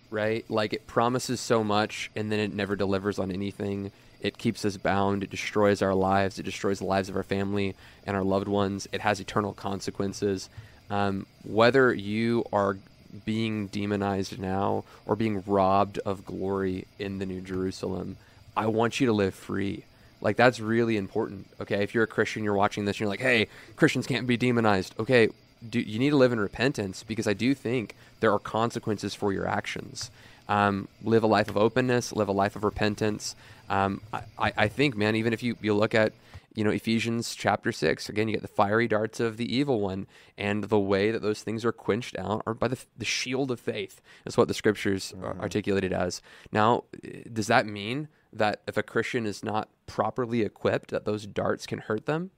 right? 0.10 0.46
Like 0.50 0.74
it 0.74 0.88
promises 0.88 1.40
so 1.40 1.64
much, 1.64 2.12
and 2.16 2.32
then 2.32 2.40
it 2.40 2.54
never 2.54 2.76
delivers 2.76 3.20
on 3.20 3.32
anything. 3.32 3.92
It 4.22 4.38
keeps 4.38 4.64
us 4.64 4.78
bound. 4.78 5.22
It 5.24 5.30
destroys 5.30 5.82
our 5.82 5.94
lives. 5.94 6.40
It 6.40 6.44
destroys 6.44 6.80
the 6.80 6.86
lives 6.86 7.10
of 7.10 7.16
our 7.16 7.24
family 7.24 7.76
and 8.06 8.16
our 8.16 8.24
loved 8.24 8.48
ones. 8.48 8.88
It 8.92 9.02
has 9.02 9.20
eternal 9.20 9.54
consequences. 9.54 10.50
Um, 10.90 11.26
whether 11.44 11.94
you 11.94 12.46
are 12.54 12.78
being 13.26 13.68
demonized 13.68 14.40
now 14.40 14.86
or 15.06 15.16
being 15.16 15.44
robbed 15.46 16.00
of 16.00 16.26
glory 16.26 16.88
in 16.98 17.20
the 17.20 17.26
New 17.26 17.42
Jerusalem, 17.42 18.18
I 18.56 18.68
want 18.68 19.00
you 19.00 19.08
to 19.08 19.14
live 19.14 19.36
free. 19.36 19.84
Like 20.22 20.38
that's 20.38 20.60
really 20.60 20.96
important. 20.96 21.48
Okay, 21.60 21.84
if 21.84 21.94
you're 21.94 22.06
a 22.06 22.08
Christian, 22.08 22.44
you're 22.46 22.54
watching 22.54 22.86
this, 22.86 22.96
and 22.96 23.02
you're 23.02 23.10
like, 23.10 23.20
"Hey, 23.20 23.48
Christians 23.76 24.08
can't 24.08 24.26
be 24.26 24.38
demonized." 24.38 24.96
Okay, 24.98 25.30
do, 25.70 25.80
you 25.80 26.00
need 26.00 26.12
to 26.12 26.18
live 26.18 26.32
in 26.32 26.40
repentance 26.40 27.04
because 27.04 27.28
I 27.28 27.34
do 27.34 27.54
think 27.54 27.96
there 28.20 28.32
are 28.32 28.40
consequences 28.40 29.16
for 29.16 29.34
your 29.34 29.48
actions. 29.48 30.12
Um, 30.50 30.88
live 31.04 31.24
a 31.24 31.28
life 31.28 31.50
of 31.50 31.56
openness, 31.56 32.12
live 32.12 32.28
a 32.28 32.34
life 32.34 32.56
of 32.56 32.64
repentance. 32.64 33.36
Um, 33.70 34.02
I, 34.12 34.24
I 34.38 34.68
think, 34.68 34.98
man, 34.98 35.16
even 35.16 35.32
if 35.32 35.42
you, 35.42 35.58
you 35.62 35.74
look 35.74 35.96
at 35.96 36.14
you 36.54 36.64
know, 36.64 36.70
Ephesians 36.70 37.34
chapter 37.36 37.72
6, 37.72 38.10
again, 38.10 38.28
you 38.28 38.36
get 38.36 38.42
the 38.42 38.48
fiery 38.48 38.88
darts 38.88 39.20
of 39.20 39.38
the 39.38 39.56
evil 39.56 39.80
one. 39.80 40.06
And 40.38 40.66
the 40.66 40.80
way 40.80 41.12
that 41.12 41.22
those 41.22 41.42
things 41.42 41.66
are 41.66 41.72
quenched 41.72 42.18
out 42.18 42.44
are 42.46 42.54
by 42.54 42.68
the, 42.68 42.78
the 42.98 43.06
shield 43.06 43.50
of 43.52 43.60
faith, 43.60 44.02
is 44.26 44.38
what 44.38 44.48
the 44.48 44.54
scriptures 44.54 45.14
are 45.22 45.36
articulated 45.40 45.92
as. 45.94 46.22
Now, 46.52 46.84
does 47.32 47.48
that 47.48 47.66
mean 47.66 48.08
that 48.32 48.62
if 48.68 48.78
a 48.78 48.84
Christian 48.84 49.26
is 49.26 49.44
not 49.44 49.70
properly 49.88 50.42
equipped, 50.42 50.92
that 50.92 51.06
those 51.06 51.26
darts 51.26 51.66
can 51.66 51.80
hurt 51.80 52.06
them? 52.06 52.32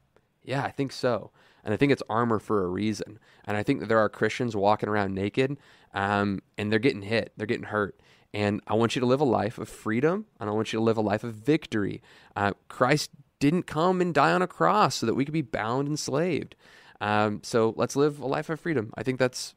Yeah, 0.45 0.63
I 0.63 0.71
think 0.71 0.91
so. 0.91 1.31
And 1.63 1.73
I 1.73 1.77
think 1.77 1.91
it's 1.91 2.03
armor 2.09 2.39
for 2.39 2.63
a 2.63 2.67
reason. 2.67 3.19
And 3.45 3.57
I 3.57 3.63
think 3.63 3.79
that 3.79 3.87
there 3.87 3.99
are 3.99 4.09
Christians 4.09 4.55
walking 4.55 4.87
around 4.87 5.15
naked 5.15 5.57
um, 5.93 6.41
and 6.57 6.71
they're 6.71 6.79
getting 6.79 7.01
hit, 7.01 7.33
they're 7.35 7.47
getting 7.47 7.65
hurt. 7.65 7.99
And 8.33 8.61
I 8.67 8.75
want 8.75 8.95
you 8.95 8.99
to 8.99 9.05
live 9.05 9.21
a 9.21 9.25
life 9.25 9.57
of 9.57 9.67
freedom 9.67 10.25
and 10.39 10.49
I 10.49 10.53
want 10.53 10.73
you 10.73 10.79
to 10.79 10.83
live 10.83 10.97
a 10.97 11.01
life 11.01 11.23
of 11.23 11.33
victory. 11.33 12.01
Uh, 12.35 12.53
Christ 12.67 13.09
didn't 13.39 13.63
come 13.63 14.01
and 14.01 14.13
die 14.13 14.31
on 14.31 14.41
a 14.41 14.47
cross 14.47 14.95
so 14.95 15.05
that 15.05 15.15
we 15.15 15.25
could 15.25 15.33
be 15.33 15.41
bound 15.41 15.87
and 15.87 15.97
slaved. 15.97 16.55
Um, 17.01 17.41
so 17.43 17.73
let's 17.75 17.95
live 17.95 18.19
a 18.19 18.27
life 18.27 18.49
of 18.49 18.59
freedom. 18.59 18.93
I 18.95 19.03
think 19.03 19.19
that's 19.19 19.55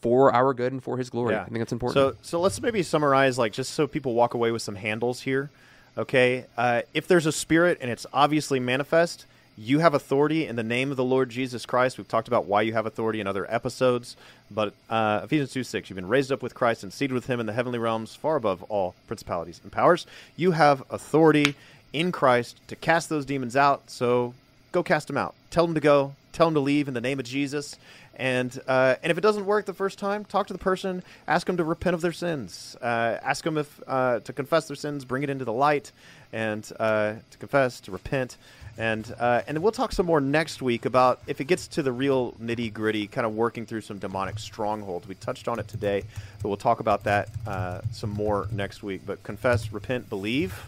for 0.00 0.32
our 0.34 0.52
good 0.52 0.70
and 0.70 0.82
for 0.82 0.98
his 0.98 1.08
glory. 1.08 1.34
Yeah. 1.34 1.42
I 1.42 1.44
think 1.46 1.58
that's 1.58 1.72
important. 1.72 1.94
So, 1.94 2.16
so 2.20 2.40
let's 2.40 2.60
maybe 2.60 2.82
summarize, 2.82 3.38
like, 3.38 3.52
just 3.52 3.72
so 3.72 3.86
people 3.86 4.12
walk 4.14 4.34
away 4.34 4.50
with 4.50 4.60
some 4.60 4.74
handles 4.74 5.22
here. 5.22 5.50
Okay, 5.96 6.44
uh, 6.58 6.82
if 6.92 7.08
there's 7.08 7.24
a 7.24 7.32
spirit 7.32 7.78
and 7.80 7.90
it's 7.90 8.04
obviously 8.12 8.60
manifest, 8.60 9.26
you 9.56 9.78
have 9.78 9.94
authority 9.94 10.46
in 10.46 10.56
the 10.56 10.62
name 10.62 10.90
of 10.90 10.96
the 10.96 11.04
Lord 11.04 11.30
Jesus 11.30 11.64
Christ. 11.64 11.96
We've 11.96 12.08
talked 12.08 12.28
about 12.28 12.46
why 12.46 12.62
you 12.62 12.72
have 12.72 12.86
authority 12.86 13.20
in 13.20 13.26
other 13.26 13.46
episodes, 13.52 14.16
but 14.50 14.74
uh, 14.90 15.20
Ephesians 15.24 15.52
two 15.52 15.64
six, 15.64 15.88
you've 15.88 15.96
been 15.96 16.08
raised 16.08 16.32
up 16.32 16.42
with 16.42 16.54
Christ 16.54 16.82
and 16.82 16.92
seated 16.92 17.14
with 17.14 17.26
Him 17.26 17.40
in 17.40 17.46
the 17.46 17.52
heavenly 17.52 17.78
realms, 17.78 18.14
far 18.14 18.36
above 18.36 18.62
all 18.64 18.94
principalities 19.06 19.60
and 19.62 19.70
powers. 19.70 20.06
You 20.36 20.52
have 20.52 20.82
authority 20.90 21.54
in 21.92 22.10
Christ 22.10 22.58
to 22.68 22.76
cast 22.76 23.08
those 23.08 23.24
demons 23.24 23.54
out. 23.54 23.88
So 23.90 24.34
go 24.72 24.82
cast 24.82 25.06
them 25.06 25.16
out. 25.16 25.34
Tell 25.50 25.66
them 25.66 25.74
to 25.74 25.80
go. 25.80 26.14
Tell 26.32 26.46
them 26.46 26.54
to 26.54 26.60
leave 26.60 26.88
in 26.88 26.94
the 26.94 27.00
name 27.00 27.20
of 27.20 27.24
Jesus. 27.24 27.78
And 28.16 28.60
uh, 28.66 28.96
and 29.02 29.10
if 29.10 29.18
it 29.18 29.22
doesn't 29.22 29.46
work 29.46 29.66
the 29.66 29.74
first 29.74 29.98
time, 29.98 30.24
talk 30.24 30.48
to 30.48 30.52
the 30.52 30.58
person. 30.58 31.02
Ask 31.26 31.46
them 31.46 31.56
to 31.56 31.64
repent 31.64 31.94
of 31.94 32.00
their 32.00 32.12
sins. 32.12 32.76
Uh, 32.80 33.18
ask 33.22 33.44
them 33.44 33.58
if 33.58 33.80
uh, 33.86 34.20
to 34.20 34.32
confess 34.32 34.66
their 34.66 34.76
sins, 34.76 35.04
bring 35.04 35.22
it 35.22 35.30
into 35.30 35.44
the 35.44 35.52
light, 35.52 35.92
and 36.32 36.68
uh, 36.78 37.14
to 37.30 37.38
confess, 37.38 37.80
to 37.80 37.92
repent, 37.92 38.36
and 38.76 39.14
uh, 39.18 39.42
and 39.46 39.62
we'll 39.62 39.72
talk 39.72 39.92
some 39.92 40.06
more 40.06 40.20
next 40.20 40.60
week 40.60 40.84
about 40.84 41.20
if 41.26 41.40
it 41.40 41.44
gets 41.44 41.68
to 41.68 41.82
the 41.82 41.92
real 41.92 42.32
nitty 42.32 42.72
gritty, 42.72 43.06
kind 43.06 43.26
of 43.26 43.34
working 43.34 43.66
through 43.66 43.82
some 43.82 43.98
demonic 43.98 44.38
strongholds. 44.38 45.06
We 45.06 45.14
touched 45.14 45.48
on 45.48 45.58
it 45.58 45.68
today, 45.68 46.02
but 46.42 46.48
we'll 46.48 46.56
talk 46.56 46.80
about 46.80 47.04
that 47.04 47.28
uh, 47.46 47.80
some 47.92 48.10
more 48.10 48.48
next 48.50 48.82
week. 48.82 49.02
But 49.06 49.22
confess, 49.22 49.72
repent, 49.72 50.08
believe, 50.08 50.60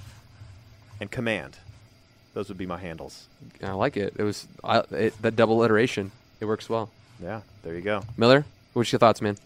and 1.00 1.10
command. 1.10 1.56
Those 2.34 2.48
would 2.48 2.58
be 2.58 2.66
my 2.66 2.78
handles. 2.78 3.26
I 3.62 3.72
like 3.72 3.96
it. 3.96 4.14
It 4.18 4.22
was 4.22 4.46
I, 4.62 4.80
it, 4.90 5.22
that 5.22 5.36
double 5.36 5.62
iteration. 5.62 6.12
It 6.40 6.44
works 6.44 6.68
well. 6.68 6.90
Yeah, 7.22 7.40
there 7.62 7.74
you 7.74 7.80
go. 7.80 8.02
Miller, 8.16 8.44
what's 8.74 8.92
your 8.92 8.98
thoughts, 8.98 9.22
man? 9.22 9.36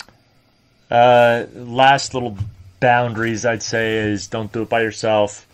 Uh, 0.90 1.46
last 1.54 2.14
little 2.14 2.36
boundaries 2.80 3.46
I'd 3.46 3.62
say 3.62 3.98
is 3.98 4.26
don't 4.26 4.52
do 4.52 4.62
it 4.62 4.68
by 4.68 4.82
yourself. 4.82 5.46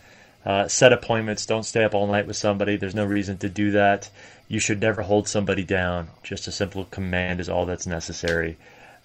Uh, 0.46 0.68
set 0.68 0.92
appointments. 0.92 1.44
Don't 1.44 1.64
stay 1.64 1.82
up 1.82 1.92
all 1.92 2.06
night 2.06 2.28
with 2.28 2.36
somebody. 2.36 2.76
There's 2.76 2.94
no 2.94 3.04
reason 3.04 3.36
to 3.38 3.48
do 3.48 3.72
that. 3.72 4.08
You 4.46 4.60
should 4.60 4.80
never 4.80 5.02
hold 5.02 5.26
somebody 5.26 5.64
down. 5.64 6.08
Just 6.22 6.46
a 6.46 6.52
simple 6.52 6.84
command 6.84 7.40
is 7.40 7.48
all 7.48 7.66
that's 7.66 7.86
necessary. 7.86 8.56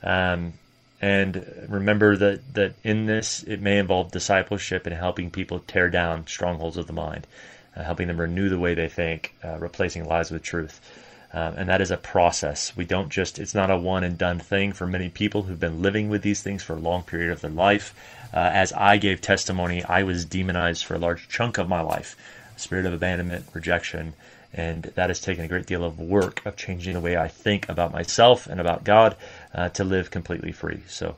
Um, 0.03 0.53
and 1.01 1.43
remember 1.67 2.15
that, 2.15 2.53
that 2.53 2.73
in 2.83 3.07
this, 3.07 3.41
it 3.41 3.59
may 3.59 3.79
involve 3.79 4.11
discipleship 4.11 4.85
and 4.85 4.95
helping 4.95 5.31
people 5.31 5.59
tear 5.65 5.89
down 5.89 6.27
strongholds 6.27 6.77
of 6.77 6.85
the 6.85 6.93
mind, 6.93 7.25
uh, 7.75 7.81
helping 7.83 8.07
them 8.07 8.21
renew 8.21 8.49
the 8.49 8.59
way 8.59 8.75
they 8.75 8.87
think, 8.87 9.33
uh, 9.43 9.57
replacing 9.57 10.05
lies 10.05 10.29
with 10.29 10.43
truth. 10.43 10.79
Um, 11.33 11.55
and 11.57 11.69
that 11.69 11.79
is 11.79 11.91
a 11.91 11.97
process. 11.97 12.75
We 12.75 12.85
don't 12.85 13.09
just, 13.09 13.39
it's 13.39 13.55
not 13.55 13.71
a 13.71 13.77
one 13.77 14.03
and 14.03 14.17
done 14.17 14.39
thing 14.39 14.73
for 14.73 14.85
many 14.85 15.09
people 15.09 15.43
who've 15.43 15.59
been 15.59 15.81
living 15.81 16.09
with 16.09 16.23
these 16.23 16.41
things 16.41 16.61
for 16.61 16.73
a 16.73 16.79
long 16.79 17.03
period 17.03 17.31
of 17.31 17.39
their 17.39 17.51
life. 17.51 17.95
Uh, 18.33 18.39
as 18.39 18.73
I 18.73 18.97
gave 18.97 19.21
testimony, 19.21 19.83
I 19.83 20.03
was 20.03 20.25
demonized 20.25 20.83
for 20.83 20.95
a 20.95 20.99
large 20.99 21.29
chunk 21.29 21.57
of 21.57 21.69
my 21.69 21.81
life, 21.81 22.17
spirit 22.57 22.85
of 22.85 22.93
abandonment, 22.93 23.45
rejection, 23.53 24.13
and 24.53 24.83
that 24.95 25.09
has 25.09 25.21
taken 25.21 25.45
a 25.45 25.47
great 25.47 25.65
deal 25.65 25.83
of 25.83 25.99
work 25.99 26.45
of 26.45 26.57
changing 26.57 26.93
the 26.93 26.99
way 26.99 27.15
I 27.15 27.29
think 27.29 27.69
about 27.69 27.93
myself 27.93 28.47
and 28.47 28.59
about 28.59 28.83
God 28.83 29.15
uh, 29.53 29.69
to 29.69 29.83
live 29.83 30.11
completely 30.11 30.51
free. 30.51 30.81
So 30.87 31.15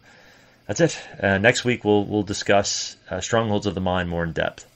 that's 0.67 0.79
it. 0.79 0.99
Uh, 1.19 1.39
next 1.39 1.65
week 1.65 1.83
we'll 1.83 2.05
we'll 2.05 2.23
discuss 2.23 2.95
uh, 3.09 3.19
strongholds 3.21 3.65
of 3.65 3.75
the 3.75 3.81
mind 3.81 4.09
more 4.09 4.23
in 4.23 4.33
depth. 4.33 4.67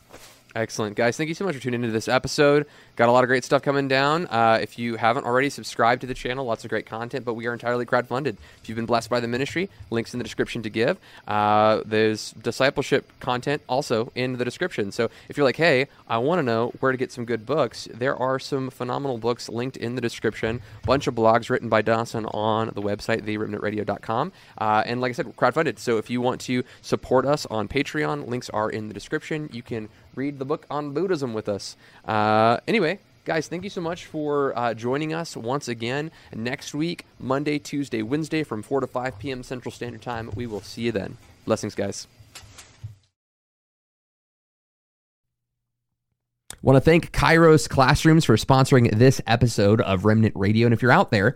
Excellent. 0.56 0.96
Guys, 0.96 1.18
thank 1.18 1.28
you 1.28 1.36
so 1.36 1.46
much 1.46 1.56
for 1.56 1.62
tuning 1.62 1.82
into 1.84 1.94
this 1.94 2.08
episode. 2.08 2.66
Got 2.98 3.10
a 3.10 3.12
lot 3.12 3.24
of 3.24 3.28
great 3.28 3.44
stuff 3.44 3.62
coming 3.62 3.88
down. 3.88 4.26
Uh, 4.26 4.58
if 4.60 4.80
you 4.80 4.96
haven't 4.96 5.28
already, 5.28 5.52
subscribe 5.52 6.02
to 6.02 6.08
the 6.08 6.16
channel. 6.16 6.46
Lots 6.46 6.64
of 6.64 6.72
great 6.72 6.88
content, 6.88 7.26
but 7.26 7.36
we 7.36 7.46
are 7.46 7.54
entirely 7.54 7.86
crowd-funded. 7.86 8.38
If 8.64 8.68
you've 8.68 8.76
been 8.76 8.88
blessed 8.88 9.08
by 9.08 9.20
the 9.20 9.28
ministry, 9.28 9.70
links 9.92 10.16
in 10.16 10.18
the 10.18 10.24
description 10.24 10.64
to 10.64 10.70
give. 10.72 10.98
Uh, 11.28 11.84
there's 11.86 12.32
discipleship 12.32 13.08
content 13.20 13.62
also 13.70 14.12
in 14.16 14.38
the 14.38 14.44
description. 14.44 14.92
So 14.92 15.12
if 15.30 15.38
you're 15.38 15.44
like, 15.44 15.58
hey, 15.58 15.86
I 16.08 16.18
want 16.18 16.40
to 16.40 16.44
know 16.44 16.74
where 16.80 16.92
to 16.92 16.98
get 16.98 17.12
some 17.12 17.24
good 17.24 17.46
books, 17.46 17.88
there 17.94 18.16
are 18.16 18.40
some 18.40 18.72
phenomenal 18.72 19.20
books 19.20 19.48
linked 19.48 19.78
in 19.78 19.94
the 19.94 20.02
description. 20.02 20.60
Bunch 20.84 21.06
of 21.06 21.14
blogs 21.14 21.52
written 21.52 21.70
by 21.70 21.84
Dawson 21.84 22.26
on 22.26 22.72
the 22.74 22.82
website, 22.82 23.22
theremnantradio.com. 23.22 24.32
Uh, 24.58 24.84
and 24.88 25.02
like 25.02 25.12
I 25.12 25.14
said, 25.14 25.36
crowd-funded. 25.36 25.78
So 25.78 25.98
if 25.98 26.10
you 26.10 26.20
want 26.20 26.42
to 26.42 26.64
support 26.82 27.28
us 27.28 27.46
on 27.46 27.68
Patreon, 27.68 28.28
links 28.28 28.50
are 28.50 28.72
in 28.72 28.88
the 28.88 28.96
description. 28.96 29.52
You 29.54 29.62
can 29.62 29.90
read 30.18 30.40
the 30.40 30.46
book 30.46 30.66
on 30.70 30.94
Buddhism 30.94 31.34
with 31.34 31.48
us. 31.48 31.78
Uh, 32.04 32.58
anyway, 32.68 32.87
guys, 33.28 33.50
thank 33.50 33.66
you 33.66 33.70
so 33.70 33.82
much 33.82 34.06
for 34.06 34.58
uh, 34.58 34.74
joining 34.74 35.14
us 35.14 35.36
once 35.36 35.68
again. 35.68 36.10
Next 36.34 36.74
week, 36.74 37.06
Monday, 37.20 37.60
Tuesday, 37.60 38.02
Wednesday 38.02 38.42
from 38.42 38.64
4 38.64 38.80
to 38.80 38.88
5 38.88 39.20
p.m. 39.20 39.44
Central 39.44 39.70
Standard 39.70 40.02
Time. 40.02 40.32
We 40.34 40.48
will 40.48 40.62
see 40.62 40.84
you 40.84 40.94
then. 40.94 41.18
Blessings, 41.46 41.76
guys. 41.76 42.08
Want 46.62 46.78
to 46.78 46.82
thank 46.82 47.12
Kairos 47.12 47.68
Classrooms 47.68 48.24
for 48.24 48.38
sponsoring 48.38 48.98
this 48.98 49.20
episode 49.28 49.82
of 49.82 50.06
Remnant 50.06 50.34
Radio. 50.38 50.66
And 50.66 50.74
if 50.74 50.82
you're 50.82 50.92
out 50.92 51.12
there, 51.12 51.36